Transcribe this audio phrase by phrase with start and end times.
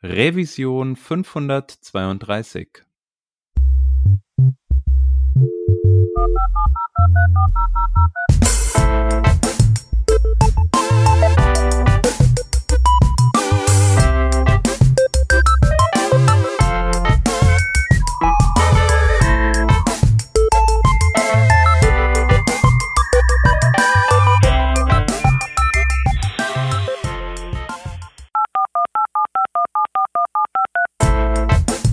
[0.00, 2.84] Revision 532.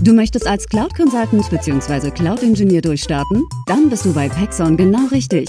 [0.06, 2.12] Du möchtest als Cloud Consultant bzw.
[2.12, 3.42] Cloud Engineer durchstarten?
[3.66, 5.48] Dann bist du bei Pexon genau richtig.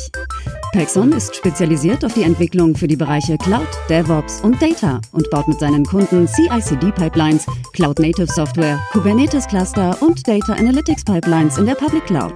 [0.71, 5.47] Pexon ist spezialisiert auf die Entwicklung für die Bereiche Cloud, DevOps und Data und baut
[5.47, 12.33] mit seinen Kunden CI/CD-Pipelines, Cloud-Native Software, Kubernetes-Cluster und Data Analytics Pipelines in der Public Cloud.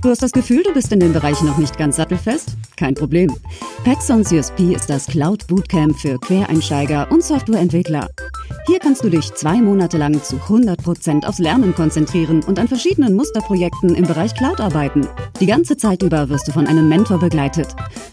[0.00, 2.50] Du hast das Gefühl, du bist in dem Bereich noch nicht ganz sattelfest?
[2.76, 3.34] Kein Problem.
[3.82, 8.08] Pexons USP ist das Cloud Bootcamp für Quereinsteiger und Softwareentwickler.
[8.66, 13.14] Hier kannst du dich zwei Monate lang zu 100% aufs Lernen konzentrieren und an verschiedenen
[13.14, 15.06] Musterprojekten im Bereich Cloud arbeiten.
[15.38, 17.68] Die ganze Zeit über wirst du von einem Mentor begleitet.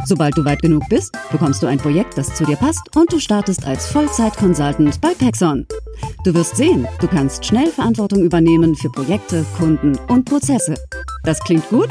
[0.05, 3.19] Sobald du weit genug bist, bekommst du ein Projekt, das zu dir passt und du
[3.19, 5.65] startest als Vollzeit-Consultant bei Pexon.
[6.25, 10.75] Du wirst sehen, du kannst schnell Verantwortung übernehmen für Projekte, Kunden und Prozesse.
[11.23, 11.89] Das klingt gut?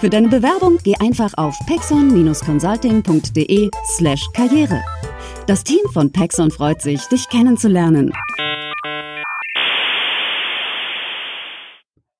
[0.00, 4.82] Für deine Bewerbung geh einfach auf pexon-consulting.de slash karriere.
[5.46, 8.12] Das Team von Pexon freut sich, dich kennenzulernen.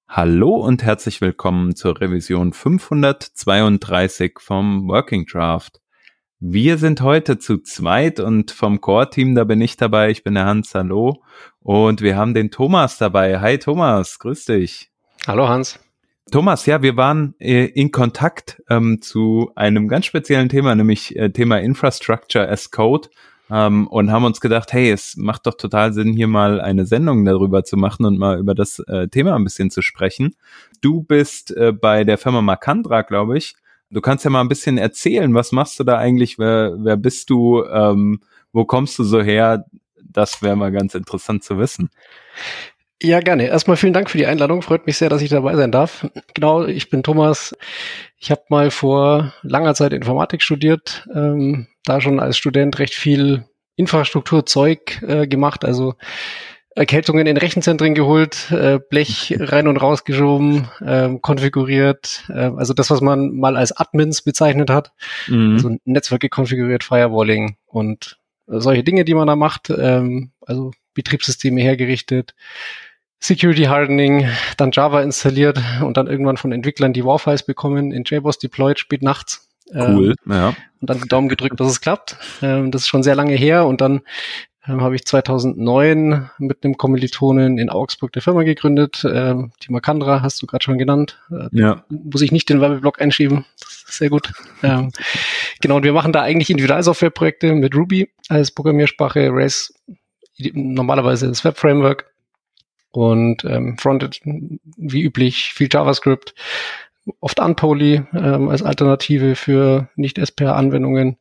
[0.08, 5.80] Hallo und herzlich willkommen zur Revision 532 vom Working Draft.
[6.40, 10.46] Wir sind heute zu zweit und vom Core-Team, da bin ich dabei, ich bin der
[10.46, 11.22] Hans, hallo.
[11.60, 13.40] Und wir haben den Thomas dabei.
[13.40, 14.90] Hi Thomas, grüß dich.
[15.26, 15.78] Hallo Hans.
[16.30, 21.30] Thomas, ja, wir waren äh, in Kontakt ähm, zu einem ganz speziellen Thema, nämlich äh,
[21.30, 23.08] Thema Infrastructure as Code
[23.50, 27.24] ähm, und haben uns gedacht, hey, es macht doch total Sinn, hier mal eine Sendung
[27.24, 30.36] darüber zu machen und mal über das äh, Thema ein bisschen zu sprechen.
[30.80, 33.56] Du bist äh, bei der Firma Makandra, glaube ich.
[33.90, 37.28] Du kannst ja mal ein bisschen erzählen, was machst du da eigentlich, wer, wer bist
[37.28, 38.20] du, ähm,
[38.52, 39.64] wo kommst du so her?
[40.00, 41.90] Das wäre mal ganz interessant zu wissen.
[43.02, 43.46] Ja, gerne.
[43.46, 44.60] Erstmal vielen Dank für die Einladung.
[44.60, 46.06] Freut mich sehr, dass ich dabei sein darf.
[46.34, 47.56] Genau, ich bin Thomas.
[48.18, 53.44] Ich habe mal vor langer Zeit Informatik studiert, ähm, da schon als Student recht viel
[53.76, 55.94] Infrastrukturzeug äh, gemacht, also
[56.76, 62.90] Erkältungen in Rechenzentren geholt, äh, Blech rein und raus geschoben, äh, konfiguriert, äh, also das,
[62.90, 64.92] was man mal als Admins bezeichnet hat,
[65.26, 65.54] mhm.
[65.54, 72.34] also Netzwerke konfiguriert, Firewalling und solche Dinge, die man da macht, ähm, also Betriebssysteme hergerichtet,
[73.20, 78.38] Security Hardening, dann Java installiert und dann irgendwann von Entwicklern die WAR-Files bekommen, in JBoss
[78.38, 79.48] deployed, spät nachts.
[79.72, 80.48] Cool, ähm, ja.
[80.80, 82.16] Und dann Daumen gedrückt, dass es klappt.
[82.42, 84.00] Ähm, das ist schon sehr lange her und dann
[84.66, 89.06] ähm, habe ich 2009 mit einem Kommilitonen in Augsburg der Firma gegründet.
[89.10, 91.18] Ähm, die Makandra hast du gerade schon genannt.
[91.30, 91.84] Äh, ja.
[91.88, 93.44] Muss ich nicht den Werbeblock einschieben.
[93.60, 94.32] Das ist sehr gut.
[94.62, 94.92] Ähm,
[95.60, 99.72] genau, und wir machen da eigentlich Individualsoftwareprojekte mit Ruby als Programmiersprache, Race
[100.52, 102.06] normalerweise das Web-Framework
[102.90, 106.34] und ähm, Frontend wie üblich viel JavaScript,
[107.20, 111.16] oft Unpoly ähm, als Alternative für Nicht-SPA-Anwendungen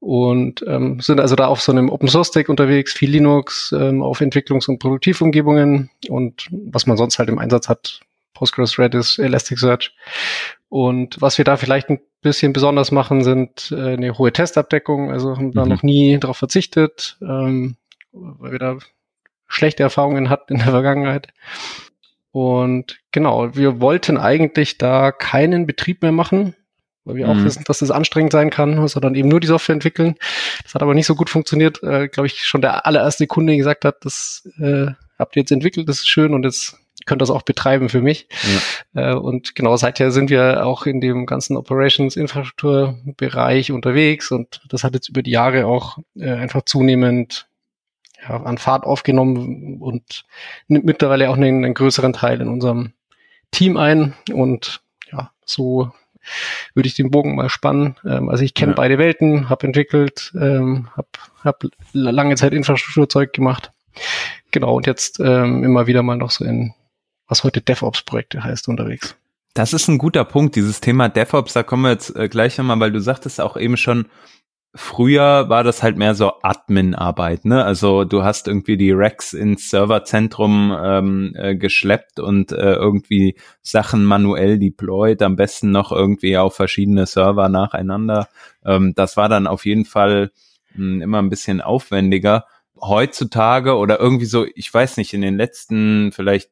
[0.00, 4.02] und ähm, sind also da auf so einem Open Source Stack unterwegs, viel Linux ähm,
[4.02, 8.00] auf Entwicklungs- und Produktivumgebungen und was man sonst halt im Einsatz hat,
[8.34, 9.94] Postgres, Redis, Elasticsearch.
[10.68, 15.10] Und was wir da vielleicht ein bisschen besonders machen, sind äh, eine hohe Testabdeckung.
[15.10, 15.52] Also haben mhm.
[15.52, 17.76] da noch nie darauf verzichtet, ähm,
[18.12, 18.78] weil wir da
[19.46, 21.28] schlechte Erfahrungen hatten in der Vergangenheit.
[22.30, 26.54] Und genau, wir wollten eigentlich da keinen Betrieb mehr machen,
[27.04, 27.32] weil wir mhm.
[27.32, 30.16] auch wissen, dass das anstrengend sein kann, sondern eben nur die Software entwickeln.
[30.62, 33.84] Das hat aber nicht so gut funktioniert, äh, glaube ich, schon der allererste Kunde gesagt
[33.84, 34.88] hat, das äh,
[35.18, 38.00] habt ihr jetzt entwickelt, das ist schön und jetzt könnt ihr das auch betreiben für
[38.00, 38.28] mich.
[38.94, 39.12] Ja.
[39.12, 44.94] Äh, und genau seither sind wir auch in dem ganzen Operations-Infrastrukturbereich unterwegs und das hat
[44.94, 47.46] jetzt über die Jahre auch äh, einfach zunehmend
[48.28, 50.24] ja, an Fahrt aufgenommen und
[50.68, 52.92] nimmt mittlerweile auch einen, einen größeren Teil in unserem
[53.50, 54.14] Team ein.
[54.32, 54.80] Und
[55.12, 55.92] ja, so
[56.74, 57.96] würde ich den Bogen mal spannen.
[58.04, 58.76] Ähm, also ich kenne ja.
[58.76, 61.08] beide Welten, habe entwickelt, ähm, habe
[61.42, 63.72] hab lange Zeit Infrastrukturzeug gemacht.
[64.50, 66.74] Genau, und jetzt ähm, immer wieder mal noch so in,
[67.28, 69.16] was heute DevOps-Projekte heißt, unterwegs.
[69.54, 72.80] Das ist ein guter Punkt, dieses Thema DevOps, da kommen wir jetzt äh, gleich nochmal,
[72.80, 74.06] weil du sagtest auch eben schon,
[74.74, 77.64] früher war das halt mehr so Admin-Arbeit, ne?
[77.64, 84.04] Also du hast irgendwie die Racks ins Serverzentrum ähm, äh, geschleppt und äh, irgendwie Sachen
[84.04, 88.28] manuell deployed, am besten noch irgendwie auf verschiedene Server nacheinander.
[88.64, 90.32] Ähm, das war dann auf jeden Fall
[90.74, 92.46] mh, hm, immer ein bisschen aufwendiger.
[92.80, 96.50] heutzutage oder irgendwie so, ich weiß nicht, in den letzten vielleicht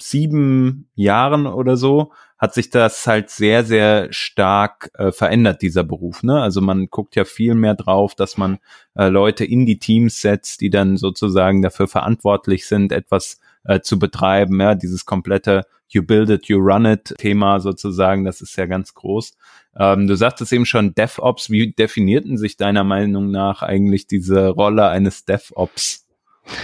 [0.00, 6.22] sieben Jahren oder so hat sich das halt sehr, sehr stark äh, verändert, dieser Beruf.
[6.22, 6.42] Ne?
[6.42, 8.58] Also man guckt ja viel mehr drauf, dass man
[8.96, 13.98] äh, Leute in die Teams setzt, die dann sozusagen dafür verantwortlich sind, etwas äh, zu
[13.98, 14.60] betreiben.
[14.60, 18.94] Ja, dieses komplette You build it, you run it Thema sozusagen, das ist ja ganz
[18.94, 19.36] groß.
[19.78, 21.50] Ähm, du sagtest eben schon DevOps.
[21.50, 26.03] Wie definierten sich deiner Meinung nach eigentlich diese Rolle eines DevOps?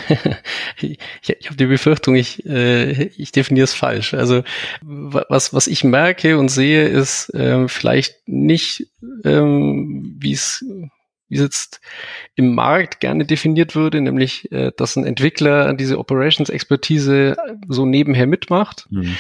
[0.81, 4.15] ich ich habe die Befürchtung, ich, äh, ich definiere es falsch.
[4.15, 4.43] Also
[4.83, 8.87] was, was ich merke und sehe, ist ähm, vielleicht nicht,
[9.25, 10.65] ähm, wie es
[11.31, 11.81] wie es jetzt
[12.35, 17.37] im Markt gerne definiert würde, nämlich, äh, dass ein Entwickler diese Operations-Expertise
[17.69, 18.87] so nebenher mitmacht.
[18.91, 19.17] Mhm.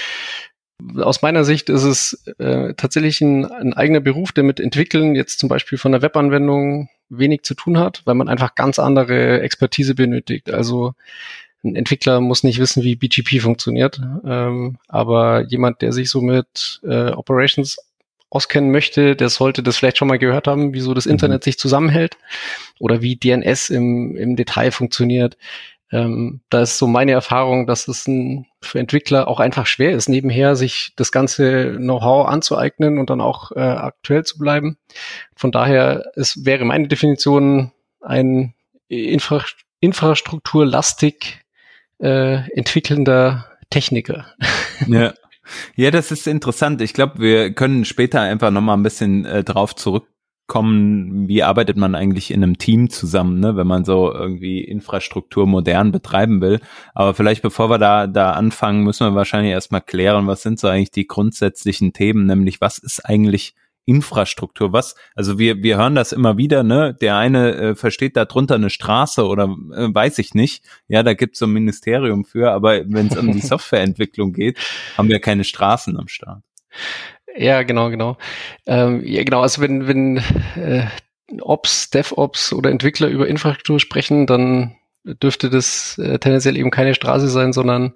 [0.96, 5.38] Aus meiner Sicht ist es äh, tatsächlich ein, ein eigener Beruf, der mit Entwickeln jetzt
[5.38, 9.94] zum Beispiel von einer Webanwendung wenig zu tun hat, weil man einfach ganz andere Expertise
[9.94, 10.50] benötigt.
[10.50, 10.94] Also
[11.62, 16.80] ein Entwickler muss nicht wissen, wie BGP funktioniert, ähm, aber jemand, der sich so mit
[16.84, 17.76] äh, Operations
[18.30, 21.12] auskennen möchte, der sollte das vielleicht schon mal gehört haben, wieso das mhm.
[21.12, 22.16] Internet sich zusammenhält
[22.78, 25.36] oder wie DNS im, im Detail funktioniert.
[25.92, 30.08] Ähm, da ist so meine Erfahrung, dass es ein, für Entwickler auch einfach schwer ist,
[30.08, 34.76] nebenher sich das ganze Know-how anzueignen und dann auch äh, aktuell zu bleiben.
[35.34, 38.54] Von daher es wäre meine Definition ein
[38.88, 39.44] Infra
[39.81, 41.40] infrastrukturlastig
[41.98, 44.26] äh, entwickelnder Techniker.
[44.86, 45.12] Ja.
[45.75, 46.81] Ja, das ist interessant.
[46.81, 50.06] Ich glaube, wir können später einfach nochmal ein bisschen äh, drauf zurück
[50.50, 55.47] kommen, wie arbeitet man eigentlich in einem Team zusammen, ne, wenn man so irgendwie Infrastruktur
[55.47, 56.58] modern betreiben will.
[56.93, 60.67] Aber vielleicht bevor wir da, da anfangen, müssen wir wahrscheinlich erstmal klären, was sind so
[60.67, 63.55] eigentlich die grundsätzlichen Themen, nämlich was ist eigentlich
[63.85, 66.96] Infrastruktur, was, also wir, wir hören das immer wieder, ne?
[67.00, 70.64] Der eine äh, versteht darunter eine Straße oder äh, weiß ich nicht.
[70.88, 74.58] Ja, da gibt's so ein Ministerium für, aber wenn es um die Softwareentwicklung geht,
[74.99, 76.43] haben wir keine Straßen am Start.
[77.37, 78.17] Ja, genau, genau.
[78.67, 80.19] Ähm, ja, genau, also wenn, wenn
[80.56, 80.87] äh,
[81.41, 87.29] Ops, DevOps oder Entwickler über Infrastruktur sprechen, dann dürfte das äh, tendenziell eben keine Straße
[87.29, 87.94] sein, sondern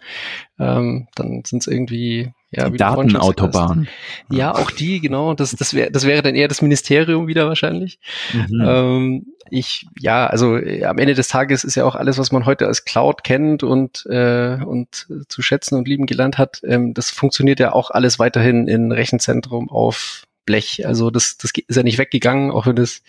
[0.58, 3.88] ähm, dann sind es irgendwie ja, die Datenautobahn.
[4.30, 5.34] Ja, auch die, genau.
[5.34, 7.98] Das, das wäre, das wäre dann eher das Ministerium wieder wahrscheinlich.
[8.32, 8.64] Mhm.
[8.64, 12.46] Ähm, ich, ja, also äh, am Ende des Tages ist ja auch alles, was man
[12.46, 17.10] heute als Cloud kennt und äh, und zu schätzen und lieben gelernt hat, ähm, das
[17.10, 20.86] funktioniert ja auch alles weiterhin in Rechenzentrum auf Blech.
[20.86, 23.02] Also das, das ist ja nicht weggegangen, auch wenn es,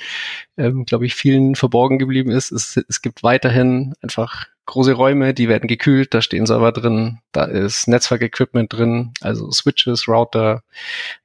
[0.58, 2.52] ähm, glaube ich, vielen verborgen geblieben ist.
[2.52, 7.46] Es, es gibt weiterhin einfach große Räume, die werden gekühlt, da stehen Server drin, da
[7.46, 10.64] ist Netzwerkequipment drin, also Switches, Router,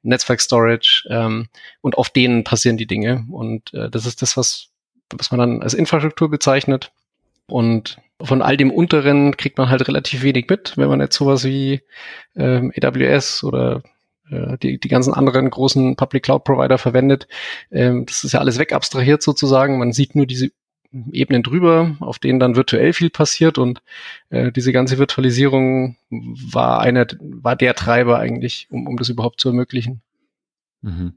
[0.02, 1.48] Netzwerk-Storage ähm,
[1.80, 3.24] und auf denen passieren die Dinge.
[3.30, 4.68] Und äh, das ist das, was,
[5.16, 6.92] was man dann als Infrastruktur bezeichnet.
[7.46, 11.44] Und von all dem Unteren kriegt man halt relativ wenig mit, wenn man jetzt sowas
[11.44, 11.80] wie
[12.36, 13.82] ähm, AWS oder
[14.62, 17.26] die, die ganzen anderen großen Public Cloud Provider verwendet.
[17.70, 19.78] Ähm, das ist ja alles wegabstrahiert sozusagen.
[19.78, 20.50] Man sieht nur diese
[21.12, 23.80] Ebenen drüber, auf denen dann virtuell viel passiert und
[24.30, 29.50] äh, diese ganze Virtualisierung war einer, war der Treiber eigentlich, um, um das überhaupt zu
[29.50, 30.02] ermöglichen.
[30.82, 31.14] Mhm.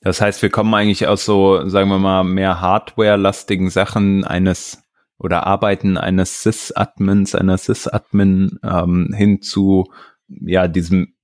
[0.00, 4.82] Das heißt, wir kommen eigentlich aus so, sagen wir mal, mehr Hardware-lastigen Sachen eines
[5.18, 9.90] oder Arbeiten eines Sys-Admins, einer Sys-Admin ähm, hin zu
[10.28, 11.15] ja diesem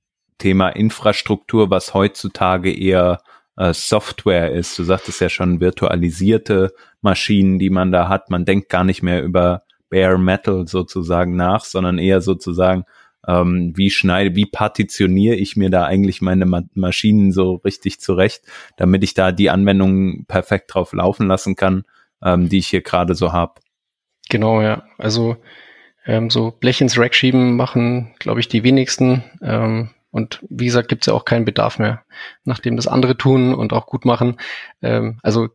[0.43, 3.21] Thema Infrastruktur, was heutzutage eher
[3.57, 4.77] äh, Software ist.
[4.77, 8.29] Du sagtest ja schon virtualisierte Maschinen, die man da hat.
[8.29, 12.87] Man denkt gar nicht mehr über Bare Metal sozusagen nach, sondern eher sozusagen,
[13.29, 18.43] ähm, wie schneide, wie partitioniere ich mir da eigentlich meine Ma Maschinen so richtig zurecht,
[18.77, 21.85] damit ich da die Anwendungen perfekt drauf laufen lassen kann,
[22.21, 23.61] ähm, die ich hier gerade so habe.
[24.29, 24.83] Genau, ja.
[24.99, 25.37] Also
[26.05, 29.23] ähm, so Blech ins Rack schieben machen, glaube ich, die wenigsten.
[29.41, 32.05] Ähm, und wie gesagt, gibt es ja auch keinen Bedarf mehr,
[32.45, 34.37] nachdem das andere tun und auch gut machen.
[34.83, 35.49] Ähm, also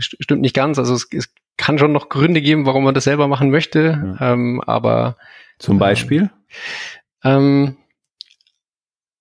[0.00, 0.78] st stimmt nicht ganz.
[0.78, 4.16] Also es, es, kann schon noch Gründe geben, warum man das selber machen möchte.
[4.18, 4.32] Ja.
[4.32, 5.16] Ähm, aber
[5.60, 6.30] zum Beispiel?
[7.22, 7.76] Ähm,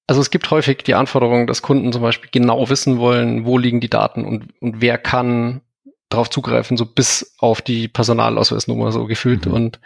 [0.07, 3.81] also es gibt häufig die Anforderung, dass Kunden zum Beispiel genau wissen wollen, wo liegen
[3.81, 5.61] die Daten und, und wer kann
[6.09, 9.45] drauf zugreifen, so bis auf die Personalausweisnummer so gefühlt.
[9.45, 9.53] Mhm.
[9.53, 9.79] Und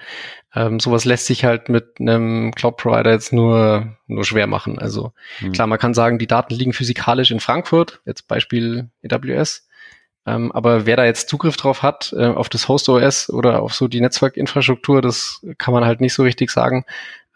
[0.58, 4.80] ähm, sowas lässt sich halt mit einem Cloud-Provider jetzt nur, nur schwer machen.
[4.80, 5.52] Also mhm.
[5.52, 9.68] klar, man kann sagen, die Daten liegen physikalisch in Frankfurt, jetzt Beispiel AWS.
[10.26, 13.76] Ähm, aber wer da jetzt Zugriff drauf hat, äh, auf das Host OS oder auf
[13.76, 16.86] so die Netzwerkinfrastruktur, das kann man halt nicht so richtig sagen.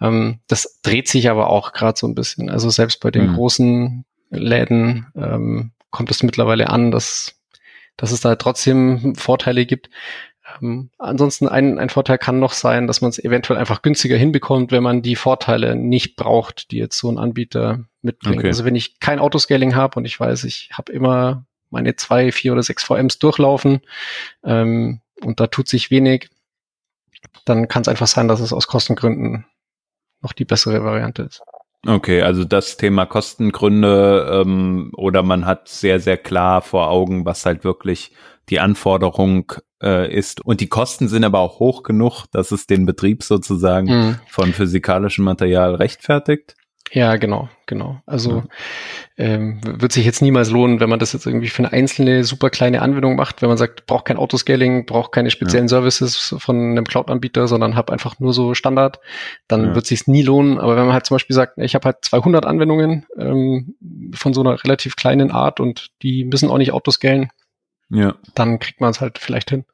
[0.02, 2.50] Ähm, das dreht sich aber auch gerade so ein bisschen.
[2.50, 3.36] Also selbst bei den mhm.
[3.36, 7.36] großen Läden ähm, kommt es mittlerweile an, dass
[7.98, 9.90] dass es da trotzdem Vorteile gibt.
[10.62, 14.72] Ähm, ansonsten ein, ein Vorteil kann noch sein, dass man es eventuell einfach günstiger hinbekommt,
[14.72, 18.40] wenn man die Vorteile nicht braucht, die jetzt so ein Anbieter mitbringt.
[18.40, 18.48] Okay.
[18.48, 22.52] Also wenn ich kein Autoscaling habe und ich weiß, ich habe immer meine zwei, vier
[22.54, 23.82] oder sechs VMs durchlaufen
[24.44, 26.30] ähm, und da tut sich wenig,
[27.46, 29.46] dann kann es einfach sein, dass es aus Kostengründen
[30.22, 31.42] noch die bessere Variante ist.
[31.88, 37.46] Okay, also das Thema Kostengründe ähm, oder man hat sehr, sehr klar vor Augen, was
[37.46, 38.12] halt wirklich
[38.52, 40.46] die Anforderung äh, ist.
[40.46, 44.20] Und die Kosten sind aber auch hoch genug, dass es den Betrieb sozusagen mhm.
[44.28, 46.56] von physikalischem Material rechtfertigt.
[46.94, 48.02] Ja, genau, genau.
[48.06, 48.44] Also
[49.18, 49.26] ja.
[49.26, 52.50] ähm, wird sich jetzt niemals lohnen, wenn man das jetzt irgendwie für eine einzelne super
[52.50, 55.70] kleine Anwendung macht, wenn man sagt, braucht kein Autoscaling, braucht keine speziellen ja.
[55.70, 59.00] Services von einem Cloud-Anbieter, sondern habe einfach nur so Standard,
[59.48, 59.76] dann ja.
[59.76, 60.58] wird sich nie lohnen.
[60.58, 63.76] Aber wenn man halt zum Beispiel sagt, ich habe halt 200 Anwendungen ähm,
[64.14, 67.30] von so einer relativ kleinen Art und die müssen auch nicht Autoscalen,
[67.92, 68.16] ja.
[68.36, 69.66] dann kriegt man es halt vielleicht hin.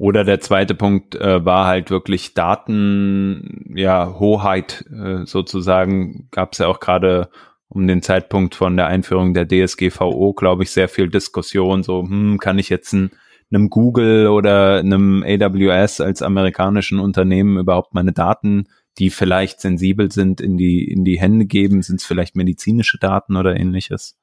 [0.00, 6.28] Oder der zweite Punkt äh, war halt wirklich Daten, ja, Hoheit äh, sozusagen.
[6.30, 7.28] Gab es ja auch gerade
[7.68, 11.82] um den Zeitpunkt von der Einführung der DSGVO, glaube ich, sehr viel Diskussion.
[11.82, 13.10] So, hm, kann ich jetzt ein,
[13.52, 18.68] einem Google oder einem AWS als amerikanischen Unternehmen überhaupt meine Daten,
[18.98, 21.82] die vielleicht sensibel sind, in die, in die Hände geben?
[21.82, 24.18] Sind es vielleicht medizinische Daten oder ähnliches?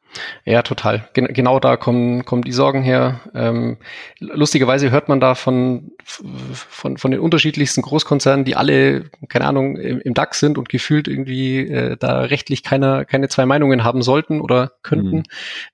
[0.45, 1.07] Ja, total.
[1.13, 3.19] Gen genau da kommen, kommen die Sorgen her.
[3.33, 3.77] Ähm,
[4.19, 9.99] lustigerweise hört man da von, von, von den unterschiedlichsten Großkonzernen, die alle, keine Ahnung, im,
[9.99, 14.41] im DAX sind und gefühlt irgendwie äh, da rechtlich keine, keine zwei Meinungen haben sollten
[14.41, 15.23] oder könnten, mhm.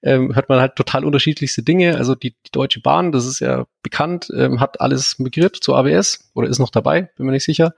[0.01, 1.97] ähm, hört man halt total unterschiedlichste Dinge.
[1.97, 6.31] Also die, die Deutsche Bahn, das ist ja bekannt, ähm, hat alles migriert zu AWS
[6.33, 7.73] oder ist noch dabei, bin mir nicht sicher.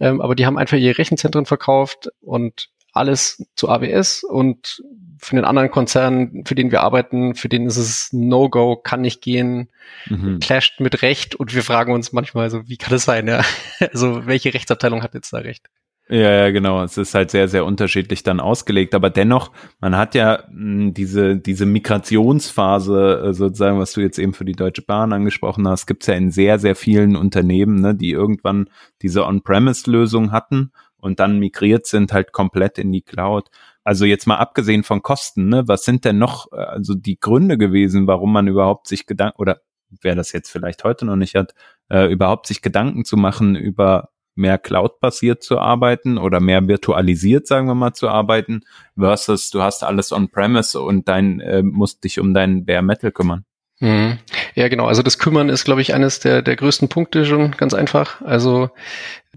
[0.00, 4.82] Ähm, aber die haben einfach ihre Rechenzentren verkauft und alles zu AWS und
[5.18, 9.22] für den anderen Konzern, für den wir arbeiten, für den ist es No-Go, kann nicht
[9.22, 9.68] gehen,
[10.08, 10.40] mhm.
[10.40, 13.28] clasht mit Recht und wir fragen uns manchmal so, wie kann das sein?
[13.28, 13.42] Ja?
[13.92, 15.68] Also welche Rechtsabteilung hat jetzt da Recht?
[16.08, 16.82] Ja, ja, genau.
[16.82, 18.94] Es ist halt sehr, sehr unterschiedlich dann ausgelegt.
[18.94, 24.18] Aber dennoch, man hat ja mh, hm, diese, diese Migrationsphase, äh, sozusagen, was du jetzt
[24.18, 27.94] eben für die Deutsche Bahn angesprochen hast, gibt's ja in sehr, sehr vielen Unternehmen, ne,
[27.94, 28.68] die irgendwann
[29.00, 33.50] diese On-Premise-Lösung hatten und dann migriert sind halt komplett in die Cloud.
[33.84, 37.58] Also jetzt mal abgesehen von Kosten, ne, was sind denn noch äh, also die Gründe
[37.58, 39.60] gewesen, warum man überhaupt sich Gedanken oder
[40.00, 41.54] wer das jetzt vielleicht heute noch nicht hat,
[41.90, 47.66] äh, überhaupt sich Gedanken zu machen über mehr Cloud-basiert zu arbeiten oder mehr virtualisiert, sagen
[47.66, 48.62] wir mal, zu arbeiten,
[48.96, 53.44] versus du hast alles on-premise und dein äh, musst dich um dein Bare Metal kümmern.
[53.82, 54.18] Mhm.
[54.54, 54.86] Ja, genau.
[54.86, 58.22] Also das Kümmern ist, glaube ich, eines der, der größten Punkte schon ganz einfach.
[58.22, 58.70] Also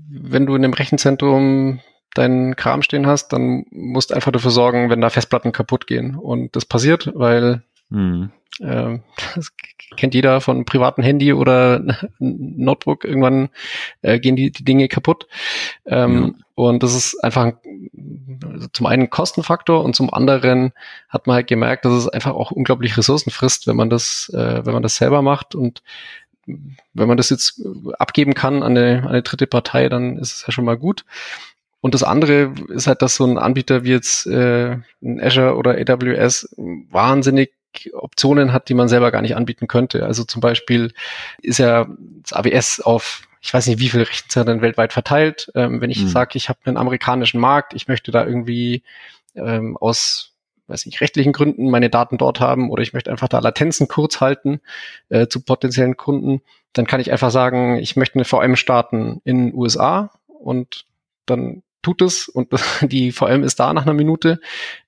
[0.08, 1.80] wenn du in einem Rechenzentrum
[2.14, 6.16] deinen Kram stehen hast, dann musst einfach dafür sorgen, wenn da Festplatten kaputt gehen.
[6.16, 8.32] Und das passiert, weil mhm.
[8.60, 9.00] äh,
[9.36, 9.52] das
[9.98, 11.84] kennt jeder von privaten Handy oder
[12.20, 13.04] Notebook.
[13.04, 13.50] Irgendwann
[14.02, 15.28] äh, gehen die, die Dinge kaputt.
[15.86, 16.46] Ähm, ja.
[16.56, 17.54] Und das ist einfach
[18.44, 20.72] also zum einen Kostenfaktor und zum anderen
[21.10, 24.66] hat man halt gemerkt, dass es einfach auch unglaublich Ressourcen frisst, wenn man das, äh,
[24.66, 25.84] wenn man das selber macht und
[26.48, 27.62] wenn man das jetzt
[27.98, 31.04] abgeben kann an eine, an eine dritte Partei, dann ist es ja schon mal gut.
[31.82, 35.72] Und das andere ist halt, dass so ein Anbieter wie jetzt äh, ein Azure oder
[35.72, 37.52] AWS wahnsinnig
[37.94, 40.06] Optionen hat, die man selber gar nicht anbieten könnte.
[40.06, 40.94] Also zum Beispiel
[41.42, 41.88] ist ja
[42.22, 45.52] das AWS auf ich weiß nicht, wie viele Rechenzentren weltweit verteilt.
[45.54, 46.08] Ähm, wenn ich mhm.
[46.08, 48.82] sage, ich habe einen amerikanischen Markt, ich möchte da irgendwie
[49.36, 50.36] ähm, aus
[50.68, 54.20] weiß nicht, rechtlichen Gründen meine Daten dort haben oder ich möchte einfach da Latenzen kurz
[54.20, 54.62] halten
[55.10, 56.42] äh, zu potenziellen Kunden,
[56.74, 60.86] dann kann ich einfach sagen, ich möchte eine VM starten in den USA und
[61.26, 62.50] dann tut es und
[62.82, 64.40] die VM ist da nach einer Minute.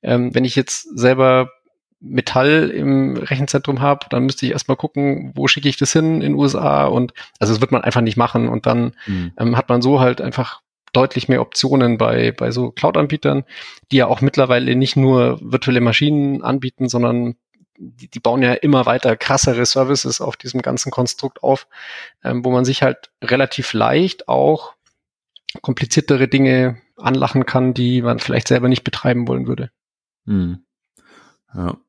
[0.01, 1.51] Ähm, wenn ich jetzt selber
[2.00, 6.20] Metall im Rechenzentrum habe, dann müsste ich erstmal gucken, wo schicke ich das hin in
[6.20, 9.32] den USA und also das wird man einfach nicht machen und dann mhm.
[9.38, 10.62] ähm, hat man so halt einfach
[10.94, 13.44] deutlich mehr Optionen bei, bei so Cloud-Anbietern,
[13.92, 17.36] die ja auch mittlerweile nicht nur virtuelle Maschinen anbieten, sondern
[17.77, 21.68] die, die bauen ja immer weiter krassere Services auf diesem ganzen Konstrukt auf,
[22.24, 24.74] ähm, wo man sich halt relativ leicht auch
[25.62, 29.72] kompliziertere Dinge anlachen kann, die man vielleicht selber nicht betreiben wollen würde.
[30.25, 30.63] Hm.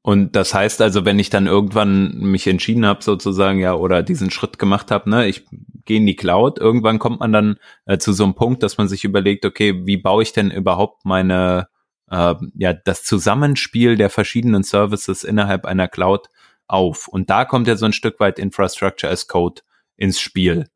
[0.03, 4.31] Und das heißt also, wenn ich dann irgendwann mich entschieden habe, sozusagen, ja, oder diesen
[4.31, 5.47] Schritt gemacht habe, ne, ich
[5.85, 8.89] gehe in die Cloud, irgendwann kommt man dann äh, zu so einem Punkt, dass man
[8.89, 11.69] sich überlegt, okay, wie baue ich denn überhaupt meine,
[12.11, 16.29] äh, ja, das Zusammenspiel der verschiedenen Services innerhalb einer Cloud
[16.69, 17.09] auf?
[17.09, 19.63] Und da kommt ja so ein Stück weit Infrastructure as Code
[19.97, 20.69] ins Spiel.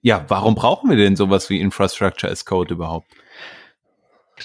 [0.00, 3.08] Ja, warum brauchen wir denn sowas wie Infrastructure as Code überhaupt?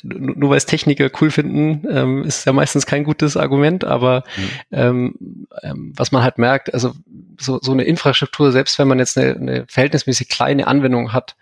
[0.03, 4.49] Nur weil es Techniker cool finden, ähm, ist ja meistens kein gutes Argument, aber mhm.
[4.71, 5.15] ähm,
[5.61, 6.93] ähm, was man halt merkt, also
[7.39, 11.35] so, so eine Infrastruktur, selbst wenn man jetzt eine, eine verhältnismäßig kleine Anwendung hat,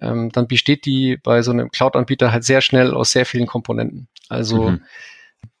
[0.00, 4.08] ähm, dann besteht die bei so einem Cloud-Anbieter halt sehr schnell aus sehr vielen Komponenten.
[4.28, 4.82] Also mhm.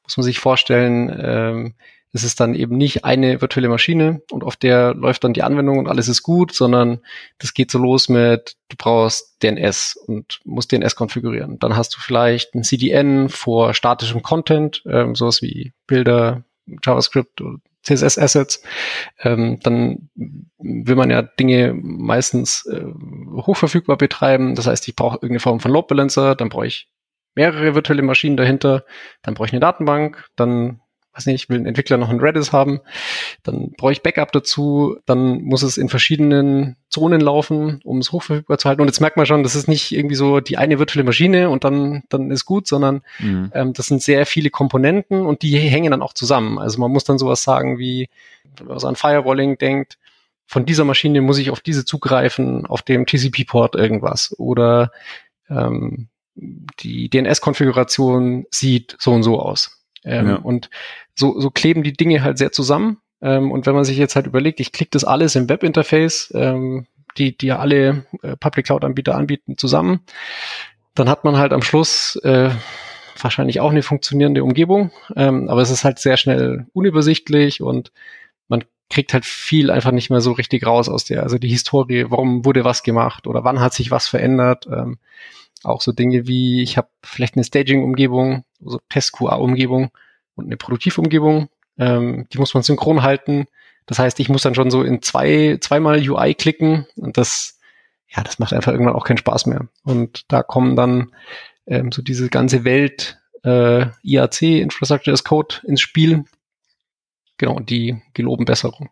[0.02, 1.74] muss man sich vorstellen, ähm,
[2.12, 5.78] es ist dann eben nicht eine virtuelle Maschine und auf der läuft dann die Anwendung
[5.78, 7.00] und alles ist gut, sondern
[7.38, 11.58] das geht so los mit, du brauchst DNS und musst DNS konfigurieren.
[11.58, 16.44] Dann hast du vielleicht ein CDN vor statischem Content, ähm, sowas wie Bilder,
[16.84, 18.62] JavaScript oder CSS-Assets.
[19.20, 20.10] Ähm, dann
[20.58, 22.84] will man ja Dinge meistens äh,
[23.34, 24.54] hochverfügbar betreiben.
[24.54, 26.88] Das heißt, ich brauche irgendeine Form von Load Balancer, dann brauche ich
[27.34, 28.84] mehrere virtuelle Maschinen dahinter,
[29.22, 30.80] dann brauche ich eine Datenbank, dann
[31.16, 32.80] weiß nicht, ich will einen Entwickler noch ein Redis haben,
[33.42, 38.58] dann brauche ich Backup dazu, dann muss es in verschiedenen Zonen laufen, um es hochverfügbar
[38.58, 38.82] zu halten.
[38.82, 41.64] Und jetzt merkt man schon, das ist nicht irgendwie so die eine virtuelle Maschine und
[41.64, 43.50] dann, dann ist gut, sondern mhm.
[43.54, 46.58] ähm, das sind sehr viele Komponenten und die hängen dann auch zusammen.
[46.58, 48.08] Also man muss dann sowas sagen wie,
[48.58, 49.98] wenn man so an Firewalling denkt,
[50.46, 54.92] von dieser Maschine muss ich auf diese zugreifen, auf dem TCP-Port irgendwas oder
[55.50, 56.08] ähm,
[56.80, 59.82] die DNS-Konfiguration sieht so und so aus.
[60.06, 60.36] Ähm, ja.
[60.36, 60.70] Und
[61.14, 62.98] so, so kleben die Dinge halt sehr zusammen.
[63.20, 66.86] Ähm, und wenn man sich jetzt halt überlegt, ich klicke das alles im Webinterface, ähm,
[67.18, 70.00] die, die ja alle äh, Public Cloud Anbieter anbieten, zusammen,
[70.94, 72.50] dann hat man halt am Schluss äh,
[73.20, 74.90] wahrscheinlich auch eine funktionierende Umgebung.
[75.14, 77.92] Ähm, aber es ist halt sehr schnell unübersichtlich und
[78.48, 82.06] man kriegt halt viel einfach nicht mehr so richtig raus aus der, also die Historie,
[82.08, 84.66] warum wurde was gemacht oder wann hat sich was verändert.
[84.70, 84.98] Ähm,
[85.66, 89.90] auch so Dinge wie, ich habe vielleicht eine Staging-Umgebung, also Test-QA-Umgebung
[90.34, 91.48] und eine Produktivumgebung.
[91.78, 93.46] Ähm, die muss man synchron halten.
[93.86, 97.58] Das heißt, ich muss dann schon so in zwei, zweimal UI klicken und das,
[98.08, 99.68] ja, das macht einfach irgendwann auch keinen Spaß mehr.
[99.84, 101.12] Und da kommen dann
[101.66, 106.24] ähm, so diese ganze Welt äh, IAC, Infrastructure as Code, ins Spiel.
[107.38, 108.90] Genau, die geloben Besserung.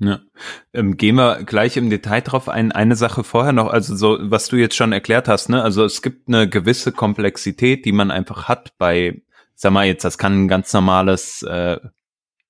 [0.00, 0.20] Ja.
[0.72, 2.70] Ähm, gehen wir gleich im Detail drauf ein.
[2.70, 5.62] Eine Sache vorher noch, also so, was du jetzt schon erklärt hast, ne?
[5.62, 9.22] Also es gibt eine gewisse Komplexität, die man einfach hat bei,
[9.56, 11.78] sag mal jetzt, das kann ein ganz normales, äh,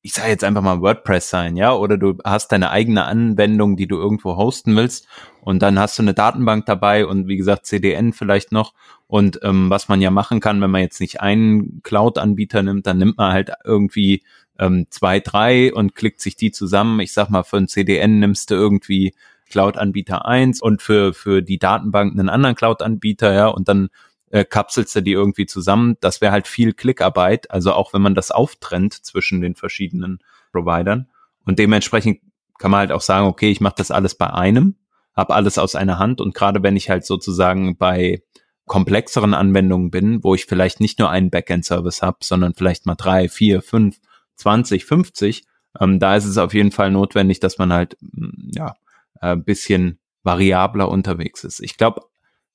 [0.03, 3.89] ich sage jetzt einfach mal WordPress sein, ja, oder du hast deine eigene Anwendung, die
[3.89, 5.09] du irgendwo hosten willst
[5.41, 8.75] und dann hast du eine Datenbank dabei und wie gesagt CDN vielleicht noch
[9.07, 12.99] und ähm, was man ja machen kann, wenn man jetzt nicht einen Cloud-Anbieter nimmt, dann
[12.99, 14.23] nimmt man halt irgendwie
[14.59, 17.01] ähm, zwei, drei und klickt sich die zusammen.
[17.01, 19.15] Ich sag mal, für ein CDN nimmst du irgendwie
[19.49, 23.89] Cloud-Anbieter eins und für, für die Datenbank einen anderen Cloud-Anbieter, ja, und dann
[24.31, 25.97] äh, kapselst du die irgendwie zusammen.
[26.01, 30.19] Das wäre halt viel Klickarbeit, also auch wenn man das auftrennt zwischen den verschiedenen
[30.53, 31.09] Providern.
[31.45, 32.21] Und dementsprechend
[32.59, 34.75] kann man halt auch sagen, okay, ich mache das alles bei einem,
[35.17, 38.23] habe alles aus einer Hand und gerade wenn ich halt sozusagen bei
[38.67, 43.29] komplexeren Anwendungen bin, wo ich vielleicht nicht nur einen Backend-Service habe, sondern vielleicht mal drei,
[43.29, 43.99] vier, fünf
[44.39, 45.45] 20, 50,
[45.81, 48.75] ähm, da ist es auf jeden Fall notwendig, dass man halt mm, ja
[49.21, 51.61] ein bisschen variabler unterwegs ist.
[51.61, 52.03] Ich glaube,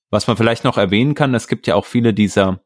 [0.10, 2.62] was man vielleicht noch erwähnen kann, es gibt ja auch viele dieser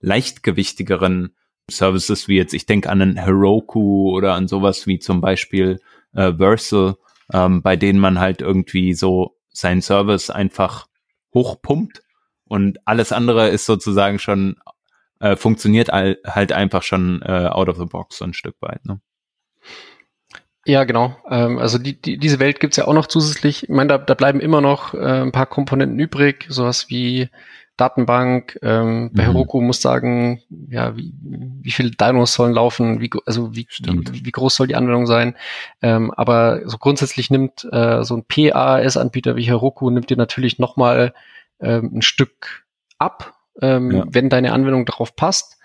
[0.00, 1.34] leichtgewichtigeren
[1.70, 5.80] Services, wie jetzt, ich denke an einen Heroku oder an sowas wie zum Beispiel
[6.12, 6.96] äh, Versal,
[7.32, 10.86] ähm, bei denen man halt irgendwie so seinen Service einfach
[11.34, 12.02] hochpumpt
[12.44, 14.56] und alles andere ist sozusagen schon
[15.22, 18.84] äh, funktioniert all, halt einfach schon äh, out of the box so ein Stück weit.
[18.84, 19.00] Ne?
[20.66, 21.16] Ja, genau.
[21.30, 23.64] Ähm, also die, die, diese Welt gibt's ja auch noch zusätzlich.
[23.64, 27.28] Ich meine, da, da bleiben immer noch äh, ein paar Komponenten übrig, sowas wie
[27.76, 28.58] Datenbank.
[28.62, 29.32] Ähm, bei mhm.
[29.32, 34.32] Heroku muss sagen, ja, wie, wie viele Dinos sollen laufen, wie, also wie, wie, wie,
[34.32, 35.36] groß soll die Anwendung sein.
[35.82, 41.14] Ähm, aber so grundsätzlich nimmt äh, so ein PAS-Anbieter wie Heroku nimmt dir natürlich nochmal
[41.60, 42.64] ähm, ein Stück
[42.98, 44.04] ab ähm, ja.
[44.08, 45.58] wenn deine Anwendung darauf passt.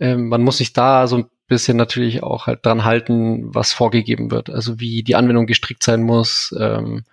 [0.00, 4.30] Ähm, man muss sich da so ein bisschen natürlich auch halt dran halten, was vorgegeben
[4.30, 4.50] wird.
[4.50, 6.54] Also wie die Anwendung gestrickt sein muss.
[6.58, 7.04] Ähm,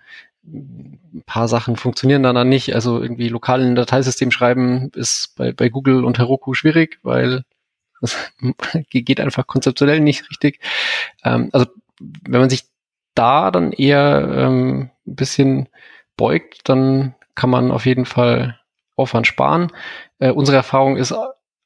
[0.44, 2.74] ein paar Sachen funktionieren dann, dann nicht.
[2.74, 7.44] Also irgendwie lokal in ein Dateisystem schreiben ist bei, bei Google und Heroku schwierig, weil
[8.00, 8.16] das
[8.90, 10.60] geht einfach konzeptionell nicht richtig.
[11.24, 11.66] Ähm, also
[11.98, 12.64] wenn man sich
[13.14, 15.68] da dann eher ähm, ein bisschen
[16.16, 18.60] beugt, dann kann man auf jeden Fall
[18.96, 19.72] Aufwand sparen.
[20.18, 21.14] Äh, unsere Erfahrung ist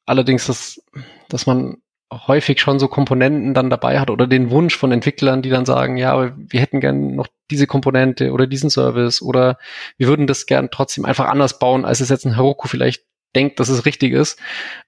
[0.07, 0.83] allerdings, dass,
[1.29, 1.79] dass man
[2.13, 5.97] häufig schon so Komponenten dann dabei hat oder den Wunsch von Entwicklern, die dann sagen,
[5.97, 9.59] ja, aber wir hätten gern noch diese Komponente oder diesen Service oder
[9.97, 13.05] wir würden das gern trotzdem einfach anders bauen, als es jetzt ein Heroku vielleicht
[13.37, 14.41] denkt, dass es richtig ist.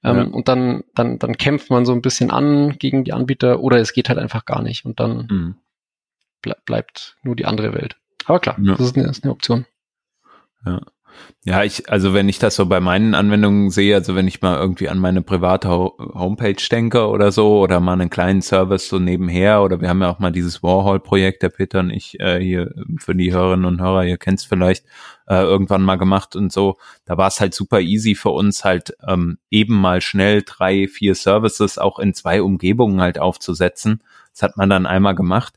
[0.02, 0.22] Ähm, ja.
[0.24, 3.92] Und dann, dann, dann kämpft man so ein bisschen an gegen die Anbieter oder es
[3.92, 5.54] geht halt einfach gar nicht und dann mhm.
[6.42, 7.96] ble bleibt nur die andere Welt.
[8.24, 8.72] Aber klar, ja.
[8.72, 9.66] das, ist eine, das ist eine Option.
[10.66, 10.80] Ja.
[11.44, 14.56] Ja, ich, also wenn ich das so bei meinen Anwendungen sehe, also wenn ich mal
[14.58, 19.62] irgendwie an meine private Homepage denke oder so, oder mal einen kleinen Service so nebenher,
[19.62, 23.16] oder wir haben ja auch mal dieses Warhol-Projekt, der Peter und ich äh, hier für
[23.16, 24.84] die Hörerinnen und Hörer, ihr kennt es vielleicht,
[25.26, 26.78] äh, irgendwann mal gemacht und so.
[27.06, 31.16] Da war es halt super easy für uns halt ähm, eben mal schnell drei, vier
[31.16, 34.02] Services auch in zwei Umgebungen halt aufzusetzen.
[34.32, 35.54] Das hat man dann einmal gemacht.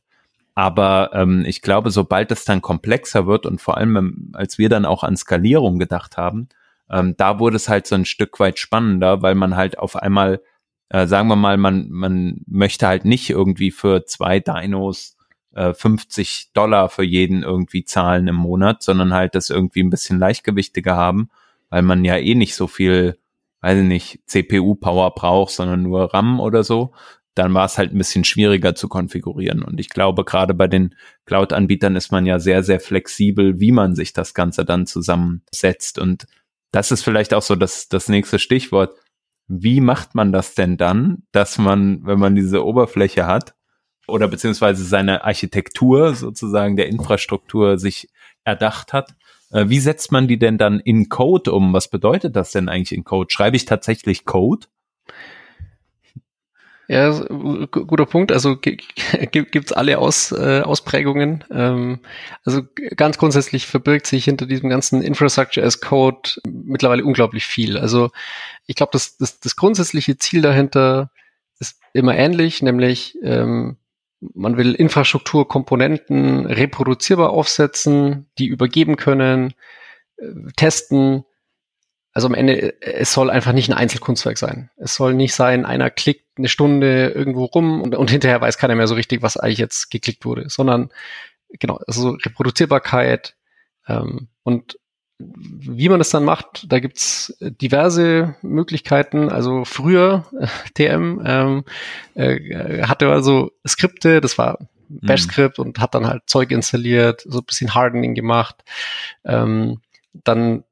[0.55, 4.69] Aber ähm, ich glaube, sobald es dann komplexer wird und vor allem, ähm, als wir
[4.69, 6.47] dann auch an Skalierung gedacht haben,
[6.89, 10.41] ähm, da wurde es halt so ein Stück weit spannender, weil man halt auf einmal,
[10.89, 15.17] äh, sagen wir mal, man, man möchte halt nicht irgendwie für zwei Dinos
[15.53, 20.19] äh, 50 Dollar für jeden irgendwie zahlen im Monat, sondern halt das irgendwie ein bisschen
[20.19, 21.29] leichtgewichtiger haben,
[21.69, 23.17] weil man ja eh nicht so viel,
[23.59, 26.93] weiß ich nicht, CPU-Power braucht, sondern nur RAM oder so
[27.35, 29.61] dann war es halt ein bisschen schwieriger zu konfigurieren.
[29.61, 30.95] Und ich glaube, gerade bei den
[31.25, 35.99] Cloud-Anbietern ist man ja sehr, sehr flexibel, wie man sich das Ganze dann zusammensetzt.
[35.99, 36.25] Und
[36.71, 38.95] das ist vielleicht auch so das, das nächste Stichwort.
[39.47, 43.53] Wie macht man das denn dann, dass man, wenn man diese Oberfläche hat,
[44.07, 48.09] oder beziehungsweise seine Architektur sozusagen der Infrastruktur sich
[48.43, 49.15] erdacht hat,
[49.51, 51.73] äh, wie setzt man die denn dann in Code um?
[51.73, 53.31] Was bedeutet das denn eigentlich in Code?
[53.31, 54.67] Schreibe ich tatsächlich Code?
[56.87, 58.31] Ja, guter Punkt.
[58.31, 58.57] Also
[59.31, 61.43] gibt's alle Aus, äh, Ausprägungen.
[61.51, 61.99] Ähm,
[62.43, 62.61] also
[62.95, 67.77] ganz grundsätzlich verbirgt sich hinter diesem ganzen Infrastructure as Code mittlerweile unglaublich viel.
[67.77, 68.11] Also
[68.67, 71.09] ich glaube, das, das, das grundsätzliche Ziel dahinter
[71.59, 73.77] ist immer ähnlich, nämlich ähm,
[74.33, 79.53] man will Infrastrukturkomponenten reproduzierbar aufsetzen, die übergeben können,
[80.17, 81.25] äh, testen
[82.15, 84.69] also am Ende, es soll einfach nicht ein Einzelkunstwerk sein.
[84.77, 88.75] Es soll nicht sein, einer klickt eine Stunde irgendwo rum und, und hinterher weiß keiner
[88.75, 90.89] mehr so richtig, was eigentlich jetzt geklickt wurde, sondern
[91.59, 93.35] genau, also Reproduzierbarkeit
[93.87, 94.79] ähm, und
[95.19, 99.29] wie man das dann macht, da gibt's diverse Möglichkeiten.
[99.29, 101.63] Also früher äh, TM ähm,
[102.15, 104.99] äh, hatte also Skripte, das war mhm.
[105.01, 108.63] Bash-Skript und hat dann halt Zeug installiert, so ein bisschen Hardening gemacht.
[109.25, 109.81] Ähm,
[110.13, 110.63] dann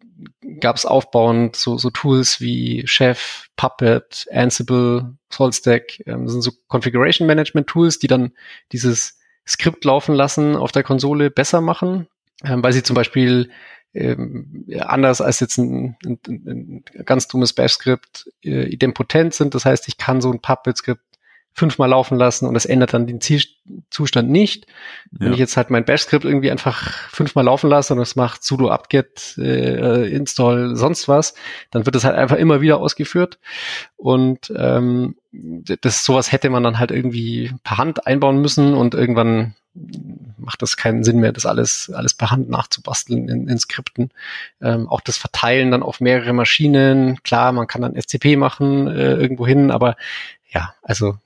[0.60, 6.52] gab es aufbauend so, so Tools wie Chef, Puppet, Ansible, Solstack, ähm, das sind so
[6.68, 8.34] Configuration Management Tools, die dann
[8.72, 12.08] dieses Skript laufen lassen auf der Konsole besser machen,
[12.44, 13.50] ähm, weil sie zum Beispiel
[13.94, 19.54] ähm, anders als jetzt ein, ein, ein ganz dummes Bash-Skript äh, idempotent sind.
[19.54, 21.02] Das heißt, ich kann so ein Puppet-Skript
[21.54, 24.66] fünfmal laufen lassen und das ändert dann den Zielzustand nicht.
[25.12, 25.20] Ja.
[25.26, 28.70] Wenn ich jetzt halt mein Bash-Skript irgendwie einfach fünfmal laufen lasse und es macht sudo
[28.70, 31.36] apt-get, äh, install, sonst was,
[31.72, 33.40] dann wird es halt einfach immer wieder ausgeführt.
[33.96, 39.56] Und ähm, das sowas hätte man dann halt irgendwie per Hand einbauen müssen und irgendwann
[40.38, 44.12] macht das keinen Sinn mehr, das alles, alles per Hand nachzubasteln in, in Skripten.
[44.62, 47.22] Ähm, auch das Verteilen dann auf mehrere Maschinen.
[47.24, 49.96] Klar, man kann dann SCP machen äh, irgendwo hin, aber
[50.54, 51.18] ja, also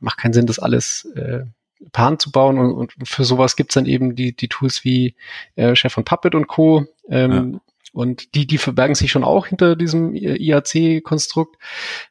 [0.00, 1.44] macht keinen Sinn, das alles äh,
[1.92, 5.14] per Hand zu bauen und, und für sowas gibt's dann eben die, die Tools wie
[5.56, 6.86] äh, Chef von Puppet und Co.
[7.08, 7.60] Ähm, ja.
[7.92, 11.56] Und die, die verbergen sich schon auch hinter diesem IAC-Konstrukt.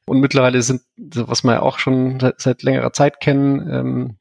[0.05, 4.17] Und mittlerweile sind, was wir ja auch schon seit, seit längerer Zeit kennen, ähm,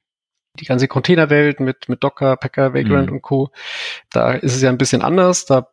[0.58, 3.16] die ganze Containerwelt mit, mit Docker, Packer, Vagrant mhm.
[3.16, 3.50] und Co.
[4.10, 5.46] Da ist es ja ein bisschen anders.
[5.46, 5.68] Da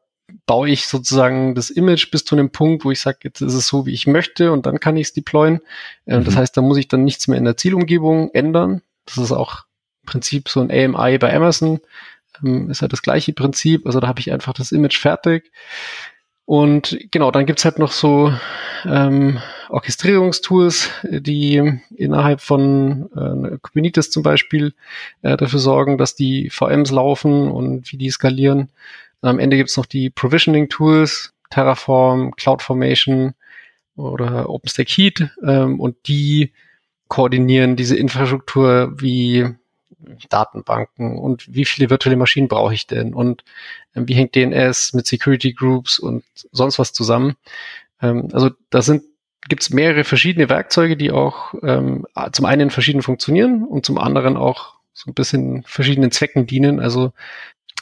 [0.46, 3.68] baue ich sozusagen das Image bis zu einem Punkt, wo ich sage, jetzt ist es
[3.68, 5.62] so, wie ich möchte und dann kann ich es deployen.
[6.08, 6.26] Ähm, mhm.
[6.26, 8.82] Das heißt, da muss ich dann nichts mehr in der Zielumgebung ändern.
[9.06, 9.66] Das ist auch
[10.04, 11.80] im Prinzip so ein AMI bei Amazon.
[12.44, 13.86] Ähm, ist halt das gleiche Prinzip.
[13.86, 15.52] Also da habe ich einfach das Image fertig.
[16.46, 18.34] Und genau, dann gibt's halt noch so
[18.84, 19.40] ähm,
[19.70, 24.74] Orchestrierungstools, die innerhalb von äh, Kubernetes zum Beispiel
[25.22, 28.70] äh, dafür sorgen, dass die VMs laufen und wie die skalieren.
[29.22, 33.34] Am Ende gibt's noch die Provisioning-Tools, Terraform, CloudFormation
[33.96, 36.54] oder OpenStack Heat ähm, und die
[37.08, 39.48] koordinieren diese Infrastruktur wie
[40.30, 43.44] Datenbanken und wie viele virtuelle Maschinen brauche ich denn und
[43.96, 47.36] ähm, wie hängt DNS mit Security Groups und sonst was zusammen.
[48.02, 49.04] Ähm, also da sind
[49.48, 54.38] gibt es mehrere verschiedene Werkzeuge, die auch ähm, zum einen verschieden funktionieren und zum anderen
[54.38, 56.80] auch so ein bisschen verschiedenen Zwecken dienen.
[56.80, 57.14] Also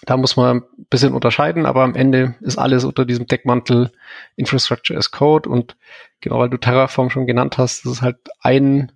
[0.06, 3.92] da muss man ein bisschen unterscheiden, aber am Ende ist alles unter diesem Deckmantel
[4.36, 5.76] Infrastructure as Code und
[6.22, 8.92] genau, weil du Terraform schon genannt hast, das ist halt ein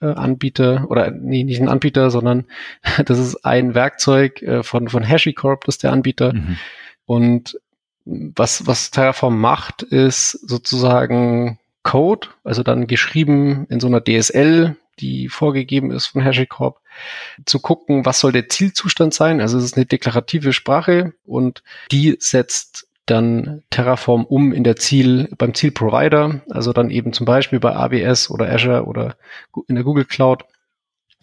[0.00, 2.46] äh, Anbieter oder nee, nicht ein Anbieter, sondern
[3.04, 6.32] das ist ein Werkzeug äh, von, von HashiCorp, das ist der Anbieter.
[6.34, 6.56] Mhm.
[7.04, 7.58] Und
[8.04, 15.28] was, was Terraform macht, ist sozusagen Code, also dann geschrieben in so einer DSL, die
[15.28, 16.80] vorgegeben ist von HashiCorp,
[17.44, 19.40] zu gucken, was soll der Zielzustand sein.
[19.40, 25.30] Also es ist eine deklarative Sprache und die setzt dann Terraform um in der Ziel,
[25.38, 29.16] beim Zielprovider, also dann eben zum Beispiel bei AWS oder Azure oder
[29.66, 30.44] in der Google Cloud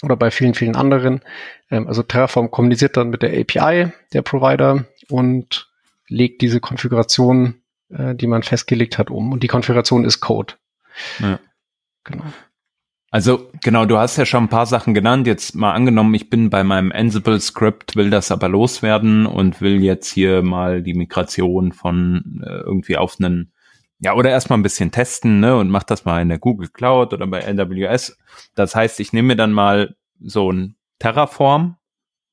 [0.02, 1.22] oder bei vielen, vielen anderen.
[1.70, 5.70] Ähm, also Terraform kommuniziert dann mit der API der Provider und
[6.08, 9.32] legt diese Konfiguration, äh, die man festgelegt hat, um.
[9.32, 10.56] Und die Konfiguration ist Code.
[11.20, 11.40] Ja.
[12.04, 12.26] Genau.
[13.16, 15.26] Also genau, du hast ja schon ein paar Sachen genannt.
[15.26, 20.12] Jetzt mal angenommen, ich bin bei meinem Ansible-Script, will das aber loswerden und will jetzt
[20.12, 23.54] hier mal die Migration von äh, irgendwie auf einen,
[24.00, 27.14] ja, oder erstmal ein bisschen testen, ne, und mach das mal in der Google Cloud
[27.14, 28.18] oder bei AWS.
[28.54, 31.78] Das heißt, ich nehme mir dann mal so ein Terraform,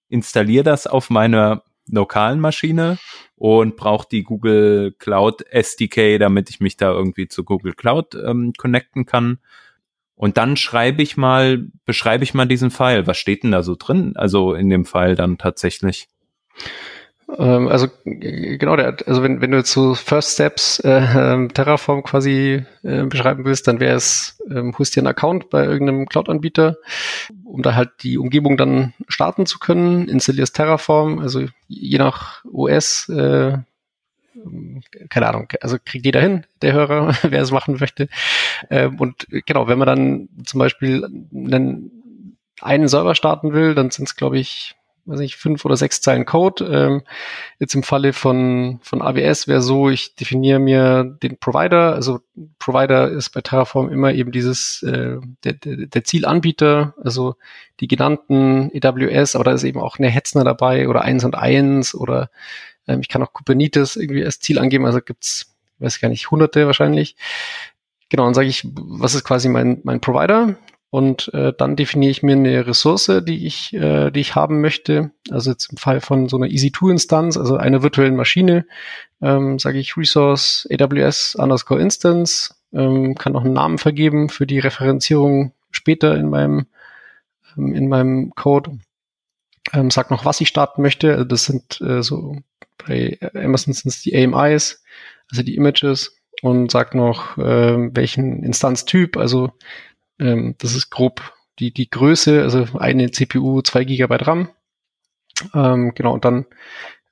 [0.08, 2.98] installiere das auf meiner lokalen Maschine
[3.36, 8.52] und brauche die Google Cloud SDK, damit ich mich da irgendwie zu Google Cloud ähm,
[8.58, 9.38] connecten kann
[10.14, 13.06] und dann schreibe ich mal, beschreibe ich mal diesen Pfeil.
[13.06, 14.12] Was steht denn da so drin?
[14.14, 16.08] Also in dem Pfeil dann tatsächlich.
[17.38, 22.02] Ähm, also genau, der, also wenn, wenn du jetzt so First Steps äh, ähm, Terraform
[22.02, 26.76] quasi äh, beschreiben willst, dann wäre es, ähm, holst dir einen Account bei irgendeinem Cloud-Anbieter,
[27.44, 33.08] um da halt die Umgebung dann starten zu können, installierst Terraform, also je nach OS
[33.08, 33.58] äh,
[35.08, 38.08] keine Ahnung, also kriegt jeder hin, der Hörer, wer es machen möchte.
[38.70, 41.90] Ähm, und genau, wenn man dann zum Beispiel einen,
[42.60, 46.24] einen Server starten will, dann sind es, glaube ich, weiß nicht, fünf oder sechs Zeilen
[46.24, 46.64] Code.
[46.64, 47.02] Ähm,
[47.58, 51.94] jetzt im Falle von, von AWS wäre so, ich definiere mir den Provider.
[51.94, 52.20] Also
[52.58, 57.34] Provider ist bei Terraform immer eben dieses, äh, der, der, der Zielanbieter, also
[57.80, 61.94] die genannten AWS, aber da ist eben auch eine Hetzner dabei oder eins und eins
[61.94, 62.30] oder
[62.86, 66.66] ähm, ich kann auch Kubernetes irgendwie als Ziel angeben, also gibt's, weiß gar nicht, hunderte
[66.66, 67.16] wahrscheinlich.
[68.08, 70.56] Genau, dann sage ich, was ist quasi mein, mein Provider?
[70.90, 75.10] Und äh, dann definiere ich mir eine Ressource, die ich, äh, die ich haben möchte.
[75.30, 78.66] Also jetzt im Fall von so einer EC2-Instanz, also einer virtuellen Maschine,
[79.22, 84.58] ähm, sage ich Resource AWS underscore Instance, ähm, kann auch einen Namen vergeben für die
[84.58, 86.66] Referenzierung später in meinem,
[87.56, 88.78] ähm, in meinem Code.
[89.72, 91.12] Ähm, sag noch, was ich starten möchte.
[91.12, 92.36] Also das sind äh, so
[92.86, 94.82] bei Amazon sind es die AMIs,
[95.30, 99.52] also die Images und sagt noch, äh, welchen Instanztyp, also
[100.18, 104.48] ähm, das ist grob die, die Größe, also eine CPU, zwei Gigabyte RAM.
[105.54, 106.46] Ähm, genau, und dann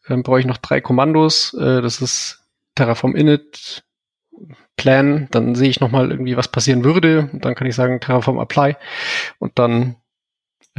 [0.09, 3.85] ähm, brauche ich noch drei Kommandos, äh, das ist Terraform init,
[4.77, 8.39] Plan, dann sehe ich nochmal irgendwie, was passieren würde und dann kann ich sagen Terraform
[8.39, 8.77] apply
[9.39, 9.97] und dann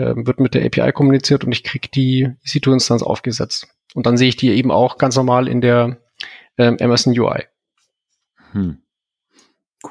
[0.02, 3.68] ähm, wird mit der API kommuniziert und ich kriege die EC2-Instanz aufgesetzt.
[3.94, 5.98] Und dann sehe ich die eben auch ganz normal in der
[6.58, 7.46] ähm, Amazon UI.
[8.52, 8.82] Hm.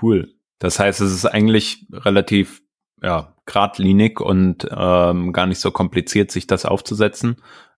[0.00, 0.34] Cool.
[0.58, 2.62] Das heißt, es ist eigentlich relativ
[3.02, 7.36] ja, geradlinig und ähm, gar nicht so kompliziert, sich das aufzusetzen.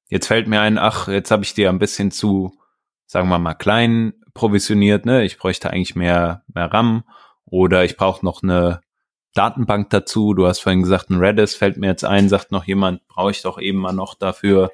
[0.09, 2.59] Jetzt fällt mir ein, ach, jetzt habe ich dir ein bisschen zu,
[3.07, 5.25] sagen wir mal, klein provisioniert, ne?
[5.25, 7.05] Ich bräuchte eigentlich mehr, mehr RAM
[7.45, 8.81] oder ich brauche noch eine
[9.35, 10.35] Datenbank dazu.
[10.35, 13.43] Du hast vorhin gesagt, ein Redis fällt mir jetzt ein, sagt noch jemand, brauche ich
[13.43, 14.71] doch eben mal noch dafür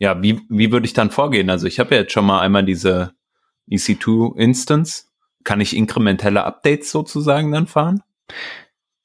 [0.00, 1.50] ja, wie, wie würde ich dann vorgehen?
[1.50, 3.12] Also ich habe ja jetzt schon mal einmal diese
[3.70, 5.04] EC2 Instance.
[5.44, 8.02] Kann ich inkrementelle Updates sozusagen dann fahren?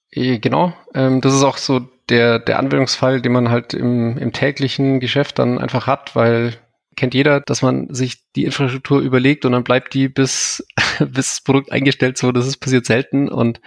[0.09, 4.31] Äh, genau, ähm, das ist auch so der, der Anwendungsfall, den man halt im, im
[4.31, 6.55] täglichen Geschäft dann einfach hat, weil
[6.95, 10.65] kennt jeder, dass man sich die Infrastruktur überlegt und dann bleibt die bis,
[10.99, 13.61] bis das Produkt eingestellt so, das ist passiert selten und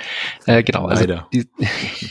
[0.47, 1.49] äh, genau, also die,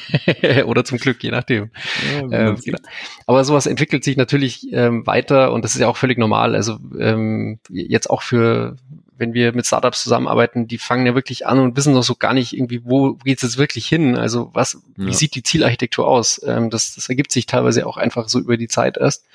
[0.65, 1.71] oder zum Glück, je nachdem.
[2.13, 2.79] Ja, ähm, genau.
[3.25, 6.55] Aber sowas entwickelt sich natürlich ähm, weiter und das ist ja auch völlig normal.
[6.55, 8.77] Also ähm, jetzt auch für
[9.17, 12.33] wenn wir mit Startups zusammenarbeiten, die fangen ja wirklich an und wissen noch so gar
[12.33, 14.15] nicht irgendwie, wo geht es jetzt wirklich hin?
[14.15, 15.07] Also was, ja.
[15.07, 16.41] wie sieht die Zielarchitektur aus?
[16.45, 19.25] Ähm, das, das ergibt sich teilweise auch einfach so über die Zeit erst.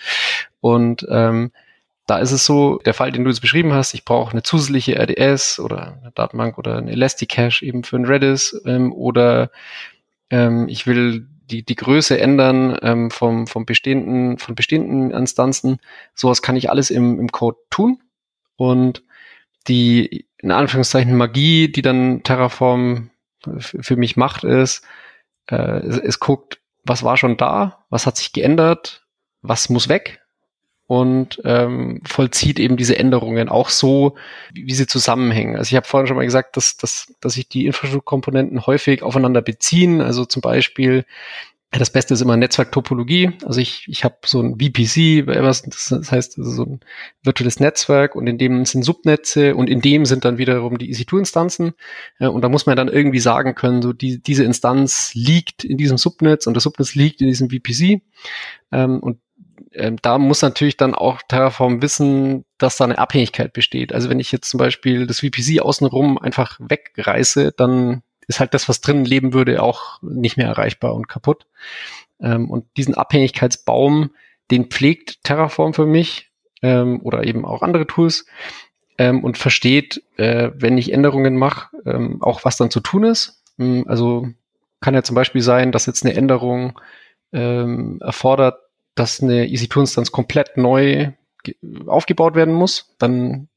[0.61, 1.51] Und ähm,
[2.13, 4.99] da ist es so, der Fall, den du jetzt beschrieben hast, ich brauche eine zusätzliche
[4.99, 9.51] RDS oder eine Datenbank oder eine Elasticache eben für ein Redis ähm, oder
[10.29, 15.79] ähm, ich will die, die Größe ändern ähm, vom, vom bestehenden, von bestehenden Instanzen.
[16.15, 18.03] Sowas kann ich alles im, im Code tun.
[18.57, 19.03] Und
[19.67, 23.09] die, in Anführungszeichen, Magie, die dann Terraform
[23.59, 24.85] für mich macht, ist,
[25.47, 29.07] äh, es, es guckt, was war schon da, was hat sich geändert,
[29.41, 30.22] was muss weg
[30.87, 34.17] und ähm, vollzieht eben diese Änderungen auch so,
[34.53, 35.57] wie, wie sie zusammenhängen.
[35.57, 39.43] Also ich habe vorhin schon mal gesagt, dass, dass, dass sich die Infrastrukturkomponenten häufig aufeinander
[39.43, 40.01] beziehen.
[40.01, 41.05] Also zum Beispiel
[41.79, 43.33] das Beste ist immer Netzwerktopologie.
[43.47, 46.81] Also ich, ich habe so ein VPC, das heißt also so ein
[47.23, 51.73] virtuelles Netzwerk und in dem sind Subnetze und in dem sind dann wiederum die EC2-Instanzen.
[52.19, 55.97] Und da muss man dann irgendwie sagen können, so die, diese Instanz liegt in diesem
[55.97, 58.03] Subnetz und das Subnetz liegt in diesem VPC.
[58.71, 59.19] Ähm, und
[59.75, 63.93] ähm, da muss natürlich dann auch Terraform wissen, dass da eine Abhängigkeit besteht.
[63.93, 68.69] Also wenn ich jetzt zum Beispiel das VPC außenrum einfach wegreiße, dann ist halt das,
[68.69, 71.47] was drinnen leben würde, auch nicht mehr erreichbar und kaputt.
[72.21, 74.11] Ähm, und diesen Abhängigkeitsbaum,
[74.51, 76.31] den pflegt Terraform für mich
[76.63, 78.27] ähm, oder eben auch andere Tools
[78.99, 83.43] ähm, und versteht, äh, wenn ich Änderungen mache, ähm, auch was dann zu tun ist.
[83.59, 84.29] Ähm, also
[84.81, 86.79] kann ja zum Beispiel sein, dass jetzt eine Änderung
[87.33, 88.62] ähm, erfordert,
[88.95, 91.13] dass eine EC2-Instanz komplett neu
[91.87, 92.95] aufgebaut werden muss.
[92.99, 93.49] Dann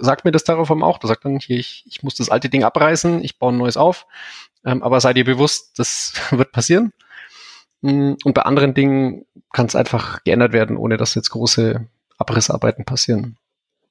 [0.00, 0.98] sagt mir das Terraform auch.
[0.98, 3.76] Da sagt dann hier, ich, ich muss das alte Ding abreißen, ich baue ein neues
[3.76, 4.06] auf.
[4.64, 6.92] Ähm, aber seid ihr bewusst, das wird passieren.
[7.80, 11.86] Mm, und bei anderen Dingen kann es einfach geändert werden, ohne dass jetzt große
[12.18, 13.36] Abrissarbeiten passieren.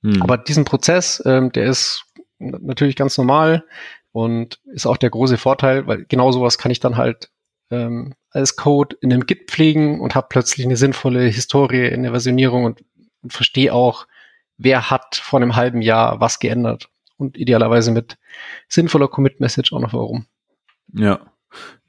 [0.03, 0.21] Hm.
[0.21, 2.05] Aber diesen Prozess, ähm, der ist
[2.39, 3.63] natürlich ganz normal
[4.12, 7.29] und ist auch der große Vorteil, weil genau sowas kann ich dann halt
[7.71, 12.12] ähm, als Code in einem Git pflegen und habe plötzlich eine sinnvolle Historie in der
[12.12, 12.84] Versionierung und,
[13.21, 14.08] und verstehe auch,
[14.58, 18.17] wer hat vor einem halben Jahr was geändert und idealerweise mit
[18.67, 20.26] sinnvoller Commit-Message auch noch warum.
[20.93, 21.19] Ja.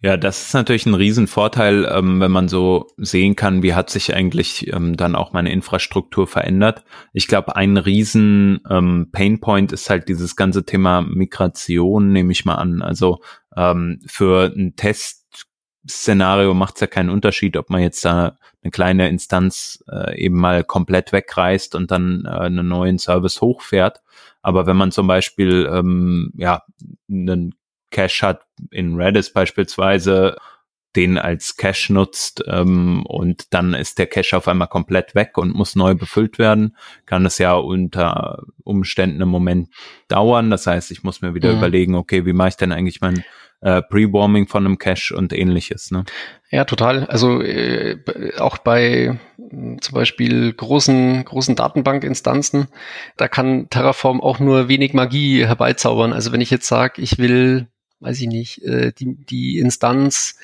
[0.01, 4.15] Ja, das ist natürlich ein Riesenvorteil, ähm, wenn man so sehen kann, wie hat sich
[4.15, 6.85] eigentlich ähm, dann auch meine Infrastruktur verändert.
[7.13, 12.55] Ich glaube, ein riesen ähm, Painpoint ist halt dieses ganze Thema Migration, nehme ich mal
[12.55, 12.81] an.
[12.81, 13.19] Also
[13.57, 14.77] ähm, für ein
[15.89, 20.37] Testszenario macht es ja keinen Unterschied, ob man jetzt da eine kleine Instanz äh, eben
[20.37, 24.03] mal komplett wegreißt und dann äh, einen neuen Service hochfährt.
[24.43, 26.63] Aber wenn man zum Beispiel ähm, ja
[27.11, 27.55] einen
[27.91, 30.37] Cache hat, in Redis beispielsweise,
[30.97, 35.55] den als Cache nutzt ähm, und dann ist der Cache auf einmal komplett weg und
[35.55, 39.69] muss neu befüllt werden, kann es ja unter Umständen im Moment
[40.09, 40.51] dauern.
[40.51, 41.59] Das heißt, ich muss mir wieder mhm.
[41.59, 43.23] überlegen, okay, wie mache ich denn eigentlich mein
[43.61, 45.91] äh, Pre-Warming von einem Cache und ähnliches.
[45.91, 46.05] Ne?
[46.51, 47.05] Ja, total.
[47.07, 47.99] Also äh,
[48.39, 52.69] auch bei mh, zum Beispiel großen, großen Datenbankinstanzen,
[53.17, 56.13] da kann Terraform auch nur wenig Magie herbeizaubern.
[56.13, 57.67] Also wenn ich jetzt sage, ich will
[58.01, 60.39] weiß ich nicht, äh, die, die Instanz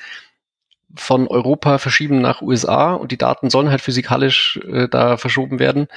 [0.95, 5.87] von Europa verschieben nach USA und die Daten sollen halt physikalisch äh, da verschoben werden,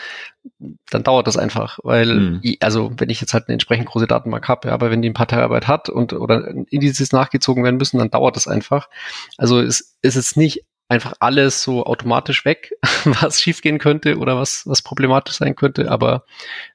[0.90, 2.42] dann dauert das einfach, weil mhm.
[2.60, 5.14] also wenn ich jetzt halt eine entsprechend große Datenbank habe, ja, aber wenn die ein
[5.14, 8.88] paar Terabyte hat und oder Indizes nachgezogen werden müssen, dann dauert das einfach.
[9.36, 12.72] Also es ist jetzt nicht einfach alles so automatisch weg,
[13.04, 16.24] was schiefgehen könnte oder was was problematisch sein könnte, aber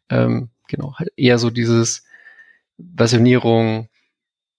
[0.10, 2.04] ähm, genau halt eher so dieses
[2.96, 3.90] Versionierung,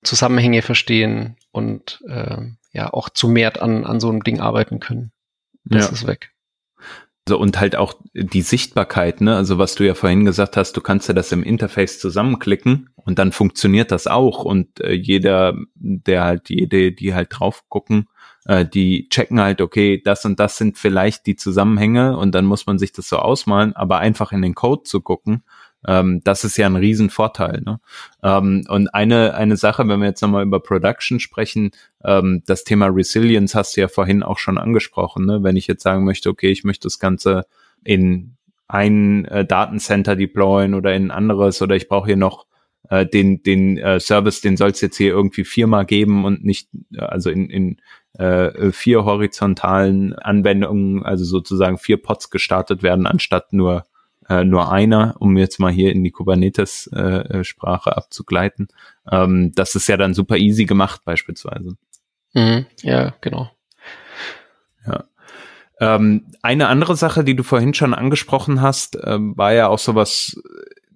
[0.02, 2.36] Zusammenhänge verstehen und äh,
[2.74, 5.12] ja auch zu mehr an, an so einem Ding arbeiten können.
[5.64, 5.92] Das ja.
[5.92, 6.32] ist weg.
[7.26, 9.34] So, und halt auch die Sichtbarkeit, ne?
[9.34, 13.18] Also was du ja vorhin gesagt hast, du kannst ja das im Interface zusammenklicken und
[13.18, 14.44] dann funktioniert das auch.
[14.44, 18.08] Und äh, jeder, der halt, jede, die halt drauf gucken,
[18.44, 22.66] äh, die checken halt, okay, das und das sind vielleicht die Zusammenhänge und dann muss
[22.66, 25.44] man sich das so ausmalen, aber einfach in den Code zu gucken
[25.86, 27.62] ähm, das ist ja ein Riesenvorteil.
[27.64, 27.80] Ne?
[28.22, 31.70] Ähm, und eine, eine Sache, wenn wir jetzt nochmal über Production sprechen,
[32.04, 35.26] ähm, das Thema Resilience hast du ja vorhin auch schon angesprochen.
[35.26, 35.42] Ne?
[35.42, 37.46] Wenn ich jetzt sagen möchte, okay, ich möchte das Ganze
[37.82, 38.36] in
[38.68, 42.46] ein äh, Datencenter deployen oder in ein anderes oder ich brauche hier noch
[42.88, 46.68] äh, den, den äh, Service, den soll es jetzt hier irgendwie viermal geben und nicht,
[46.94, 47.80] äh, also in, in
[48.18, 53.84] äh, vier horizontalen Anwendungen, also sozusagen vier Pods gestartet werden, anstatt nur
[54.28, 58.68] äh, nur einer, um jetzt mal hier in die Kubernetes-Sprache äh, abzugleiten.
[59.10, 61.76] Ähm, das ist ja dann super easy gemacht beispielsweise.
[62.34, 63.50] Mhm, ja, genau.
[64.86, 65.04] Ja.
[65.80, 70.40] Ähm, eine andere Sache, die du vorhin schon angesprochen hast, äh, war ja auch sowas,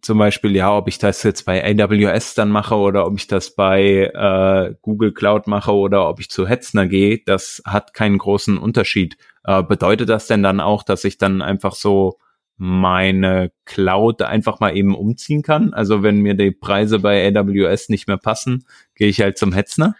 [0.00, 3.54] zum Beispiel, ja, ob ich das jetzt bei AWS dann mache oder ob ich das
[3.54, 8.58] bei äh, Google Cloud mache oder ob ich zu Hetzner gehe, das hat keinen großen
[8.58, 9.16] Unterschied.
[9.44, 12.18] Äh, bedeutet das denn dann auch, dass ich dann einfach so
[12.58, 15.72] meine Cloud einfach mal eben umziehen kann.
[15.72, 18.64] Also wenn mir die Preise bei AWS nicht mehr passen,
[18.96, 19.94] gehe ich halt zum Hetzner.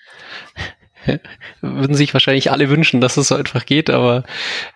[1.61, 4.25] Würden sich wahrscheinlich alle wünschen, dass es so einfach geht, aber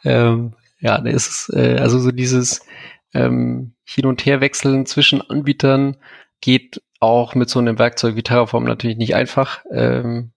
[0.05, 2.65] ähm, ja, da ist es, äh, also so dieses
[3.13, 5.97] ähm, Hin- und Herwechseln zwischen Anbietern
[6.41, 9.65] geht auch mit so einem Werkzeug wie Terraform natürlich nicht einfach.
[9.73, 10.31] Ähm,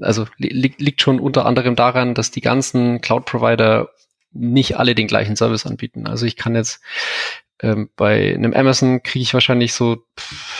[0.00, 3.88] also li liegt schon unter anderem daran, dass die ganzen Cloud-Provider
[4.32, 6.06] nicht alle den gleichen Service anbieten.
[6.06, 6.80] Also ich kann jetzt
[7.62, 10.04] ähm, bei einem Amazon kriege ich wahrscheinlich so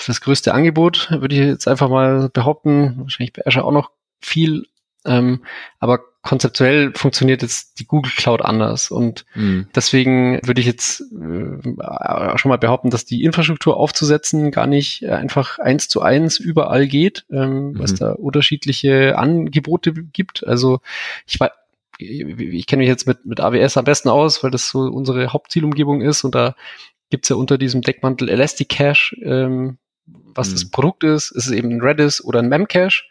[0.06, 2.94] das größte Angebot, würde ich jetzt einfach mal behaupten.
[2.98, 4.66] Wahrscheinlich bei Azure auch noch viel.
[5.04, 5.42] Ähm,
[5.80, 8.92] aber konzeptuell funktioniert jetzt die Google Cloud anders.
[8.92, 9.66] Und mhm.
[9.74, 15.58] deswegen würde ich jetzt äh, schon mal behaupten, dass die Infrastruktur aufzusetzen gar nicht einfach
[15.58, 17.78] eins zu eins überall geht, ähm, mhm.
[17.80, 20.46] was da unterschiedliche Angebote gibt.
[20.46, 20.80] Also
[21.26, 21.50] ich weiß,
[21.98, 26.00] ich kenne mich jetzt mit, mit AWS am besten aus, weil das so unsere Hauptzielumgebung
[26.00, 26.54] ist und da
[27.10, 30.52] gibt's ja unter diesem Deckmantel Elastic Cache, ähm, was mhm.
[30.52, 33.04] das Produkt ist, ist es eben ein Redis oder ein Memcache.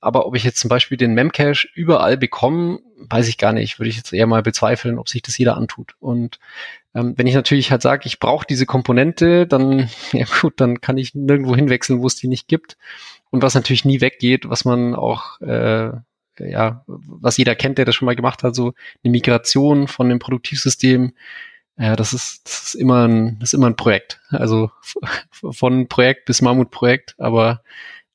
[0.00, 3.78] Aber ob ich jetzt zum Beispiel den Memcache überall bekomme, weiß ich gar nicht.
[3.78, 5.94] Würde ich jetzt eher mal bezweifeln, ob sich das jeder antut.
[6.00, 6.38] Und
[6.94, 10.98] ähm, wenn ich natürlich halt sage, ich brauche diese Komponente, dann, ja gut, dann kann
[10.98, 12.76] ich nirgendwo hinwechseln, wo es die nicht gibt.
[13.30, 15.92] Und was natürlich nie weggeht, was man auch, äh,
[16.38, 18.74] ja, was jeder kennt, der das schon mal gemacht hat, so
[19.04, 21.12] eine Migration von dem Produktivsystem
[21.78, 24.20] ja, das ist, das ist immer ein, das ist immer ein Projekt.
[24.30, 24.70] Also
[25.30, 27.62] von Projekt bis Mammutprojekt, aber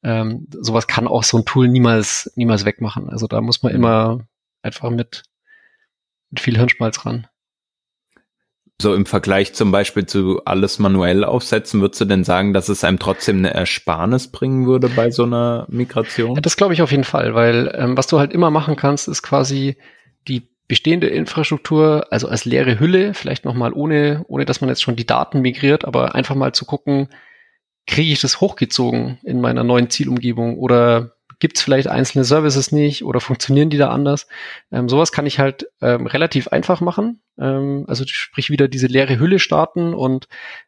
[0.04, 3.10] ähm, sowas kann auch so ein Tool niemals, niemals wegmachen.
[3.10, 3.78] Also da muss man mhm.
[3.78, 4.20] immer
[4.62, 5.24] einfach mit,
[6.30, 7.28] mit viel Hirnschmalz ran.
[8.80, 12.84] So im Vergleich zum Beispiel zu alles manuell aufsetzen, würdest du denn sagen, dass es
[12.84, 16.36] einem trotzdem eine Ersparnis bringen würde bei so einer Migration?
[16.36, 19.08] Ja, das glaube ich auf jeden Fall, weil ähm, was du halt immer machen kannst,
[19.08, 19.78] ist quasi
[20.28, 24.96] die bestehende Infrastruktur, also als leere Hülle, vielleicht nochmal ohne, ohne dass man jetzt schon
[24.96, 27.10] die Daten migriert, aber einfach mal zu gucken,
[27.88, 33.04] kriege ich das hochgezogen in meiner neuen Zielumgebung oder gibt es vielleicht einzelne Services nicht
[33.04, 34.28] oder funktionieren die da anders?
[34.72, 37.22] Ähm, sowas kann ich halt ähm, relativ einfach machen.
[37.40, 40.28] Ähm, also sprich wieder diese leere Hülle starten und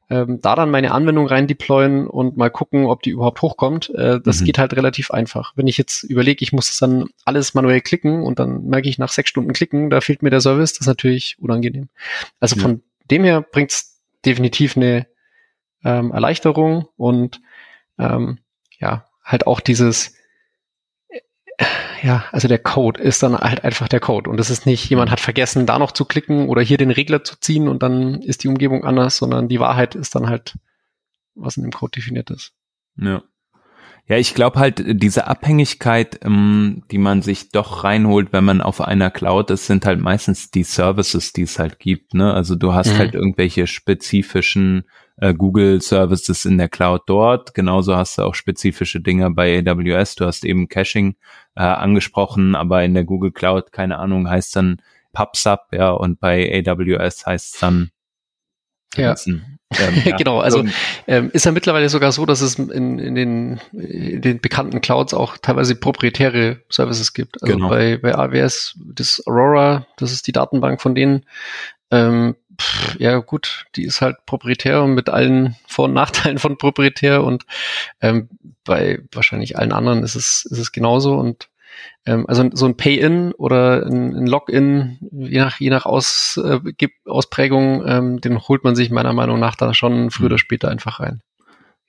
[0.10, 3.90] ähm, da dann meine Anwendung rein deployen und mal gucken, ob die überhaupt hochkommt.
[3.96, 4.46] Äh, das mhm.
[4.46, 5.54] geht halt relativ einfach.
[5.56, 9.00] Wenn ich jetzt überlege, ich muss das dann alles manuell klicken und dann merke ich
[9.00, 11.90] nach sechs Stunden klicken, da fehlt mir der Service, das ist natürlich unangenehm.
[12.40, 12.62] Also ja.
[12.62, 15.08] von dem her bringt es definitiv eine
[15.84, 17.42] ähm, Erleichterung und
[17.98, 18.40] ähm,
[18.80, 20.14] ja, halt auch dieses
[22.04, 24.30] ja, also der Code ist dann halt einfach der Code.
[24.30, 27.24] Und es ist nicht, jemand hat vergessen, da noch zu klicken oder hier den Regler
[27.24, 30.58] zu ziehen und dann ist die Umgebung anders, sondern die Wahrheit ist dann halt,
[31.36, 32.54] was in dem Code definiert ist.
[32.98, 33.24] Ja.
[34.08, 38.82] Ja, ich glaube halt, diese Abhängigkeit, ähm, die man sich doch reinholt, wenn man auf
[38.82, 42.16] einer Cloud ist, sind halt meistens die Services, die es halt gibt.
[42.16, 42.34] Ne?
[42.34, 42.98] Also du hast mhm.
[42.98, 44.86] halt irgendwelche spezifischen
[45.22, 47.54] äh, Google Services in der Cloud dort.
[47.54, 50.16] Genauso hast du auch spezifische Dinge bei AWS.
[50.16, 51.16] Du hast eben Caching
[51.56, 54.82] äh, angesprochen, aber in der Google Cloud, keine Ahnung, heißt dann
[55.14, 57.92] PubSub, ja, und bei AWS heißt es dann
[58.96, 59.16] ja.
[59.28, 59.44] Ähm,
[60.06, 60.18] ja.
[60.18, 60.64] genau, also
[61.06, 65.14] ähm, ist ja mittlerweile sogar so, dass es in, in, den, in den bekannten Clouds
[65.14, 67.42] auch teilweise proprietäre Services gibt.
[67.44, 67.70] Also genau.
[67.70, 71.26] bei, bei AWS das Aurora, das ist die Datenbank von denen.
[71.92, 76.58] Ähm, pff, ja gut, die ist halt proprietär und mit allen Vor- und Nachteilen von
[76.58, 77.46] proprietär und
[78.02, 78.30] ähm,
[78.64, 81.50] bei wahrscheinlich allen anderen ist es, ist es genauso und
[82.06, 86.60] ähm, also so ein Pay-in oder ein, ein Login, je nach, je nach Aus, äh,
[87.06, 90.40] Ausprägung, ähm, den holt man sich meiner Meinung nach dann schon früher oder mhm.
[90.40, 91.22] später einfach rein.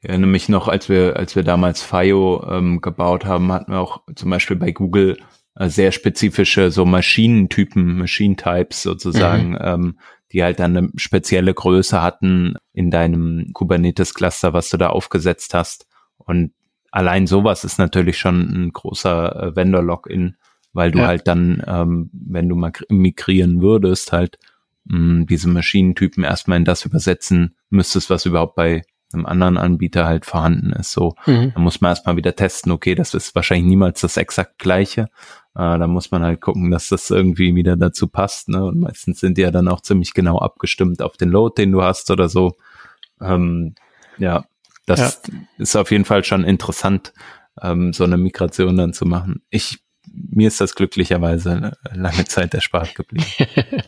[0.02, 3.80] Ich erinnere mich noch, als wir, als wir damals FIO ähm, gebaut haben, hatten wir
[3.80, 5.18] auch zum Beispiel bei Google
[5.56, 9.58] äh, sehr spezifische so Maschinentypen, Machine Types sozusagen, mhm.
[9.60, 9.98] ähm,
[10.32, 15.86] die halt dann eine spezielle Größe hatten in deinem Kubernetes-Cluster, was du da aufgesetzt hast.
[16.18, 16.52] Und
[16.90, 20.36] allein sowas ist natürlich schon ein großer äh, Vendor-Login,
[20.72, 21.06] weil du ja.
[21.06, 24.38] halt dann, ähm, wenn du mal migrieren würdest, halt
[24.84, 28.82] mh, diese Maschinentypen erstmal in das übersetzen müsstest, was überhaupt bei
[29.12, 30.92] einem anderen Anbieter halt vorhanden ist.
[30.92, 31.52] So, mhm.
[31.54, 35.08] da muss man erstmal wieder testen, okay, das ist wahrscheinlich niemals das exakt gleiche.
[35.54, 38.48] Äh, da muss man halt gucken, dass das irgendwie wieder dazu passt.
[38.48, 38.64] Ne?
[38.64, 41.82] Und meistens sind die ja dann auch ziemlich genau abgestimmt auf den Load, den du
[41.82, 42.56] hast oder so.
[43.20, 43.74] Ähm,
[44.18, 44.44] ja,
[44.86, 45.34] das ja.
[45.58, 47.12] ist auf jeden Fall schon interessant,
[47.60, 49.42] ähm, so eine Migration dann zu machen.
[49.50, 49.80] Ich,
[50.12, 53.26] mir ist das glücklicherweise lange Zeit erspart geblieben.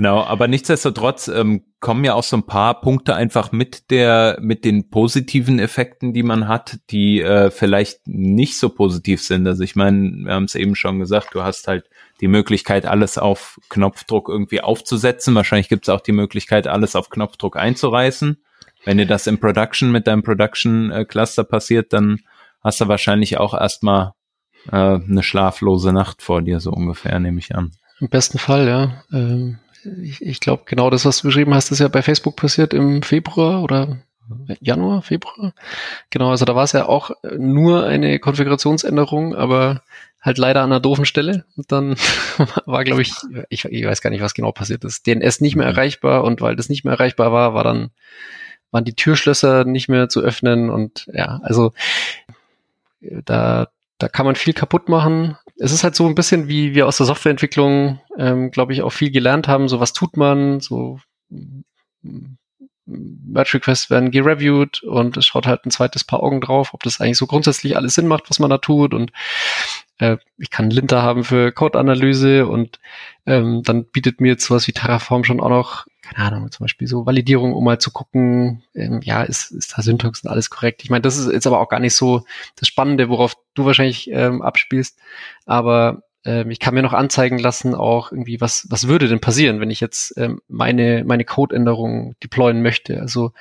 [0.00, 4.64] Genau, aber nichtsdestotrotz ähm, kommen ja auch so ein paar Punkte einfach mit der, mit
[4.64, 9.46] den positiven Effekten, die man hat, die äh, vielleicht nicht so positiv sind.
[9.46, 11.90] Also ich meine, wir haben es eben schon gesagt, du hast halt
[12.22, 15.34] die Möglichkeit, alles auf Knopfdruck irgendwie aufzusetzen.
[15.34, 18.42] Wahrscheinlich gibt es auch die Möglichkeit, alles auf Knopfdruck einzureißen.
[18.86, 22.20] Wenn dir das im Production mit deinem Production-Cluster passiert, dann
[22.64, 24.12] hast du wahrscheinlich auch erstmal
[24.72, 27.72] äh, eine schlaflose Nacht vor dir, so ungefähr, nehme ich an.
[28.00, 29.02] Im besten Fall, ja.
[29.12, 29.58] Ähm,
[30.02, 33.02] ich, ich glaube, genau das, was du beschrieben hast, ist ja bei Facebook passiert im
[33.02, 33.98] Februar oder
[34.60, 35.52] Januar, Februar.
[36.10, 39.82] Genau, also da war es ja auch nur eine Konfigurationsänderung, aber
[40.20, 41.44] halt leider an einer doofen Stelle.
[41.56, 41.96] Und dann
[42.66, 43.12] war, glaube ich,
[43.48, 45.06] ich, ich weiß gar nicht, was genau passiert ist.
[45.06, 45.72] DNS nicht mehr mhm.
[45.72, 47.90] erreichbar und weil das nicht mehr erreichbar war, war dann
[48.70, 51.72] waren die Türschlösser nicht mehr zu öffnen und ja, also
[53.00, 53.66] da
[54.00, 55.36] da kann man viel kaputt machen.
[55.62, 58.90] Es ist halt so ein bisschen wie wir aus der Softwareentwicklung, ähm, glaube ich, auch
[58.90, 59.68] viel gelernt haben.
[59.68, 61.00] So was tut man, so
[62.86, 67.00] Merge Requests werden gereviewt und es schaut halt ein zweites Paar Augen drauf, ob das
[67.00, 69.12] eigentlich so grundsätzlich alles Sinn macht, was man da tut und
[69.98, 72.80] äh, ich kann Linter haben für Code-Analyse und
[73.26, 76.88] ähm, dann bietet mir jetzt sowas wie Terraform schon auch noch, keine Ahnung, zum Beispiel
[76.88, 80.82] so Validierung, um mal zu gucken, ähm, ja, ist, ist da Syntax und alles korrekt.
[80.82, 82.24] Ich meine, das ist jetzt aber auch gar nicht so
[82.56, 84.98] das Spannende, worauf du wahrscheinlich ähm, abspielst,
[85.46, 89.60] aber ähm, ich kann mir noch anzeigen lassen, auch irgendwie, was, was würde denn passieren,
[89.60, 93.00] wenn ich jetzt ähm, meine, meine Code-Änderungen deployen möchte?
[93.00, 93.32] Also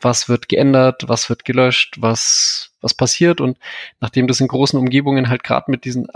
[0.00, 3.40] was wird geändert, was wird gelöscht, was, was passiert?
[3.40, 3.58] Und
[4.00, 6.08] nachdem das in großen Umgebungen halt gerade mit diesen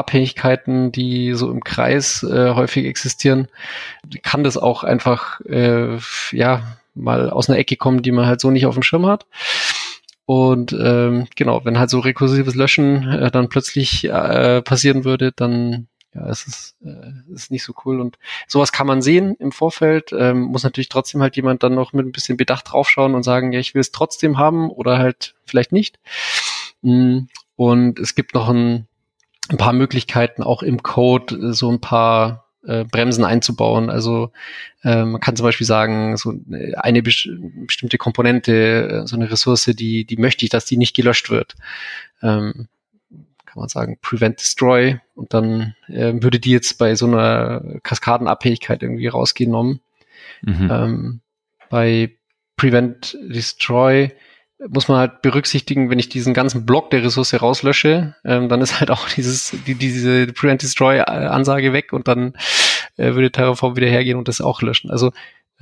[0.00, 3.48] Abhängigkeiten, die so im Kreis äh, häufig existieren,
[4.22, 5.98] kann das auch einfach äh,
[6.32, 9.26] ja mal aus einer Ecke kommen, die man halt so nicht auf dem Schirm hat.
[10.26, 15.88] Und ähm, genau, wenn halt so rekursives Löschen äh, dann plötzlich äh, passieren würde, dann
[16.14, 18.00] ja, es ist, äh, ist nicht so cool.
[18.00, 20.12] Und sowas kann man sehen im Vorfeld.
[20.12, 23.52] Ähm, muss natürlich trotzdem halt jemand dann noch mit ein bisschen Bedacht draufschauen und sagen,
[23.52, 25.98] ja, ich will es trotzdem haben oder halt vielleicht nicht.
[26.82, 27.20] Mm,
[27.56, 28.86] und es gibt noch ein,
[29.50, 33.90] ein paar Möglichkeiten, auch im Code so ein paar äh, Bremsen einzubauen.
[33.90, 34.32] Also
[34.82, 36.34] äh, man kann zum Beispiel sagen, so
[36.76, 41.30] eine bestimmte Komponente, äh, so eine Ressource, die, die möchte ich, dass die nicht gelöscht
[41.30, 41.56] wird.
[42.22, 42.68] Ähm,
[43.46, 48.82] kann man sagen, Prevent Destroy und dann äh, würde die jetzt bei so einer Kaskadenabhängigkeit
[48.82, 49.80] irgendwie rausgenommen.
[50.42, 50.68] Mhm.
[50.70, 51.20] Ähm,
[51.68, 52.12] bei
[52.56, 54.12] Prevent Destroy
[54.68, 58.80] muss man halt berücksichtigen, wenn ich diesen ganzen Block der Ressource rauslösche, ähm, dann ist
[58.80, 62.34] halt auch dieses, die, diese Prevent Destroy äh, Ansage weg und dann
[62.96, 64.90] äh, würde Terraform wieder hergehen und das auch löschen.
[64.90, 65.12] Also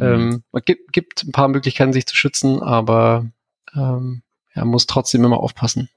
[0.01, 0.43] ähm, mhm.
[0.53, 3.27] man gibt, gibt ein paar Möglichkeiten, sich zu schützen, aber
[3.75, 4.23] ähm,
[4.55, 5.89] ja, muss trotzdem immer aufpassen.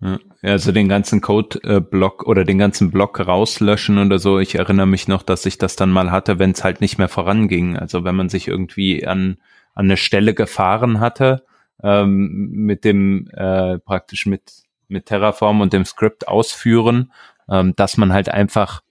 [0.00, 4.38] Ja, also den ganzen Code-Block oder den ganzen Block rauslöschen oder so.
[4.38, 7.08] Ich erinnere mich noch, dass ich das dann mal hatte, wenn es halt nicht mehr
[7.08, 7.76] voranging.
[7.76, 9.38] Also wenn man sich irgendwie an,
[9.74, 11.44] an eine Stelle gefahren hatte,
[11.82, 17.12] ähm, mit dem äh, praktisch mit mit Terraform und dem Skript ausführen,
[17.48, 18.82] ähm, dass man halt einfach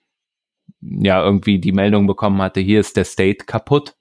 [0.82, 3.96] ja irgendwie die Meldung bekommen hatte, hier ist der State kaputt.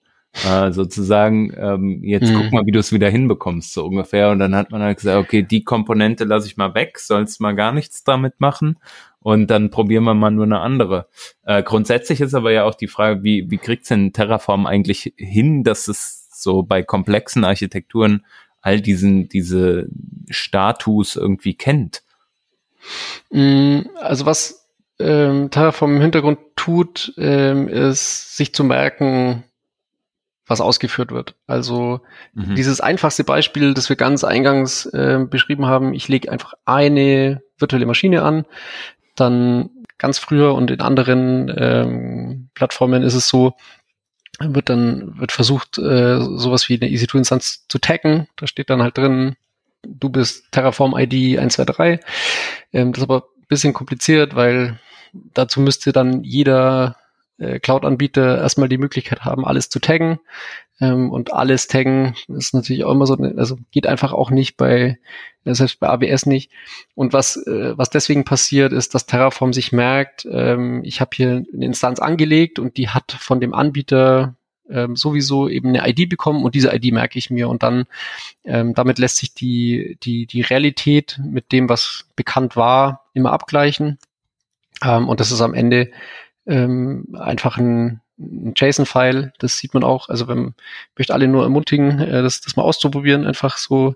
[0.45, 2.37] Äh, sozusagen, ähm, jetzt mhm.
[2.37, 4.28] guck mal, wie du es wieder hinbekommst, so ungefähr.
[4.30, 7.55] Und dann hat man halt gesagt, okay, die Komponente lasse ich mal weg, sollst mal
[7.55, 8.78] gar nichts damit machen.
[9.20, 11.09] Und dann probieren wir mal nur eine andere.
[11.45, 15.64] Äh, grundsätzlich ist aber ja auch die Frage, wie, wie kriegt's denn Terraform eigentlich hin,
[15.64, 18.26] dass es so bei komplexen Architekturen
[18.67, 19.87] all diesen, diese
[20.29, 22.03] Status irgendwie kennt.
[23.31, 24.67] Mm, also was
[24.99, 29.45] ähm, Terraform im Hintergrund tut, ähm, ist sich zu merken,
[30.49, 31.37] was ausgeführt wird.
[31.47, 32.01] Also
[32.35, 32.57] mhm.
[32.57, 37.87] dieses einfachste Beispiel, das wir ganz eingangs äh, beschrieben haben, ich lege einfach eine virtuelle
[37.87, 38.47] Maschine an,
[39.14, 43.55] dann ganz früher und in anderen ähm, Plattformen ist es so,
[44.41, 48.28] wird dann wird versucht, äh, sowas wie eine EC2-Instanz zu taggen.
[48.37, 49.37] Da steht dann halt drin,
[49.82, 52.01] du bist Terraform ID 123.
[52.72, 54.78] Ähm, das ist aber ein bisschen kompliziert, weil
[55.12, 56.97] dazu müsste dann jeder
[57.39, 60.20] äh, Cloud-Anbieter erstmal die Möglichkeit haben, alles zu taggen.
[60.81, 64.99] Ähm, und alles taggen ist natürlich auch immer so, also geht einfach auch nicht bei,
[65.45, 66.51] selbst bei AWS nicht.
[66.95, 71.45] Und was, äh, was deswegen passiert, ist, dass Terraform sich merkt, ähm, ich habe hier
[71.53, 74.37] eine Instanz angelegt und die hat von dem Anbieter
[74.68, 77.87] ähm, sowieso eben eine ID bekommen und diese ID merke ich mir und dann
[78.45, 83.99] ähm, damit lässt sich die, die, die Realität mit dem, was bekannt war, immer abgleichen.
[84.85, 85.91] Ähm, und das ist am Ende
[86.47, 90.09] ähm, einfach ein, ein JSON-File, das sieht man auch.
[90.09, 90.55] Also wenn
[90.97, 93.95] möchte alle nur ermutigen, äh, das, das mal auszuprobieren, einfach so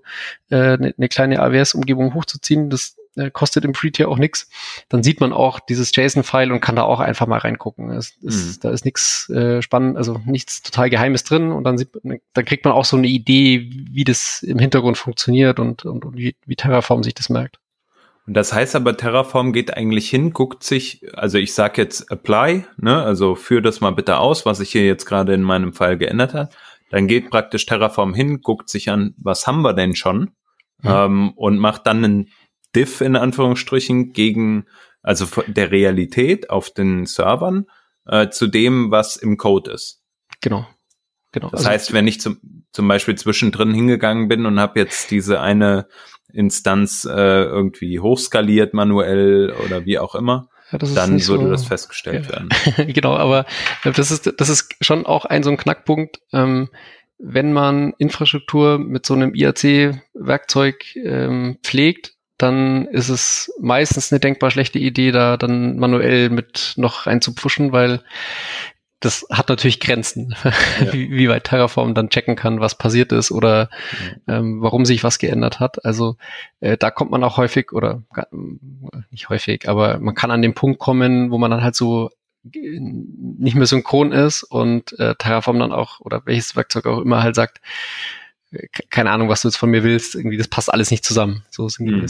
[0.51, 2.71] äh, eine, eine kleine AWS-Umgebung hochzuziehen.
[2.71, 4.49] Das äh, kostet im Free-Tier auch nichts.
[4.89, 7.91] Dann sieht man auch dieses JSON-File und kann da auch einfach mal reingucken.
[7.91, 8.61] Es, es, mhm.
[8.61, 12.65] Da ist nichts äh, spannend, also nichts total Geheimes drin und dann sieht dann kriegt
[12.65, 16.57] man auch so eine Idee, wie das im Hintergrund funktioniert und, und, und wie, wie
[16.57, 17.59] Terraform sich das merkt.
[18.27, 22.65] Und das heißt aber, Terraform geht eigentlich hin, guckt sich, also ich sage jetzt apply,
[22.77, 25.99] ne, also führ das mal bitte aus, was sich hier jetzt gerade in meinem Fall
[25.99, 26.55] geändert hat.
[26.91, 30.33] Dann geht praktisch Terraform hin, guckt sich an, was haben wir denn schon,
[30.83, 30.91] mhm.
[30.91, 32.29] ähm, und macht dann einen
[32.75, 34.67] Diff in Anführungsstrichen gegen,
[35.03, 37.67] also der Realität auf den Servern
[38.07, 40.03] äh, zu dem, was im Code ist.
[40.41, 40.67] Genau.
[41.33, 41.51] Genau.
[41.51, 45.41] Das also heißt, wenn ich zum, zum Beispiel zwischendrin hingegangen bin und habe jetzt diese
[45.41, 45.87] eine
[46.33, 52.27] Instanz äh, irgendwie hochskaliert manuell oder wie auch immer, ja, dann würde so, das festgestellt
[52.27, 52.33] ja.
[52.33, 52.49] werden.
[52.93, 53.47] genau, aber
[53.83, 56.21] das ist, das ist schon auch ein so ein Knackpunkt.
[56.33, 56.69] Ähm,
[57.19, 64.51] wenn man Infrastruktur mit so einem IAC-Werkzeug ähm, pflegt, dann ist es meistens eine denkbar
[64.51, 68.01] schlechte Idee, da dann manuell mit noch reinzupfuschen, weil
[69.01, 70.53] das hat natürlich Grenzen, ja.
[70.93, 73.71] wie, wie, weit Terraform dann checken kann, was passiert ist oder
[74.29, 75.85] ähm, warum sich was geändert hat.
[75.85, 76.17] Also
[76.61, 78.03] äh, da kommt man auch häufig oder
[79.11, 82.11] nicht häufig, aber man kann an den Punkt kommen, wo man dann halt so
[82.43, 87.35] nicht mehr synchron ist und äh, Terraform dann auch oder welches Werkzeug auch immer halt
[87.35, 87.61] sagt,
[88.51, 91.43] äh, keine Ahnung, was du jetzt von mir willst, irgendwie das passt alles nicht zusammen.
[91.51, 92.07] So ist mhm.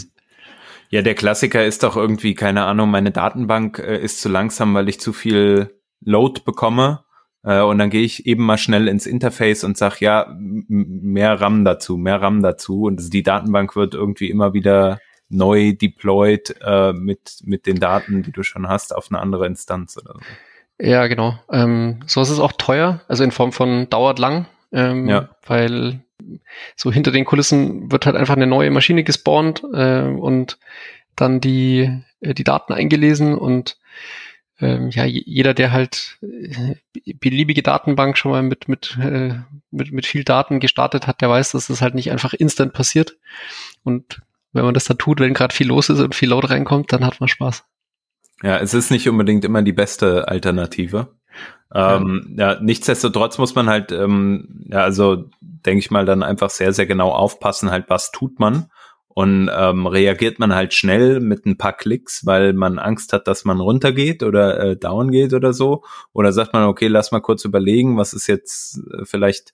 [0.88, 4.88] Ja, der Klassiker ist doch irgendwie, keine Ahnung, meine Datenbank äh, ist zu langsam, weil
[4.88, 7.05] ich zu viel Load bekomme.
[7.43, 11.65] Äh, und dann gehe ich eben mal schnell ins Interface und sag ja, mehr RAM
[11.65, 12.85] dazu, mehr RAM dazu.
[12.85, 18.33] Und die Datenbank wird irgendwie immer wieder neu deployed äh, mit, mit den Daten, die
[18.33, 20.21] du schon hast, auf eine andere Instanz oder so.
[20.85, 21.39] Ja, genau.
[21.53, 25.29] Ähm, so ist es auch teuer, also in Form von dauert lang, ähm, ja.
[25.47, 26.01] weil
[26.75, 30.59] so hinter den Kulissen wird halt einfach eine neue Maschine gespawnt äh, und
[31.17, 33.79] dann die, äh, die Daten eingelesen und
[34.61, 36.75] ähm, ja, jeder, der halt äh,
[37.15, 39.35] beliebige Datenbank schon mal mit, mit, äh,
[39.71, 43.17] mit, mit viel Daten gestartet hat, der weiß, dass das halt nicht einfach instant passiert.
[43.85, 44.21] Und
[44.53, 47.07] wenn man das dann tut, wenn gerade viel los ist und viel Load reinkommt, dann
[47.07, 47.65] hat man Spaß.
[48.43, 51.15] Ja, es ist nicht unbedingt immer die beste Alternative.
[51.73, 52.55] Ähm, ja.
[52.55, 56.87] ja, nichtsdestotrotz muss man halt, ähm, ja, also denke ich mal, dann einfach sehr, sehr
[56.87, 58.71] genau aufpassen, halt, was tut man
[59.13, 63.45] und ähm, reagiert man halt schnell mit ein paar Klicks, weil man Angst hat, dass
[63.45, 65.83] man runtergeht oder äh, down geht oder so?
[66.13, 69.53] Oder sagt man, okay, lass mal kurz überlegen, was ist jetzt äh, vielleicht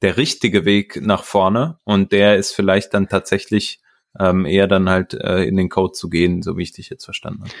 [0.00, 1.78] der richtige Weg nach vorne?
[1.84, 3.80] Und der ist vielleicht dann tatsächlich
[4.18, 7.04] ähm, eher dann halt äh, in den Code zu gehen, so wie ich dich jetzt
[7.04, 7.52] verstanden habe.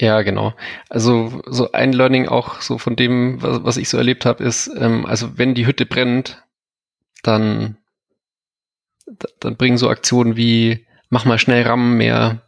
[0.00, 0.54] Ja, genau.
[0.88, 4.70] Also so ein Learning auch so von dem, was, was ich so erlebt habe, ist,
[4.78, 6.44] ähm, also wenn die Hütte brennt,
[7.24, 7.78] dann
[9.40, 12.42] dann bringen so Aktionen wie mach mal schnell RAM mehr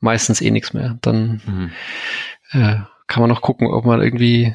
[0.00, 0.98] meistens eh nichts mehr.
[1.00, 1.70] Dann mhm.
[2.50, 2.76] äh,
[3.06, 4.54] kann man noch gucken, ob man irgendwie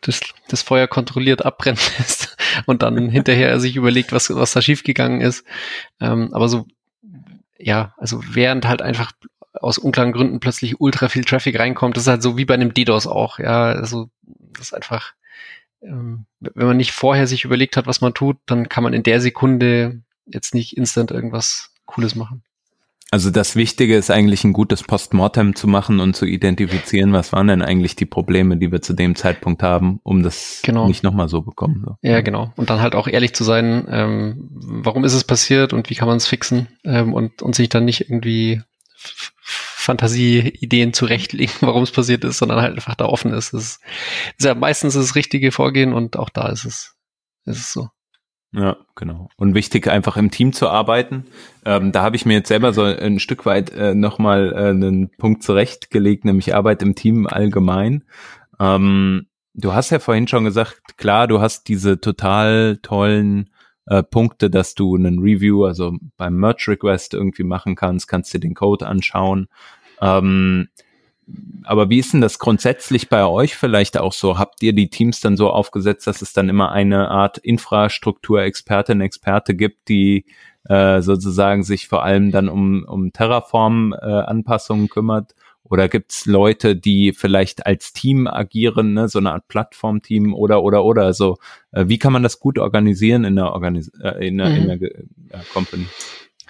[0.00, 2.36] das, das Feuer kontrolliert abbrennen lässt
[2.66, 5.44] und dann hinterher sich überlegt, was, was da schiefgegangen ist.
[6.00, 6.66] Ähm, aber so,
[7.58, 9.12] ja, also während halt einfach
[9.54, 12.74] aus unklaren Gründen plötzlich ultra viel Traffic reinkommt, das ist halt so wie bei einem
[12.74, 15.14] DDoS auch, ja, also das ist einfach,
[15.80, 19.02] ähm, wenn man nicht vorher sich überlegt hat, was man tut, dann kann man in
[19.02, 22.42] der Sekunde jetzt nicht instant irgendwas Cooles machen.
[23.10, 27.46] Also das Wichtige ist eigentlich ein gutes Postmortem zu machen und zu identifizieren, was waren
[27.46, 30.88] denn eigentlich die Probleme, die wir zu dem Zeitpunkt haben, um das genau.
[30.88, 31.84] nicht nochmal so bekommen.
[31.86, 31.96] So.
[32.02, 32.52] Ja, genau.
[32.56, 36.08] Und dann halt auch ehrlich zu sein, ähm, warum ist es passiert und wie kann
[36.08, 38.62] man es fixen ähm, und, und sich dann nicht irgendwie
[39.04, 43.52] Fantasieideen zurechtlegen, warum es passiert ist, sondern halt einfach da offen ist.
[43.52, 43.80] Das ist,
[44.38, 46.96] ist ja meistens das richtige Vorgehen und auch da ist es,
[47.44, 47.90] ist es so.
[48.56, 49.28] Ja, genau.
[49.36, 51.26] Und wichtig, einfach im Team zu arbeiten.
[51.64, 55.10] Ähm, da habe ich mir jetzt selber so ein Stück weit äh, nochmal äh, einen
[55.10, 58.04] Punkt zurechtgelegt, nämlich Arbeit im Team allgemein.
[58.60, 63.50] Ähm, du hast ja vorhin schon gesagt, klar, du hast diese total tollen
[63.86, 68.40] äh, Punkte, dass du einen Review, also beim Merge Request irgendwie machen kannst, kannst dir
[68.40, 69.48] den Code anschauen.
[70.00, 70.68] Ähm,
[71.64, 74.38] aber wie ist denn das grundsätzlich bei euch vielleicht auch so?
[74.38, 79.54] Habt ihr die Teams dann so aufgesetzt, dass es dann immer eine Art Infrastruktur-Expertin, Experte
[79.54, 80.26] gibt, die
[80.68, 85.34] äh, sozusagen sich vor allem dann um, um Terraform-Anpassungen äh, kümmert?
[85.66, 90.84] Oder gibt's Leute, die vielleicht als Team agieren, ne, so eine Art Plattformteam oder oder
[90.84, 91.04] oder?
[91.04, 91.38] Also
[91.72, 94.56] äh, wie kann man das gut organisieren in der, Organis äh, in der, mhm.
[94.56, 95.86] in der äh, Company?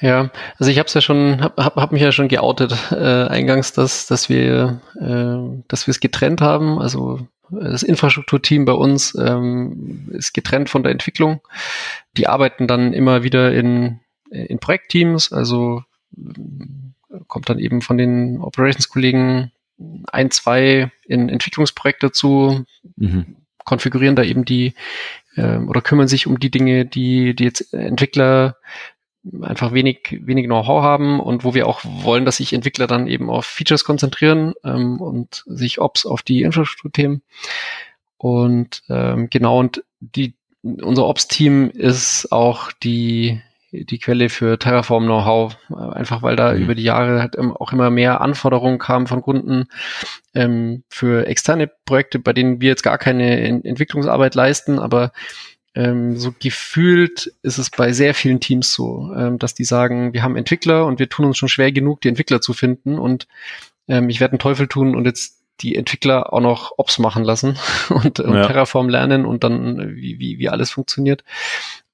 [0.05, 3.73] Ja, also ich habe es ja schon, habe hab, mich ja schon geoutet äh, eingangs,
[3.73, 6.79] dass dass wir äh, dass wir es getrennt haben.
[6.79, 11.41] Also das Infrastrukturteam bei uns ähm, ist getrennt von der Entwicklung.
[12.19, 14.01] Die arbeiten dann immer wieder in
[14.31, 15.33] in Projektteams.
[15.33, 15.85] Also
[17.27, 19.53] kommt dann eben von den Operations-Kollegen
[20.13, 23.37] ein, zwei in Entwicklungsprojekte zu, mhm.
[23.65, 24.75] konfigurieren da eben die
[25.37, 28.57] äh, oder kümmern sich um die Dinge, die die jetzt Entwickler
[29.43, 33.31] einfach wenig, wenig Know-how haben und wo wir auch wollen, dass sich Entwickler dann eben
[33.31, 37.23] auf Features konzentrieren ähm, und sich Ops auf die Infrastrukturthemen.
[38.19, 43.41] Und ähm, genau, und die, unser Ops-Team ist auch die,
[43.73, 46.63] die Quelle für Terraform Know-how, einfach weil da mhm.
[46.63, 49.67] über die Jahre halt auch immer mehr Anforderungen kamen von Kunden
[50.35, 55.13] ähm, für externe Projekte, bei denen wir jetzt gar keine Entwicklungsarbeit leisten, aber
[55.75, 60.23] ähm, so gefühlt ist es bei sehr vielen Teams so, ähm, dass die sagen, wir
[60.23, 63.27] haben Entwickler und wir tun uns schon schwer genug, die Entwickler zu finden und
[63.89, 67.59] ähm, ich werde einen Teufel tun und jetzt die Entwickler auch noch Ops machen lassen
[67.89, 68.47] und, und ja.
[68.47, 71.25] Terraform lernen und dann wie, wie, wie alles funktioniert.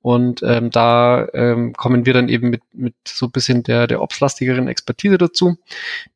[0.02, 4.66] Und ähm, da ähm, kommen wir dann eben mit, mit so bisschen der, der Ops-lastigeren
[4.66, 5.58] Expertise dazu.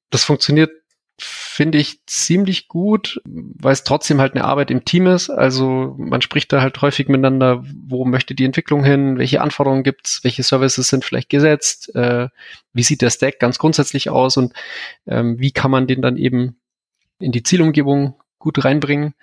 [0.09, 0.71] Das funktioniert
[1.19, 5.31] finde ich ziemlich gut, weil es trotzdem halt eine Arbeit im Team ist.
[5.31, 10.25] Also man spricht da halt häufig miteinander, wo möchte die Entwicklung hin, welche Anforderungen gibt's,
[10.25, 12.29] welche Services sind vielleicht gesetzt, äh,
[12.73, 14.53] wie sieht der Stack ganz grundsätzlich aus und
[15.07, 16.57] ähm, wie kann man den dann eben
[17.21, 19.15] in die Zielumgebung gut reinbringen.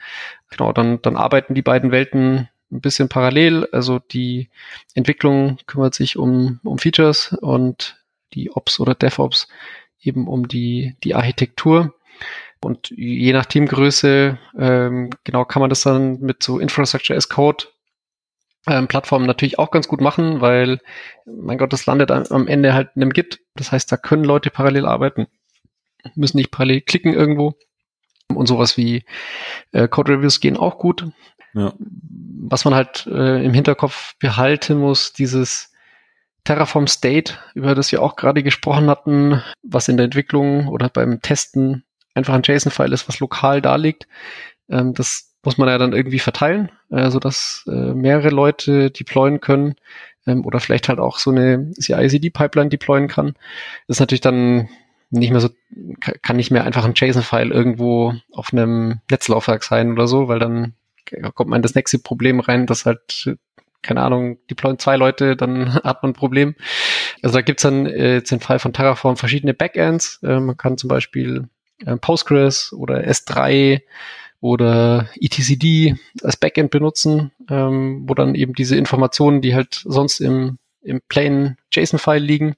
[0.49, 3.67] Genau, dann, dann arbeiten die beiden Welten ein bisschen parallel.
[3.73, 4.49] Also die
[4.95, 7.97] Entwicklung kümmert sich um, um Features und
[8.33, 9.47] die Ops oder DevOps
[10.01, 11.93] eben um die, die Architektur.
[12.63, 17.65] Und je nach Teamgröße, ähm, genau, kann man das dann mit so Infrastructure as Code
[18.67, 20.79] ähm, Plattformen natürlich auch ganz gut machen, weil,
[21.25, 23.39] mein Gott, das landet am Ende halt in einem Git.
[23.55, 25.27] Das heißt, da können Leute parallel arbeiten,
[26.15, 27.55] müssen nicht parallel klicken irgendwo.
[28.27, 29.03] Und sowas wie
[29.71, 31.07] äh, Code Reviews gehen auch gut.
[31.53, 31.73] Ja.
[31.79, 35.70] Was man halt äh, im Hinterkopf behalten muss, dieses
[36.43, 41.21] Terraform State, über das wir auch gerade gesprochen hatten, was in der Entwicklung oder beim
[41.21, 41.83] Testen
[42.13, 44.07] einfach ein JSON-File ist, was lokal da liegt.
[44.69, 49.75] Ähm, das muss man ja dann irgendwie verteilen, äh, sodass äh, mehrere Leute deployen können
[50.27, 53.33] ähm, oder vielleicht halt auch so eine CI-CD-Pipeline deployen kann.
[53.87, 54.69] Das ist natürlich dann
[55.09, 55.49] nicht mehr so,
[56.21, 60.73] kann nicht mehr einfach ein JSON-File irgendwo auf einem Netzlaufwerk sein oder so, weil dann
[61.33, 63.35] kommt man in das nächste Problem rein, dass halt
[63.81, 66.55] keine Ahnung, deployen zwei Leute, dann hat man ein Problem.
[67.21, 70.19] Also da gibt's dann äh, jetzt im Fall von Terraform verschiedene Backends.
[70.23, 71.47] Äh, man kann zum Beispiel
[71.85, 73.81] äh, Postgres oder S3
[74.39, 80.57] oder etcd als Backend benutzen, ähm, wo dann eben diese Informationen, die halt sonst im,
[80.81, 82.55] im plain JSON-File liegen,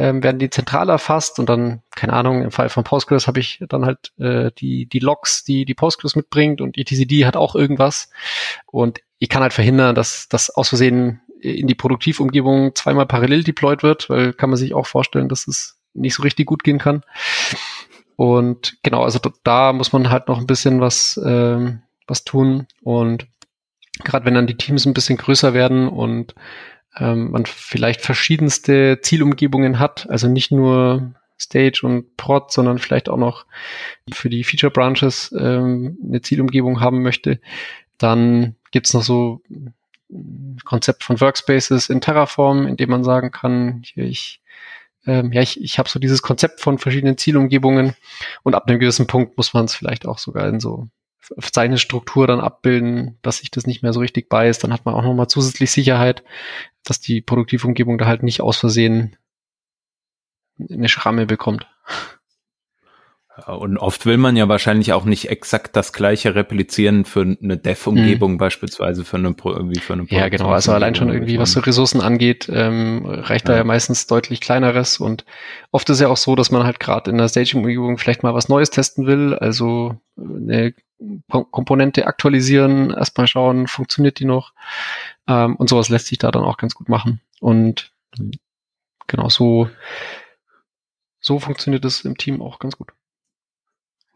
[0.00, 3.62] ähm, werden die zentral erfasst und dann, keine Ahnung, im Fall von Postgres habe ich
[3.68, 8.08] dann halt äh, die, die Logs, die die Postgres mitbringt und etcd hat auch irgendwas
[8.66, 13.82] und ich kann halt verhindern, dass das aus Versehen in die Produktivumgebung zweimal parallel deployed
[13.82, 17.02] wird, weil kann man sich auch vorstellen, dass es nicht so richtig gut gehen kann.
[18.16, 22.66] Und genau, also da muss man halt noch ein bisschen was, ähm, was tun.
[22.82, 23.26] Und
[24.04, 26.34] gerade wenn dann die Teams ein bisschen größer werden und
[26.96, 33.16] ähm, man vielleicht verschiedenste Zielumgebungen hat, also nicht nur Stage und Prod, sondern vielleicht auch
[33.16, 33.46] noch
[34.12, 37.40] für die Feature Branches ähm, eine Zielumgebung haben möchte,
[37.98, 39.42] dann gibt's noch so
[40.10, 44.40] ein Konzept von Workspaces in Terraform, in dem man sagen kann, hier ich
[45.06, 47.94] ähm, ja, ich, ich habe so dieses Konzept von verschiedenen Zielumgebungen
[48.42, 50.88] und ab einem gewissen Punkt muss man es vielleicht auch sogar in so
[51.36, 54.62] seine Struktur dann abbilden, dass sich das nicht mehr so richtig beißt.
[54.64, 56.22] Dann hat man auch nochmal zusätzlich Sicherheit,
[56.84, 59.16] dass die Produktivumgebung da halt nicht aus Versehen
[60.58, 61.66] eine Schramme bekommt.
[63.46, 68.32] Und oft will man ja wahrscheinlich auch nicht exakt das gleiche replizieren für eine Dev-Umgebung,
[68.32, 68.38] mhm.
[68.38, 70.50] beispielsweise für eine, irgendwie für eine Ja, genau.
[70.50, 73.54] Also allein schon irgendwie, was so Ressourcen angeht, ähm, reicht ja.
[73.54, 74.98] da ja meistens deutlich kleineres.
[74.98, 75.24] Und
[75.70, 78.48] oft ist ja auch so, dass man halt gerade in der Staging-Umgebung vielleicht mal was
[78.48, 79.34] Neues testen will.
[79.34, 80.74] Also eine
[81.28, 84.52] Komponente aktualisieren, erstmal schauen, funktioniert die noch.
[85.26, 87.20] Ähm, und sowas lässt sich da dann auch ganz gut machen.
[87.40, 87.92] Und
[89.06, 89.70] genau so,
[91.20, 92.92] so funktioniert es im Team auch ganz gut.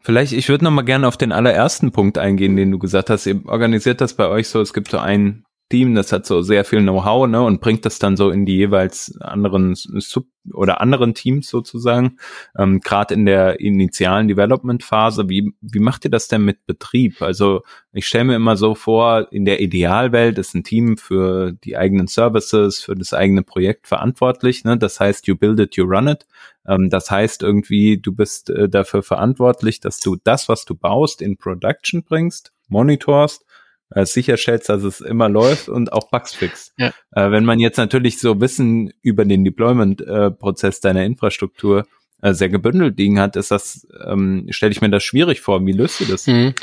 [0.01, 3.25] Vielleicht, ich würde noch mal gerne auf den allerersten Punkt eingehen, den du gesagt hast.
[3.25, 6.63] Ihr organisiert das bei euch so, es gibt so ein Team, das hat so sehr
[6.63, 11.15] viel Know-how, ne, und bringt das dann so in die jeweils anderen Sub oder anderen
[11.15, 12.17] Teams sozusagen.
[12.57, 17.21] Ähm, Gerade in der initialen Development-Phase, wie, wie macht ihr das denn mit Betrieb?
[17.21, 17.63] Also
[17.93, 22.07] ich stelle mir immer so vor, in der Idealwelt ist ein Team für die eigenen
[22.07, 24.63] Services, für das eigene Projekt verantwortlich.
[24.65, 24.77] Ne?
[24.77, 26.27] Das heißt, you build it, you run it.
[26.67, 31.21] Ähm, das heißt irgendwie, du bist äh, dafür verantwortlich, dass du das, was du baust,
[31.21, 33.44] in Production bringst, monitorst,
[33.91, 36.73] äh, sicherstellst, dass es immer läuft und auch Bugs fixt.
[36.77, 36.87] Ja.
[37.11, 41.85] Äh, wenn man jetzt natürlich so Wissen über den Deployment-Prozess deiner Infrastruktur
[42.21, 45.65] äh, sehr gebündelt liegen hat, ist das, ähm, stelle ich mir das schwierig vor.
[45.65, 46.27] Wie löst du das?
[46.27, 46.53] Mhm.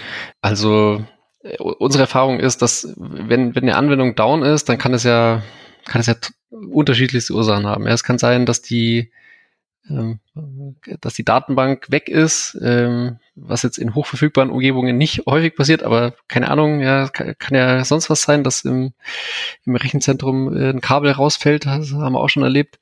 [0.40, 1.04] Also
[1.42, 5.42] äh, unsere Erfahrung ist, dass wenn, wenn eine Anwendung down ist, dann kann es ja,
[5.84, 6.14] kann es ja
[6.50, 7.86] unterschiedlichste Ursachen haben.
[7.86, 9.10] Ja, es kann sein, dass die
[11.00, 16.14] dass die Datenbank weg ist, ähm, was jetzt in hochverfügbaren Umgebungen nicht häufig passiert, aber
[16.28, 18.92] keine Ahnung, ja, kann, ja sonst was sein, dass im,
[19.64, 22.78] im Rechenzentrum äh, ein Kabel rausfällt, das haben wir auch schon erlebt.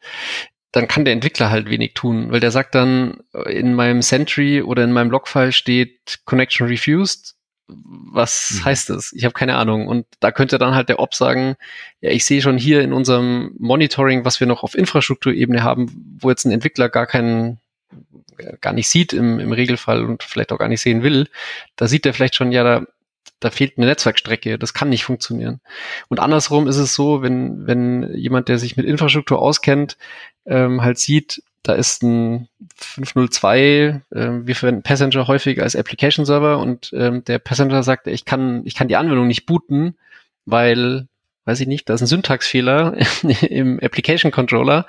[0.72, 4.84] Dann kann der Entwickler halt wenig tun, weil der sagt dann, in meinem Sentry oder
[4.84, 7.34] in meinem Logfile steht Connection refused
[7.84, 8.64] was mhm.
[8.64, 9.12] heißt das?
[9.12, 9.86] Ich habe keine Ahnung.
[9.86, 11.56] Und da könnte dann halt der Op sagen,
[12.00, 16.30] ja, ich sehe schon hier in unserem Monitoring, was wir noch auf Infrastrukturebene haben, wo
[16.30, 17.60] jetzt ein Entwickler gar keinen
[18.60, 21.28] gar nicht sieht im, im Regelfall und vielleicht auch gar nicht sehen will,
[21.76, 22.86] da sieht er vielleicht schon, ja, da,
[23.38, 25.60] da fehlt eine Netzwerkstrecke, das kann nicht funktionieren.
[26.08, 29.96] Und andersrum ist es so, wenn, wenn jemand, der sich mit Infrastruktur auskennt,
[30.46, 36.58] ähm, halt sieht, da ist ein 502, äh, wir verwenden Passenger häufig als Application Server
[36.58, 39.96] und ähm, der Passenger sagt, ich kann, ich kann die Anwendung nicht booten,
[40.46, 41.06] weil
[41.46, 42.96] weiß ich nicht, da ist ein Syntaxfehler
[43.42, 44.86] im Application Controller,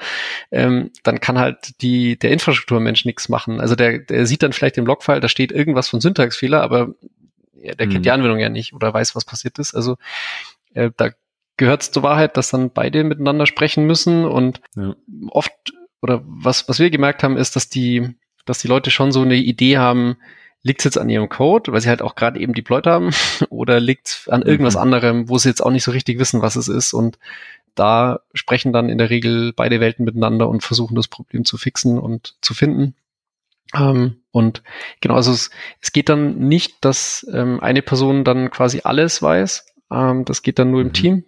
[0.51, 3.59] ähm, dann kann halt die, der Infrastrukturmensch nichts machen.
[3.59, 6.93] Also der, der sieht dann vielleicht im Logfile, da steht irgendwas von Syntaxfehler, aber
[7.55, 7.91] ja, der mhm.
[7.91, 9.73] kennt die Anwendung ja nicht oder weiß, was passiert ist.
[9.73, 9.97] Also
[10.73, 11.09] äh, da
[11.57, 14.95] gehört es zur Wahrheit, dass dann beide miteinander sprechen müssen und ja.
[15.29, 19.21] oft oder was, was wir gemerkt haben, ist, dass die, dass die Leute schon so
[19.21, 20.17] eine Idee haben,
[20.63, 23.11] liegt es jetzt an ihrem Code, weil sie halt auch gerade eben deployed haben,
[23.49, 24.81] oder liegt es an irgendwas mhm.
[24.81, 27.17] anderem, wo sie jetzt auch nicht so richtig wissen, was es ist und
[27.75, 31.99] da sprechen dann in der Regel beide Welten miteinander und versuchen das Problem zu fixen
[31.99, 32.95] und zu finden.
[33.73, 34.61] Ähm, und
[34.99, 39.65] genau, also es, es geht dann nicht, dass ähm, eine Person dann quasi alles weiß.
[39.89, 40.93] Ähm, das geht dann nur im mhm.
[40.93, 41.23] Team.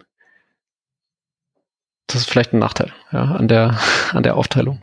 [2.07, 3.79] Das ist vielleicht ein Nachteil ja, an der
[4.11, 4.81] an der Aufteilung.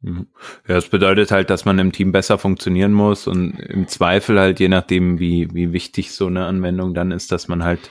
[0.00, 0.28] Mhm.
[0.66, 4.60] Ja, das bedeutet halt, dass man im Team besser funktionieren muss und im Zweifel halt,
[4.60, 7.90] je nachdem, wie, wie wichtig so eine Anwendung dann ist, dass man halt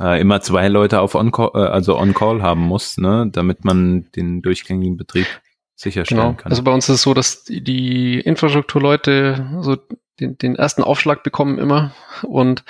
[0.00, 4.42] äh, immer zwei Leute auf On-Call, äh, also On-Call haben muss, ne, damit man den
[4.42, 5.26] durchgängigen Betrieb
[5.74, 6.34] sicherstellen genau.
[6.34, 6.52] kann.
[6.52, 9.76] Also bei uns ist es so, dass die Infrastrukturleute so
[10.18, 12.64] den, den ersten Aufschlag bekommen immer und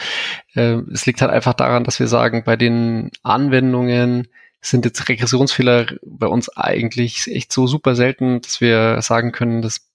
[0.54, 4.26] äh, es liegt halt einfach daran, dass wir sagen, bei den Anwendungen,
[4.70, 9.88] sind jetzt Regressionsfehler bei uns eigentlich echt so super selten, dass wir sagen können, das,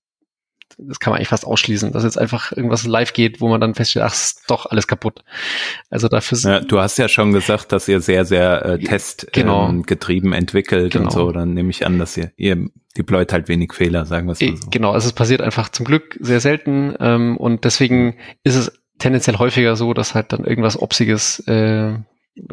[0.78, 3.76] das kann man eigentlich fast ausschließen, dass jetzt einfach irgendwas live geht, wo man dann
[3.76, 5.24] feststellt, ach, ist doch alles kaputt.
[5.89, 10.34] Also dafür ja, Du hast ja schon gesagt, dass ihr sehr, sehr äh, testgetrieben genau.
[10.34, 11.05] ähm, entwickelt genau.
[11.05, 11.32] und so.
[11.32, 14.55] Dann nehme ich an, dass ihr, ihr deployt halt wenig Fehler, sagen wir es mal
[14.55, 14.69] so.
[14.69, 19.38] Genau, also es passiert einfach zum Glück sehr selten ähm, und deswegen ist es tendenziell
[19.38, 21.93] häufiger so, dass halt dann irgendwas Opsiges äh,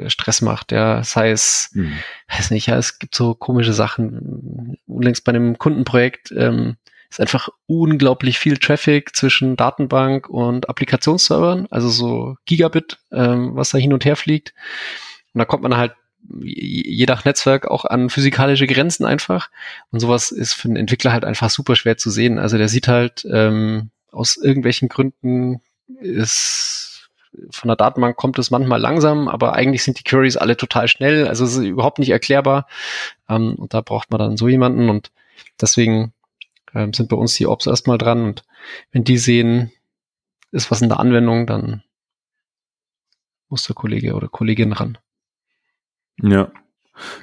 [0.08, 1.92] Stress macht, ja, sei es, hm.
[2.28, 4.78] weiß nicht, ja, es gibt so komische Sachen.
[4.86, 6.76] Unlängst bei einem Kundenprojekt ähm,
[7.10, 13.78] ist einfach unglaublich viel Traffic zwischen Datenbank und Applikationsservern, also so Gigabit, ähm, was da
[13.78, 14.52] hin und her fliegt.
[15.32, 15.92] Und da kommt man halt
[16.40, 19.50] je nach Netzwerk auch an physikalische Grenzen einfach.
[19.90, 22.38] Und sowas ist für einen Entwickler halt einfach super schwer zu sehen.
[22.38, 25.60] Also der sieht halt ähm, aus irgendwelchen Gründen
[26.00, 26.87] ist
[27.50, 31.26] von der Datenbank kommt es manchmal langsam, aber eigentlich sind die Queries alle total schnell.
[31.26, 32.66] Also es ist überhaupt nicht erklärbar.
[33.28, 35.10] Ähm, und da braucht man dann so jemanden und
[35.60, 36.12] deswegen
[36.74, 38.24] ähm, sind bei uns die Ops erstmal dran.
[38.24, 38.44] Und
[38.92, 39.72] wenn die sehen,
[40.50, 41.82] ist was in der Anwendung, dann
[43.48, 44.98] muss der Kollege oder Kollegin ran.
[46.22, 46.50] Ja.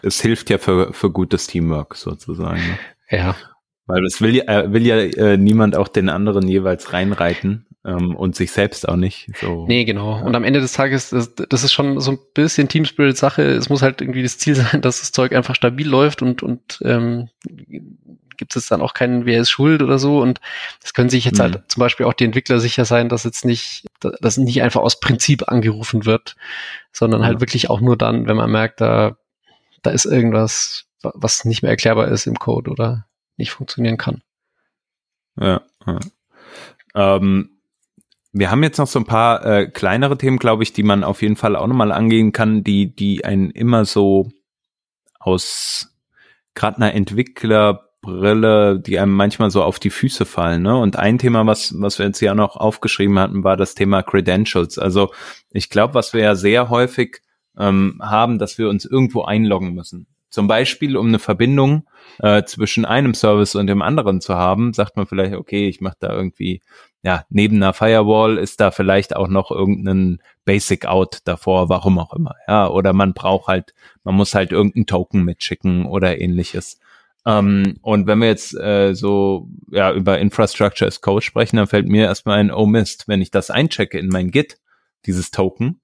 [0.02, 2.62] Es hilft ja für, für gutes Teamwork sozusagen.
[2.62, 2.80] Ne?
[3.10, 3.36] Ja.
[3.88, 8.36] Weil es will ja, will ja äh, niemand auch den anderen jeweils reinreiten ähm, und
[8.36, 9.30] sich selbst auch nicht.
[9.40, 9.66] So.
[9.68, 10.20] Nee, genau.
[10.22, 13.44] Und am Ende des Tages, das, das ist schon so ein bisschen Teamspirit-Sache.
[13.44, 16.80] Es muss halt irgendwie das Ziel sein, dass das Zeug einfach stabil läuft und, und
[16.84, 17.30] ähm,
[18.38, 20.20] gibt es dann auch keinen, wer ist schuld oder so.
[20.20, 20.42] Und
[20.82, 21.58] das können sich jetzt halt mhm.
[21.60, 25.00] halt zum Beispiel auch die Entwickler sicher sein, dass jetzt nicht, dass nicht einfach aus
[25.00, 26.36] Prinzip angerufen wird,
[26.92, 29.16] sondern halt wirklich auch nur dann, wenn man merkt, da,
[29.84, 33.06] da ist irgendwas, was nicht mehr erklärbar ist im Code oder
[33.38, 34.22] nicht funktionieren kann.
[35.40, 35.62] Ja.
[35.86, 36.00] ja.
[36.96, 37.55] Ähm,
[38.38, 41.22] wir haben jetzt noch so ein paar äh, kleinere Themen, glaube ich, die man auf
[41.22, 44.30] jeden Fall auch nochmal angehen kann, die, die einen immer so
[45.18, 45.96] aus
[46.54, 50.64] gerade einer Entwicklerbrille, die einem manchmal so auf die Füße fallen.
[50.64, 50.78] Ne?
[50.78, 54.78] Und ein Thema, was, was wir jetzt ja noch aufgeschrieben hatten, war das Thema Credentials.
[54.78, 55.14] Also
[55.52, 57.22] ich glaube, was wir ja sehr häufig
[57.58, 60.08] ähm, haben, dass wir uns irgendwo einloggen müssen.
[60.30, 61.88] Zum Beispiel, um eine Verbindung
[62.20, 65.96] äh, zwischen einem Service und dem anderen zu haben, sagt man vielleicht, okay, ich mache
[66.02, 66.62] da irgendwie
[67.06, 72.14] ja, neben einer Firewall ist da vielleicht auch noch irgendein Basic Out davor, warum auch
[72.14, 76.80] immer, ja, oder man braucht halt, man muss halt irgendeinen Token mitschicken oder ähnliches.
[77.24, 81.88] Ähm, und wenn wir jetzt äh, so ja über Infrastructure as Code sprechen, dann fällt
[81.88, 84.58] mir erstmal ein, oh Mist, wenn ich das einchecke in mein Git,
[85.06, 85.82] dieses Token,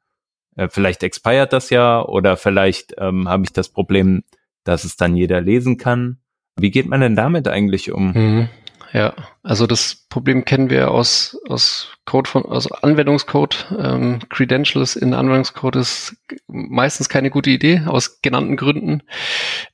[0.55, 4.23] äh, vielleicht expired das ja oder vielleicht ähm, habe ich das Problem,
[4.63, 6.17] dass es dann jeder lesen kann.
[6.55, 8.11] Wie geht man denn damit eigentlich um?
[8.11, 8.49] Mhm
[8.93, 9.13] ja.
[9.43, 13.73] Also das Problem kennen wir aus, aus Code von, aus Anwendungscode.
[13.79, 16.15] Ähm, Credentials in Anwendungscode ist
[16.47, 19.03] meistens keine gute Idee, aus genannten Gründen.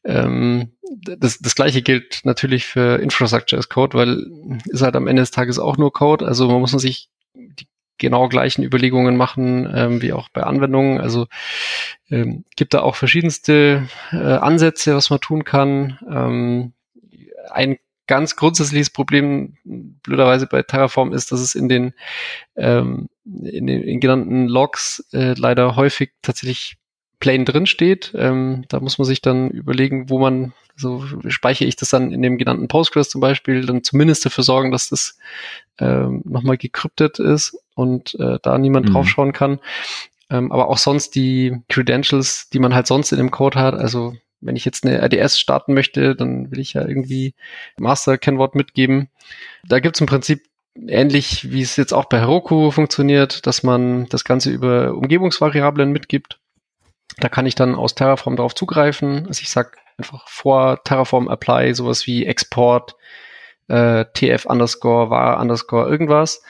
[0.04, 4.26] Ähm, das, das gleiche gilt natürlich für Infrastructure as Code, weil
[4.66, 6.26] ist halt am Ende des Tages auch nur Code.
[6.26, 11.00] Also man muss sich die genau gleichen Überlegungen machen ähm, wie auch bei Anwendungen.
[11.00, 11.28] Also
[12.10, 15.98] ähm, gibt da auch verschiedenste äh, Ansätze, was man tun kann.
[16.10, 16.74] Ähm,
[17.50, 17.78] ein
[18.08, 21.94] ganz grundsätzliches Problem blöderweise bei Terraform ist, dass es in den,
[22.56, 26.78] ähm, in den in genannten Logs äh, leider häufig tatsächlich
[27.20, 28.14] Plane drin steht.
[28.16, 32.22] Ähm, da muss man sich dann überlegen, wo man, so speichere ich das dann in
[32.22, 35.18] dem genannten Postgres zum Beispiel, dann zumindest dafür sorgen, dass das
[35.80, 38.94] ähm, nochmal gekryptet ist und äh, da niemand mhm.
[38.94, 39.60] draufschauen kann.
[40.30, 44.16] Ähm, aber auch sonst die Credentials, die man halt sonst in dem Code hat, also
[44.42, 47.34] wenn ich jetzt eine RDS starten möchte, dann will ich ja irgendwie
[47.78, 49.10] Master-Kennwort mitgeben.
[49.68, 50.44] Da gibt's im Prinzip
[50.88, 56.40] ähnlich, wie es jetzt auch bei Heroku funktioniert, dass man das Ganze über Umgebungsvariablen mitgibt.
[57.20, 59.26] Da kann ich dann aus Terraform darauf zugreifen.
[59.28, 62.96] Also ich sag einfach vor Terraform apply sowas wie Export,
[63.68, 66.44] äh, tf underscore var underscore irgendwas.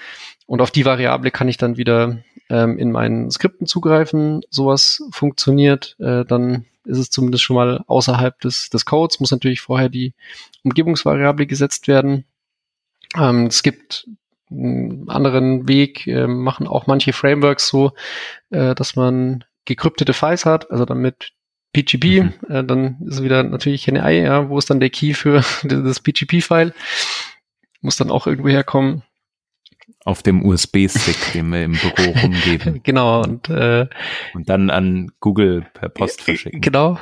[0.45, 2.19] Und auf die Variable kann ich dann wieder
[2.49, 4.41] ähm, in meinen Skripten zugreifen.
[4.49, 5.95] Sowas funktioniert.
[5.99, 9.19] Äh, dann ist es zumindest schon mal außerhalb des, des Codes.
[9.19, 10.13] Muss natürlich vorher die
[10.63, 12.25] Umgebungsvariable gesetzt werden.
[13.15, 14.07] Ähm, es gibt
[14.49, 17.91] einen anderen Weg, äh, machen auch manche Frameworks so,
[18.49, 21.33] äh, dass man gekryptete Files hat, also dann mit
[21.73, 22.33] PGP, mhm.
[22.49, 25.99] äh, dann ist wieder natürlich keine Ei, ja, wo ist dann der Key für das
[25.99, 26.73] PGP-File?
[27.81, 29.03] Muss dann auch irgendwo herkommen.
[30.07, 32.81] Auf dem USB-Stick, den wir im Büro rumgeben.
[32.81, 33.87] genau, und, äh,
[34.33, 36.61] und dann an Google per Post verschicken.
[36.61, 36.97] Genau.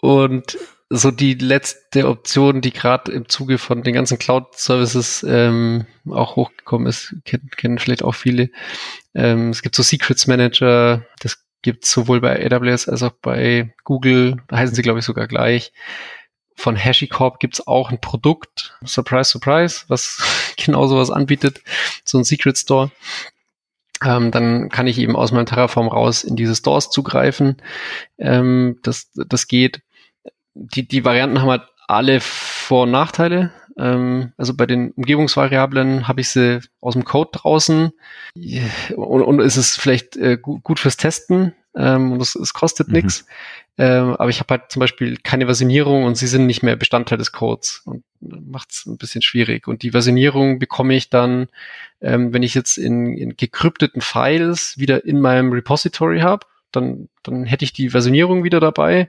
[0.00, 6.34] Und so die letzte Option, die gerade im Zuge von den ganzen Cloud-Services ähm, auch
[6.34, 8.50] hochgekommen ist, kennen, kennen vielleicht auch viele.
[9.14, 13.72] Ähm, es gibt so Secrets Manager, das gibt es sowohl bei AWS als auch bei
[13.84, 15.72] Google, da heißen sie, glaube ich, sogar gleich.
[16.60, 21.62] Von HashiCorp gibt es auch ein Produkt, Surprise, Surprise, was genau sowas anbietet,
[22.04, 22.90] so ein Secret Store.
[24.04, 27.56] Ähm, dann kann ich eben aus meinem Terraform raus in diese Stores zugreifen.
[28.18, 29.80] Ähm, das, das geht.
[30.52, 33.52] Die, die Varianten haben halt alle Vor- und Nachteile.
[33.78, 37.90] Ähm, also bei den Umgebungsvariablen habe ich sie aus dem Code draußen
[38.96, 42.94] und, und ist es vielleicht äh, gut fürs Testen ähm, und es, es kostet mhm.
[42.94, 43.26] nichts.
[43.78, 47.18] Ähm, aber ich habe halt zum Beispiel keine Versionierung und sie sind nicht mehr Bestandteil
[47.18, 49.66] des Codes und macht es ein bisschen schwierig.
[49.66, 51.48] Und die Versionierung bekomme ich dann,
[52.02, 57.44] ähm, wenn ich jetzt in, in gekrypteten Files wieder in meinem Repository habe dann, dann
[57.44, 59.08] hätte ich die Versionierung wieder dabei,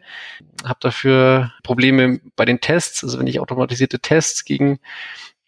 [0.63, 4.79] habe dafür Probleme bei den Tests, also wenn ich automatisierte Tests gegen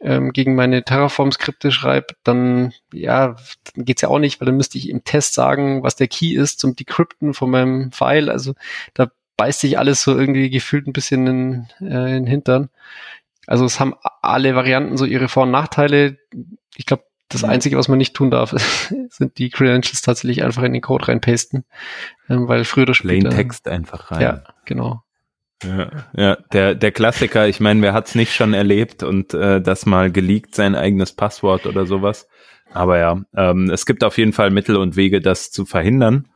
[0.04, 3.38] ähm, gegen meine Terraform-Skripte schreibe, dann ja,
[3.74, 6.34] dann geht's ja auch nicht, weil dann müsste ich im Test sagen, was der Key
[6.34, 8.30] ist zum Decrypten von meinem File.
[8.30, 8.54] Also
[8.94, 12.70] da beißt sich alles so irgendwie gefühlt ein bisschen in, äh, in den Hintern.
[13.48, 16.18] Also es haben alle Varianten so ihre Vor- und Nachteile.
[16.76, 17.50] Ich glaube, das mhm.
[17.50, 18.52] Einzige, was man nicht tun darf,
[19.10, 21.64] sind die Credentials tatsächlich einfach in den Code reinpasten,
[22.30, 23.30] ähm, weil früher oder später.
[23.30, 24.22] Plain Text einfach rein.
[24.22, 25.04] Ja, genau.
[25.64, 29.86] Ja, ja der, der Klassiker, ich meine, wer hat's nicht schon erlebt und äh, das
[29.86, 32.28] mal geleakt, sein eigenes Passwort oder sowas.
[32.72, 36.28] Aber ja, ähm, es gibt auf jeden Fall Mittel und Wege, das zu verhindern.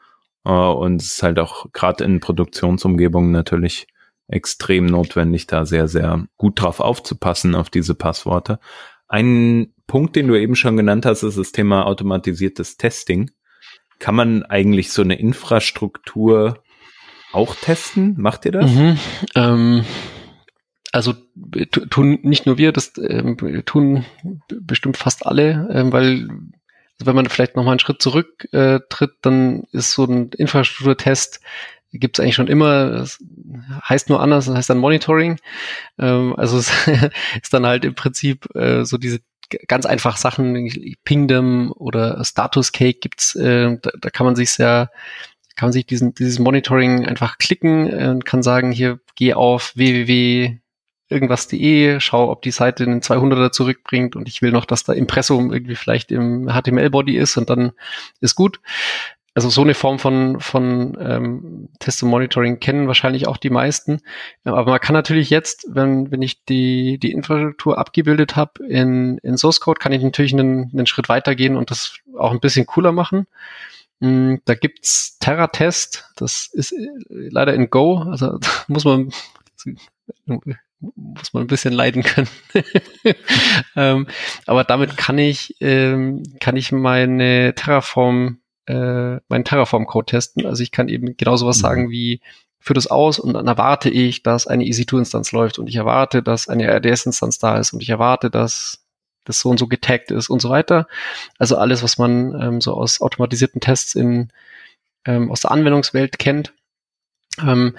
[0.46, 3.88] Äh, und es ist halt auch gerade in Produktionsumgebungen natürlich
[4.28, 8.60] extrem notwendig, da sehr, sehr gut drauf aufzupassen, auf diese Passworte.
[9.08, 13.32] Ein Punkt, den du eben schon genannt hast, ist das Thema automatisiertes Testing.
[14.00, 16.62] Kann man eigentlich so eine Infrastruktur
[17.34, 18.16] auch testen?
[18.18, 18.72] Macht ihr das?
[18.72, 19.00] Mhm,
[19.36, 19.86] ähm,
[20.92, 21.14] also
[21.90, 24.06] tun nicht nur wir, das ähm, tun
[24.50, 26.28] bestimmt fast alle, ähm, weil
[27.00, 28.80] also wenn man vielleicht noch mal einen Schritt zurück äh,
[29.22, 31.42] dann ist so ein Infrastrukturtest
[31.94, 32.90] gibt es eigentlich schon immer.
[32.92, 33.20] Das
[33.88, 35.40] heißt nur anders, das heißt dann Monitoring.
[35.98, 36.72] Ähm, also es
[37.42, 39.20] ist dann halt im Prinzip äh, so diese
[39.68, 40.70] ganz einfach Sachen,
[41.06, 44.92] Pingdom oder Status Cake gibt's, äh, da, da kann man sich sehr
[45.58, 49.74] kann man sich diesen, dieses Monitoring einfach klicken äh, und kann sagen, hier geh auf
[49.76, 50.60] www
[51.10, 55.54] irgendwas.de, schau, ob die Seite einen 200er zurückbringt und ich will noch, dass da Impressum
[55.54, 57.72] irgendwie vielleicht im HTML-Body ist und dann
[58.20, 58.60] ist gut.
[59.34, 64.02] Also so eine Form von, von ähm, Test und Monitoring kennen wahrscheinlich auch die meisten.
[64.44, 69.38] Aber man kann natürlich jetzt, wenn, wenn ich die, die Infrastruktur abgebildet habe in, in
[69.38, 72.92] Source Code, kann ich natürlich einen, einen Schritt weitergehen und das auch ein bisschen cooler
[72.92, 73.28] machen.
[74.00, 79.12] Mm, da gibt's Terra-Test, das ist äh, leider in Go, also muss man
[80.80, 82.28] muss man ein bisschen leiden können.
[83.76, 84.08] ähm,
[84.46, 90.46] aber damit kann ich ähm, kann ich meine Terraform äh, meinen Terraform-Code testen.
[90.46, 91.62] Also ich kann eben genauso was mhm.
[91.62, 92.22] sagen wie
[92.60, 96.50] für das aus und dann erwarte ich, dass eine EC2-Instanz läuft und ich erwarte, dass
[96.50, 98.86] eine RDS-Instanz da ist und ich erwarte, dass
[99.28, 100.88] das so und so getaggt ist und so weiter.
[101.38, 104.30] Also alles, was man ähm, so aus automatisierten Tests in,
[105.06, 106.54] ähm, aus der Anwendungswelt kennt.
[107.42, 107.76] Ähm,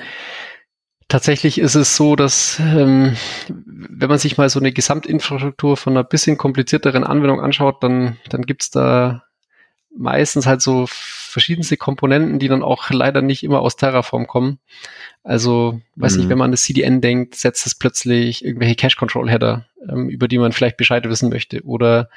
[1.09, 3.17] tatsächlich ist es so, dass ähm,
[3.49, 8.43] wenn man sich mal so eine Gesamtinfrastruktur von einer bisschen komplizierteren Anwendung anschaut, dann, dann
[8.43, 9.25] gibt's da
[9.97, 10.87] meistens halt so
[11.39, 14.59] verschiedenste Komponenten, die dann auch leider nicht immer aus Terraform kommen.
[15.23, 16.19] Also, weiß mhm.
[16.19, 20.39] nicht, wenn man an das CDN denkt, setzt es plötzlich irgendwelche Cache-Control-Header, ähm, über die
[20.39, 21.63] man vielleicht Bescheid wissen möchte.
[21.65, 22.11] Oder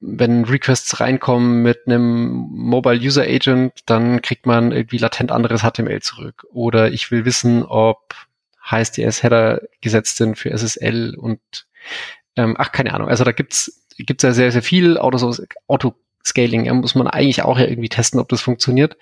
[0.00, 6.02] wenn Requests reinkommen mit einem Mobile User Agent, dann kriegt man irgendwie latent anderes HTML
[6.02, 6.44] zurück.
[6.52, 8.14] Oder ich will wissen, ob
[8.60, 11.40] HSDS-Header gesetzt sind für SSL und
[12.36, 13.08] ähm, ach, keine Ahnung.
[13.08, 14.98] Also da gibt's gibt's ja sehr, sehr viel
[16.24, 16.64] Auto-Scaling.
[16.64, 18.96] Ja, muss man eigentlich auch ja irgendwie testen, ob das funktioniert.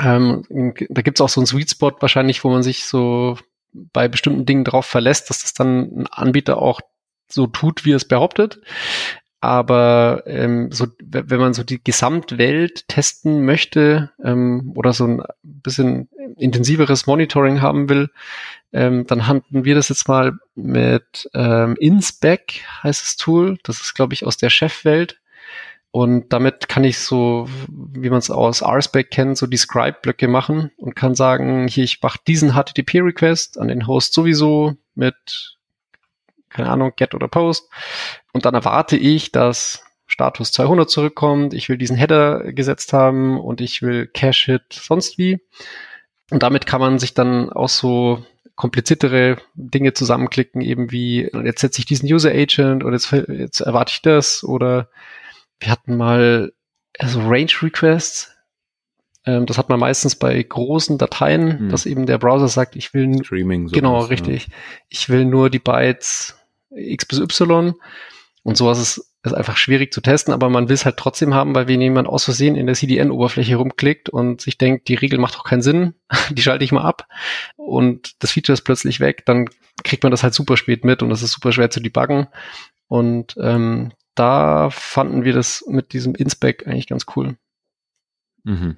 [0.00, 3.38] Ähm, da gibt's auch so einen Sweet Spot wahrscheinlich, wo man sich so
[3.72, 6.80] bei bestimmten Dingen drauf verlässt, dass das dann ein Anbieter auch
[7.28, 8.60] so tut, wie er es behauptet.
[9.40, 16.08] Aber ähm, so, wenn man so die Gesamtwelt testen möchte ähm, oder so ein bisschen
[16.36, 18.10] intensiveres Monitoring haben will,
[18.72, 23.58] ähm, dann handeln wir das jetzt mal mit ähm, InSpec, heißt das Tool.
[23.62, 25.20] Das ist, glaube ich, aus der Chefwelt.
[25.96, 30.70] Und damit kann ich so, wie man es aus RSpec kennt, so die Scribe-Blöcke machen
[30.76, 35.56] und kann sagen, hier, ich mache diesen HTTP-Request an den Host sowieso mit,
[36.50, 37.70] keine Ahnung, Get oder Post.
[38.34, 41.54] Und dann erwarte ich, dass Status 200 zurückkommt.
[41.54, 45.40] Ich will diesen Header gesetzt haben und ich will Cache-Hit sonst wie.
[46.30, 48.22] Und damit kann man sich dann auch so
[48.54, 53.92] kompliziertere Dinge zusammenklicken, eben wie, jetzt setze ich diesen User Agent oder jetzt, jetzt erwarte
[53.94, 54.90] ich das oder
[55.60, 56.52] wir hatten mal
[56.98, 58.32] also Range Requests.
[59.24, 61.68] Ähm, das hat man meistens bei großen Dateien, hm.
[61.68, 63.68] dass eben der Browser sagt, ich will Streaming.
[63.68, 64.46] Sowas, genau, richtig.
[64.46, 64.52] Ja.
[64.88, 66.36] Ich will nur die Bytes
[66.70, 67.74] X bis Y.
[68.42, 71.54] Und sowas ist ist einfach schwierig zu testen, aber man will es halt trotzdem haben,
[71.54, 75.34] weil wenn jemand aus Versehen in der CDN-Oberfläche rumklickt und sich denkt, die Regel macht
[75.34, 75.94] doch keinen Sinn,
[76.30, 77.06] die schalte ich mal ab
[77.56, 79.48] und das Feature ist plötzlich weg, dann
[79.84, 82.28] kriegt man das halt super spät mit und das ist super schwer zu debuggen.
[82.88, 87.36] Und ähm, da fanden wir das mit diesem Inspec eigentlich ganz cool.
[88.42, 88.76] Mhm.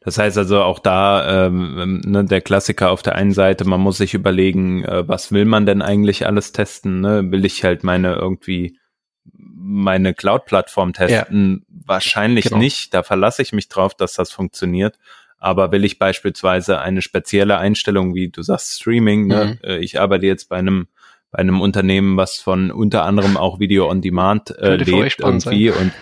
[0.00, 3.96] Das heißt also auch da ähm, ne, der Klassiker auf der einen Seite, man muss
[3.96, 7.00] sich überlegen, äh, was will man denn eigentlich alles testen?
[7.00, 7.30] Ne?
[7.30, 8.78] Will ich halt meine irgendwie
[9.24, 11.64] meine Cloud-Plattform testen?
[11.66, 11.76] Ja.
[11.86, 12.58] Wahrscheinlich genau.
[12.58, 12.92] nicht.
[12.92, 14.98] Da verlasse ich mich drauf, dass das funktioniert.
[15.38, 19.58] Aber will ich beispielsweise eine spezielle Einstellung, wie du sagst, Streaming, ne?
[19.62, 19.68] mhm.
[19.68, 19.78] ne?
[19.78, 20.88] ich arbeite jetzt bei einem
[21.32, 25.78] bei einem Unternehmen, was von unter anderem auch Video on Demand äh, lebt irgendwie sein.
[25.78, 25.92] und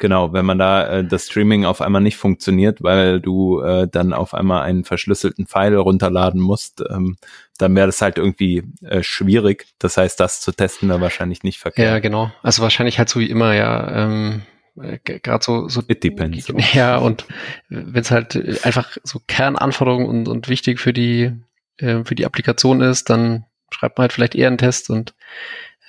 [0.00, 4.14] Genau, wenn man da äh, das Streaming auf einmal nicht funktioniert, weil du äh, dann
[4.14, 7.18] auf einmal einen verschlüsselten File runterladen musst, ähm,
[7.58, 9.66] dann wäre das halt irgendwie äh, schwierig.
[9.78, 11.86] Das heißt, das zu testen wäre wahrscheinlich nicht verkehrt.
[11.86, 12.32] Ja, genau.
[12.42, 14.42] Also wahrscheinlich halt so wie immer, ja, ähm,
[14.80, 16.50] äh, gerade so, so It depends.
[16.72, 17.26] Ja, und
[17.68, 21.32] wenn es halt einfach so Kernanforderungen und, und wichtig für die
[21.76, 25.14] äh, für die Applikation ist, dann schreibt man halt vielleicht eher einen Test und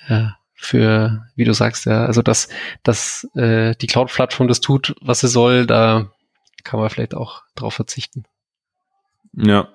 [0.08, 2.48] äh, für, wie du sagst, ja, also dass,
[2.82, 6.12] dass äh, die Cloud-Plattform das tut, was sie soll, da
[6.62, 8.24] kann man vielleicht auch drauf verzichten.
[9.34, 9.68] Ja.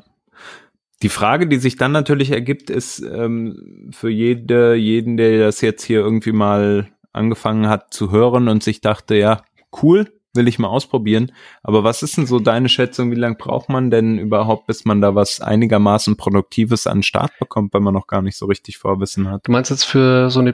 [1.01, 5.83] Die Frage, die sich dann natürlich ergibt, ist ähm, für jede, jeden, der das jetzt
[5.83, 9.43] hier irgendwie mal angefangen hat zu hören und sich dachte, ja,
[9.83, 11.33] cool, will ich mal ausprobieren.
[11.63, 13.11] Aber was ist denn so deine Schätzung?
[13.11, 17.31] Wie lange braucht man denn überhaupt, bis man da was einigermaßen Produktives an den Start
[17.39, 19.45] bekommt, wenn man noch gar nicht so richtig Vorwissen hat?
[19.45, 20.53] Du meinst jetzt für so eine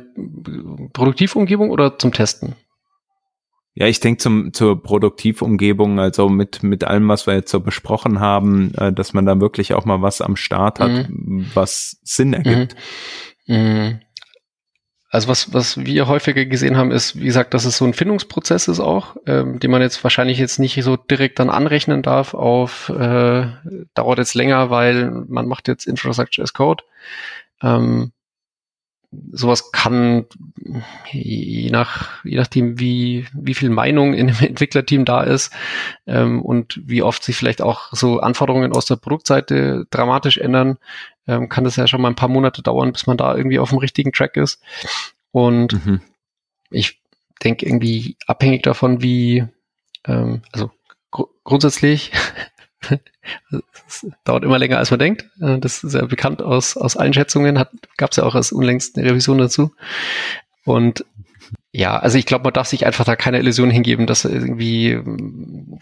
[0.94, 2.56] Produktivumgebung oder zum Testen?
[3.76, 8.20] Ja, ich denke zum zur Produktivumgebung, also mit mit allem, was wir jetzt so besprochen
[8.20, 11.48] haben, äh, dass man da wirklich auch mal was am Start hat, mhm.
[11.56, 12.76] was Sinn ergibt.
[13.48, 13.56] Mhm.
[13.56, 14.00] Mhm.
[15.14, 18.68] Also was, was wir häufiger gesehen haben, ist, wie gesagt, dass es so ein Findungsprozess
[18.68, 22.90] ist auch, ähm, den man jetzt wahrscheinlich jetzt nicht so direkt dann anrechnen darf auf,
[22.90, 23.46] äh,
[23.94, 26.84] dauert jetzt länger, weil man macht jetzt Infrastructure as Code.
[27.62, 28.12] Ähm,
[29.32, 30.26] sowas kann
[31.12, 35.54] je nach je nachdem wie wie viel Meinung in dem Entwicklerteam da ist
[36.08, 40.78] ähm, und wie oft sich vielleicht auch so Anforderungen aus der Produktseite dramatisch ändern,
[41.28, 43.70] ähm, kann das ja schon mal ein paar Monate dauern, bis man da irgendwie auf
[43.70, 44.62] dem richtigen Track ist.
[45.32, 46.02] Und mhm.
[46.70, 47.02] ich
[47.44, 49.46] denke irgendwie abhängig davon, wie,
[50.06, 50.72] ähm, also
[51.12, 52.12] gr grundsätzlich,
[53.88, 55.26] es dauert immer länger, als man denkt.
[55.42, 57.56] Äh, das ist ja bekannt aus, aus Einschätzungen,
[57.98, 59.74] gab es ja auch als unlängst eine Revision dazu.
[60.66, 61.06] Und
[61.76, 65.00] ja, also ich glaube, man darf sich einfach da keine Illusion hingeben, dass irgendwie,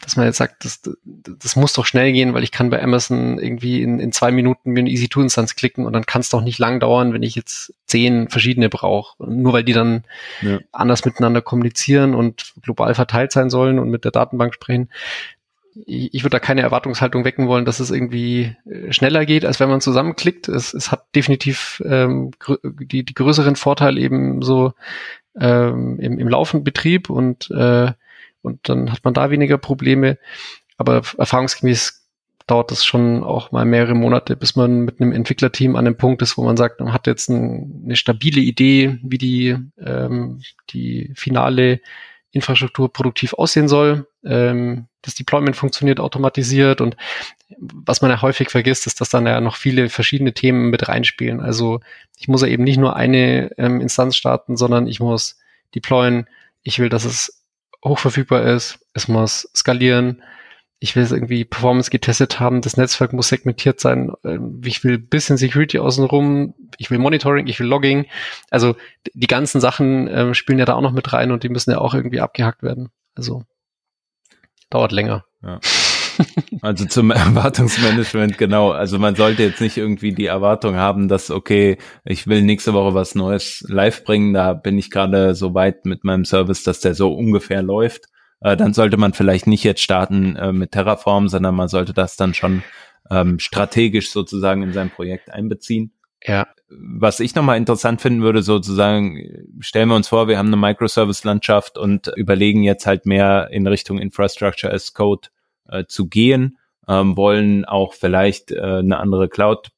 [0.01, 3.37] dass man jetzt sagt, das, das muss doch schnell gehen, weil ich kann bei Amazon
[3.37, 6.59] irgendwie in, in zwei Minuten mir eine Easy-to-Instanz klicken und dann kann es doch nicht
[6.59, 9.21] lang dauern, wenn ich jetzt zehn verschiedene brauche.
[9.29, 10.05] Nur weil die dann
[10.41, 10.59] ja.
[10.71, 14.89] anders miteinander kommunizieren und global verteilt sein sollen und mit der Datenbank sprechen.
[15.85, 19.69] Ich, würde da keine Erwartungshaltung wecken wollen, dass es irgendwie äh, schneller geht, als wenn
[19.69, 20.49] man zusammenklickt.
[20.49, 22.31] Es, es hat definitiv ähm,
[22.63, 24.73] die, die größeren Vorteile eben so
[25.39, 27.91] ähm, im, im laufenden Betrieb und, äh,
[28.41, 30.17] und dann hat man da weniger Probleme.
[30.77, 32.01] Aber erfahrungsgemäß
[32.47, 36.21] dauert das schon auch mal mehrere Monate, bis man mit einem Entwicklerteam an dem Punkt
[36.21, 40.41] ist, wo man sagt, man hat jetzt ein, eine stabile Idee, wie die, ähm,
[40.71, 41.79] die finale
[42.31, 44.07] Infrastruktur produktiv aussehen soll.
[44.23, 46.95] Ähm, das Deployment funktioniert automatisiert und
[47.57, 51.41] was man ja häufig vergisst, ist, dass dann ja noch viele verschiedene Themen mit reinspielen.
[51.41, 51.79] Also
[52.17, 55.39] ich muss ja eben nicht nur eine ähm, Instanz starten, sondern ich muss
[55.75, 56.27] deployen.
[56.63, 57.43] Ich will, dass es
[57.83, 58.79] hochverfügbar ist.
[58.93, 60.21] Es muss skalieren
[60.83, 64.97] ich will es irgendwie Performance getestet haben, das Netzwerk muss segmentiert sein, ähm, ich will
[64.97, 68.07] bisschen Security außenrum, ich will Monitoring, ich will Logging.
[68.49, 68.75] Also
[69.13, 71.77] die ganzen Sachen äh, spielen ja da auch noch mit rein und die müssen ja
[71.77, 72.89] auch irgendwie abgehackt werden.
[73.13, 73.43] Also
[74.71, 75.23] dauert länger.
[75.43, 75.59] Ja.
[76.63, 78.71] Also zum Erwartungsmanagement, genau.
[78.71, 82.95] Also man sollte jetzt nicht irgendwie die Erwartung haben, dass, okay, ich will nächste Woche
[82.95, 86.95] was Neues live bringen, da bin ich gerade so weit mit meinem Service, dass der
[86.95, 88.07] so ungefähr läuft
[88.41, 92.17] äh, dann sollte man vielleicht nicht jetzt starten äh, mit Terraform, sondern man sollte das
[92.17, 92.63] dann schon
[93.09, 95.93] ähm, strategisch sozusagen in sein Projekt einbeziehen.
[96.23, 96.47] Ja.
[96.69, 99.19] Was ich nochmal interessant finden würde, sozusagen,
[99.59, 103.99] stellen wir uns vor, wir haben eine Microservice-Landschaft und überlegen jetzt halt mehr in Richtung
[103.99, 105.29] Infrastructure as Code
[105.67, 106.57] äh, zu gehen,
[106.87, 109.71] ähm, wollen auch vielleicht äh, eine andere Cloud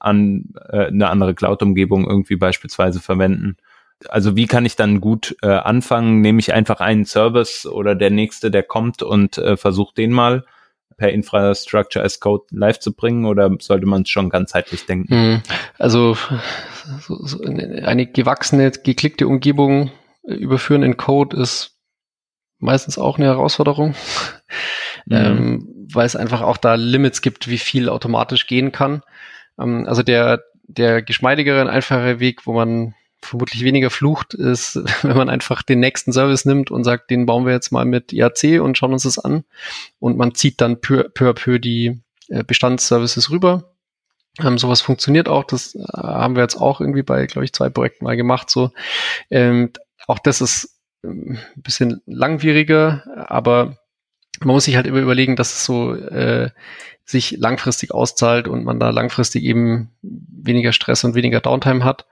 [0.00, 3.56] an, äh, eine andere Cloud-Umgebung irgendwie beispielsweise verwenden
[4.08, 6.20] also wie kann ich dann gut äh, anfangen?
[6.20, 10.44] Nehme ich einfach einen Service oder der nächste, der kommt und äh, versuche den mal
[10.96, 15.14] per Infrastructure as Code live zu bringen oder sollte man es schon ganzheitlich denken?
[15.14, 15.42] Hm.
[15.78, 16.16] Also
[17.00, 19.90] so, so eine gewachsene, geklickte Umgebung
[20.22, 21.78] überführen in Code ist
[22.58, 23.94] meistens auch eine Herausforderung,
[25.06, 25.16] mhm.
[25.16, 29.02] ähm, weil es einfach auch da Limits gibt, wie viel automatisch gehen kann.
[29.58, 35.16] Ähm, also der, der geschmeidigere und einfache Weg, wo man vermutlich weniger flucht, ist, wenn
[35.16, 38.60] man einfach den nächsten Service nimmt und sagt, den bauen wir jetzt mal mit IAC
[38.60, 39.44] und schauen uns das an.
[39.98, 43.74] Und man zieht dann peu, peu à peu die äh, Bestandsservices rüber.
[44.38, 45.44] Ähm, sowas funktioniert auch.
[45.44, 48.50] Das äh, haben wir jetzt auch irgendwie bei, glaube ich, zwei Projekten mal gemacht.
[48.50, 48.70] So,
[49.30, 49.70] ähm,
[50.06, 53.76] auch das ist ähm, ein bisschen langwieriger, aber
[54.40, 56.50] man muss sich halt immer überlegen, dass es so äh,
[57.10, 62.06] sich langfristig auszahlt und man da langfristig eben weniger Stress und weniger Downtime hat.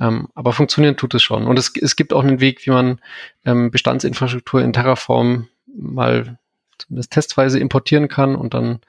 [0.00, 1.46] Ähm, aber funktionieren tut es schon.
[1.46, 3.00] Und es, es gibt auch einen Weg, wie man
[3.44, 6.38] ähm, Bestandsinfrastruktur in Terraform mal
[6.78, 8.80] zumindest testweise importieren kann und dann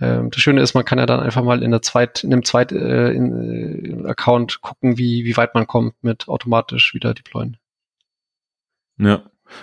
[0.00, 2.44] ähm, das Schöne ist, man kann ja dann einfach mal in der zweit, in einem
[2.44, 7.56] zweit äh, in, äh, Account gucken, wie, wie weit man kommt mit automatisch wieder deployen.
[8.98, 9.22] Ja.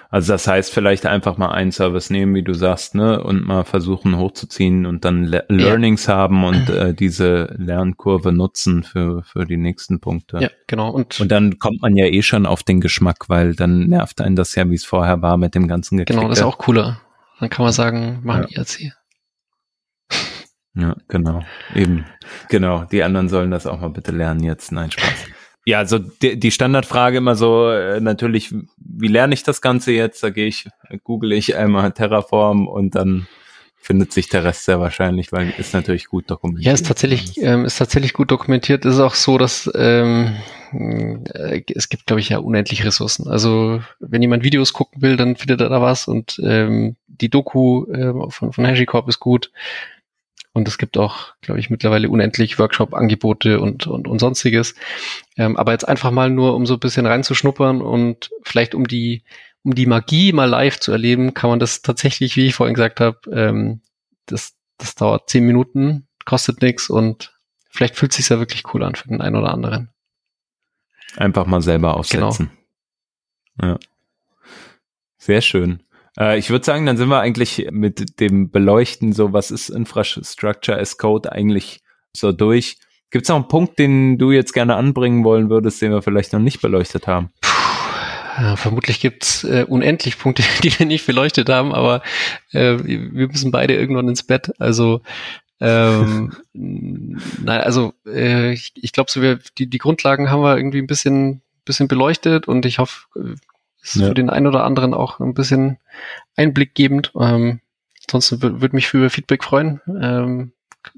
[0.10, 3.64] Also das heißt, vielleicht einfach mal einen Service nehmen, wie du sagst, ne, und mal
[3.64, 6.16] versuchen hochzuziehen und dann Le Learnings ja.
[6.16, 10.40] haben und äh, diese Lernkurve nutzen für für die nächsten Punkte.
[10.40, 10.92] Ja, genau.
[10.92, 14.36] Und, und dann kommt man ja eh schon auf den Geschmack, weil dann nervt einen
[14.36, 16.20] das ja, wie es vorher war mit dem ganzen Geklicke.
[16.20, 17.02] Genau, das ist auch cooler.
[17.40, 18.60] Dann kann man sagen, machen ja.
[18.60, 18.94] IRC.
[20.74, 21.44] Ja, genau.
[21.76, 22.06] Eben.
[22.50, 22.86] Genau.
[22.86, 24.72] Die anderen sollen das auch mal bitte lernen jetzt.
[24.72, 25.26] Nein, Spaß.
[25.66, 30.24] Ja, also die, die Standardfrage immer so, äh, natürlich, wie lerne ich das Ganze jetzt?
[30.24, 30.68] Da gehe ich,
[31.04, 33.28] google ich einmal Terraform und dann
[33.82, 36.66] findet sich der Rest sehr wahrscheinlich, weil ist natürlich gut dokumentiert.
[36.66, 38.86] Ja, ist tatsächlich, ähm, ist tatsächlich gut dokumentiert.
[38.86, 40.36] Ist auch so, dass ähm,
[40.72, 43.28] äh, es gibt, glaube ich, ja unendlich Ressourcen.
[43.28, 47.86] Also wenn jemand Videos gucken will, dann findet er da was und ähm, die Doku
[47.92, 49.52] äh, von, von HashiCorp ist gut.
[50.54, 54.76] Und es gibt auch, glaube ich, mittlerweile unendlich Workshop-Angebote und, und, und sonstiges.
[55.38, 59.24] Ähm, aber jetzt einfach mal nur, um so ein bisschen reinzuschnuppern und vielleicht um die,
[59.64, 63.00] um die Magie mal live zu erleben, kann man das tatsächlich, wie ich vorhin gesagt
[63.00, 63.82] habe, ähm,
[64.26, 67.34] das, das dauert zehn Minuten, kostet nichts und
[67.70, 69.90] vielleicht fühlt es sich ja wirklich cool an für den einen oder anderen.
[71.16, 72.52] Einfach mal selber aufsetzen.
[73.58, 73.74] Genau.
[73.74, 73.80] Ja.
[75.18, 75.84] Sehr schön.
[76.20, 80.78] Äh, ich würde sagen, dann sind wir eigentlich mit dem Beleuchten, so was ist Infrastructure
[80.78, 81.82] as Code eigentlich
[82.16, 82.78] so durch.
[83.10, 86.34] Gibt es noch einen Punkt, den du jetzt gerne anbringen wollen würdest, den wir vielleicht
[86.34, 87.30] noch nicht beleuchtet haben?
[88.38, 92.02] Ja, vermutlich gibt's äh, unendlich Punkte, die wir nicht beleuchtet haben, aber
[92.52, 94.52] äh, wir müssen beide irgendwann ins Bett.
[94.60, 95.02] Also
[95.60, 100.80] ähm, nein, also äh, ich, ich glaube, so wir die, die Grundlagen haben wir irgendwie
[100.80, 103.06] ein bisschen bisschen beleuchtet und ich hoffe,
[103.82, 104.08] ist ja.
[104.08, 105.78] für den einen oder anderen auch ein bisschen
[106.36, 107.12] einblickgebend.
[107.20, 107.62] Ähm,
[108.06, 109.82] ansonsten würde mich für Feedback freuen.
[109.88, 110.54] Ähm,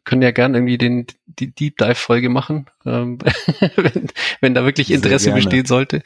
[0.06, 3.20] können ja gern irgendwie den die Deep Dive Folge machen, ähm,
[3.76, 4.08] wenn,
[4.40, 6.04] wenn da wirklich Interesse bestehen sollte.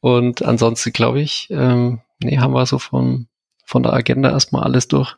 [0.00, 3.28] Und ansonsten glaube ich, ähm, nee, haben wir so von
[3.64, 5.16] von der Agenda erstmal alles durch.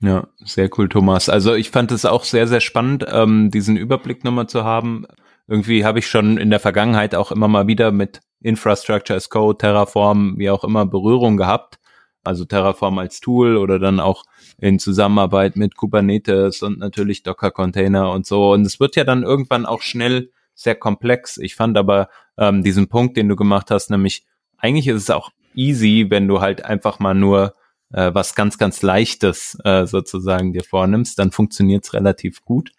[0.00, 1.28] Ja, sehr cool, Thomas.
[1.28, 5.06] Also ich fand es auch sehr, sehr spannend, ähm, diesen Überblick nochmal zu haben.
[5.46, 9.58] Irgendwie habe ich schon in der Vergangenheit auch immer mal wieder mit Infrastructure as Code,
[9.58, 11.78] Terraform, wie auch immer Berührung gehabt.
[12.24, 14.24] also Terraform als Tool oder dann auch
[14.58, 18.52] in Zusammenarbeit mit Kubernetes und natürlich Docker-Container und so.
[18.52, 21.38] Und es wird ja dann irgendwann auch schnell sehr komplex.
[21.38, 22.08] Ich fand aber
[22.38, 24.24] ähm, diesen Punkt, den du gemacht hast, nämlich
[24.58, 27.54] eigentlich ist es auch easy, wenn du halt einfach mal nur
[27.92, 32.70] äh, was ganz, ganz Leichtes äh, sozusagen dir vornimmst, dann funktioniert es relativ gut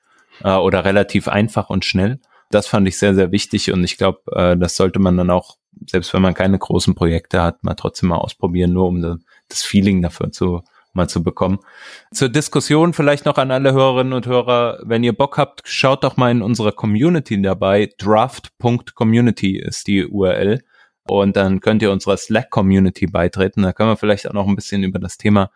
[0.44, 2.19] äh, oder relativ einfach und schnell.
[2.54, 5.58] Das fand ich sehr, sehr wichtig und ich glaube, äh, das sollte man dann auch,
[5.88, 10.02] selbst wenn man keine großen Projekte hat, mal trotzdem mal ausprobieren, nur um das Feeling
[10.02, 10.62] dafür zu
[10.94, 11.60] mal zu bekommen.
[12.12, 16.18] Zur Diskussion vielleicht noch an alle Hörerinnen und Hörer, wenn ihr Bock habt, schaut doch
[16.18, 17.90] mal in unserer Community dabei.
[17.98, 20.62] Draft.community ist die URL.
[21.06, 23.64] Und dann könnt ihr unserer Slack-Community beitreten.
[23.64, 25.52] Da können wir vielleicht auch noch ein bisschen über das Thema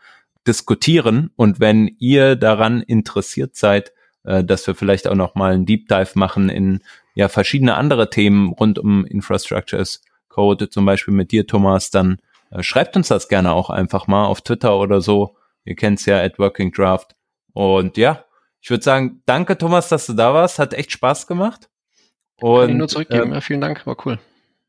[0.46, 1.32] diskutieren.
[1.36, 3.94] Und wenn ihr daran interessiert seid,
[4.28, 6.84] äh, dass wir vielleicht auch noch mal einen Deep Dive machen in
[7.16, 12.18] ja verschiedene andere Themen rund um Infrastructure as Code, zum Beispiel mit dir, Thomas, dann
[12.52, 15.36] äh, schreibt uns das gerne auch einfach mal auf Twitter oder so.
[15.66, 17.16] Ihr kennt's ja at Working Draft.
[17.54, 18.24] Und ja,
[18.62, 20.60] ich würde sagen, danke Thomas, dass du da warst.
[20.60, 21.70] Hat echt Spaß gemacht.
[22.40, 23.32] Und, Kann ich nur zurückgeben.
[23.32, 24.20] Äh, ja, vielen Dank, war cool.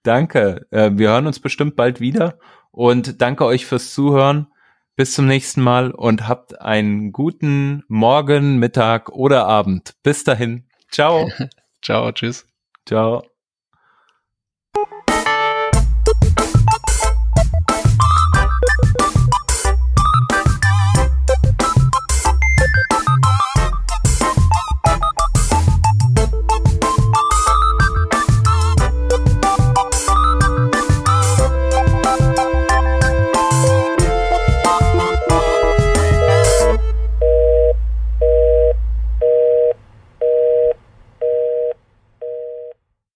[0.03, 0.67] Danke.
[0.71, 2.39] Äh, wir hören uns bestimmt bald wieder.
[2.71, 4.47] Und danke euch fürs Zuhören.
[4.99, 9.95] Bis zum nächsten Mal und habt einen guten Morgen, Mittag oder Abend.
[10.03, 10.65] Bis dahin.
[10.91, 11.31] Ciao.
[11.83, 12.49] Ciao, tschüss.
[12.85, 13.23] Ciao.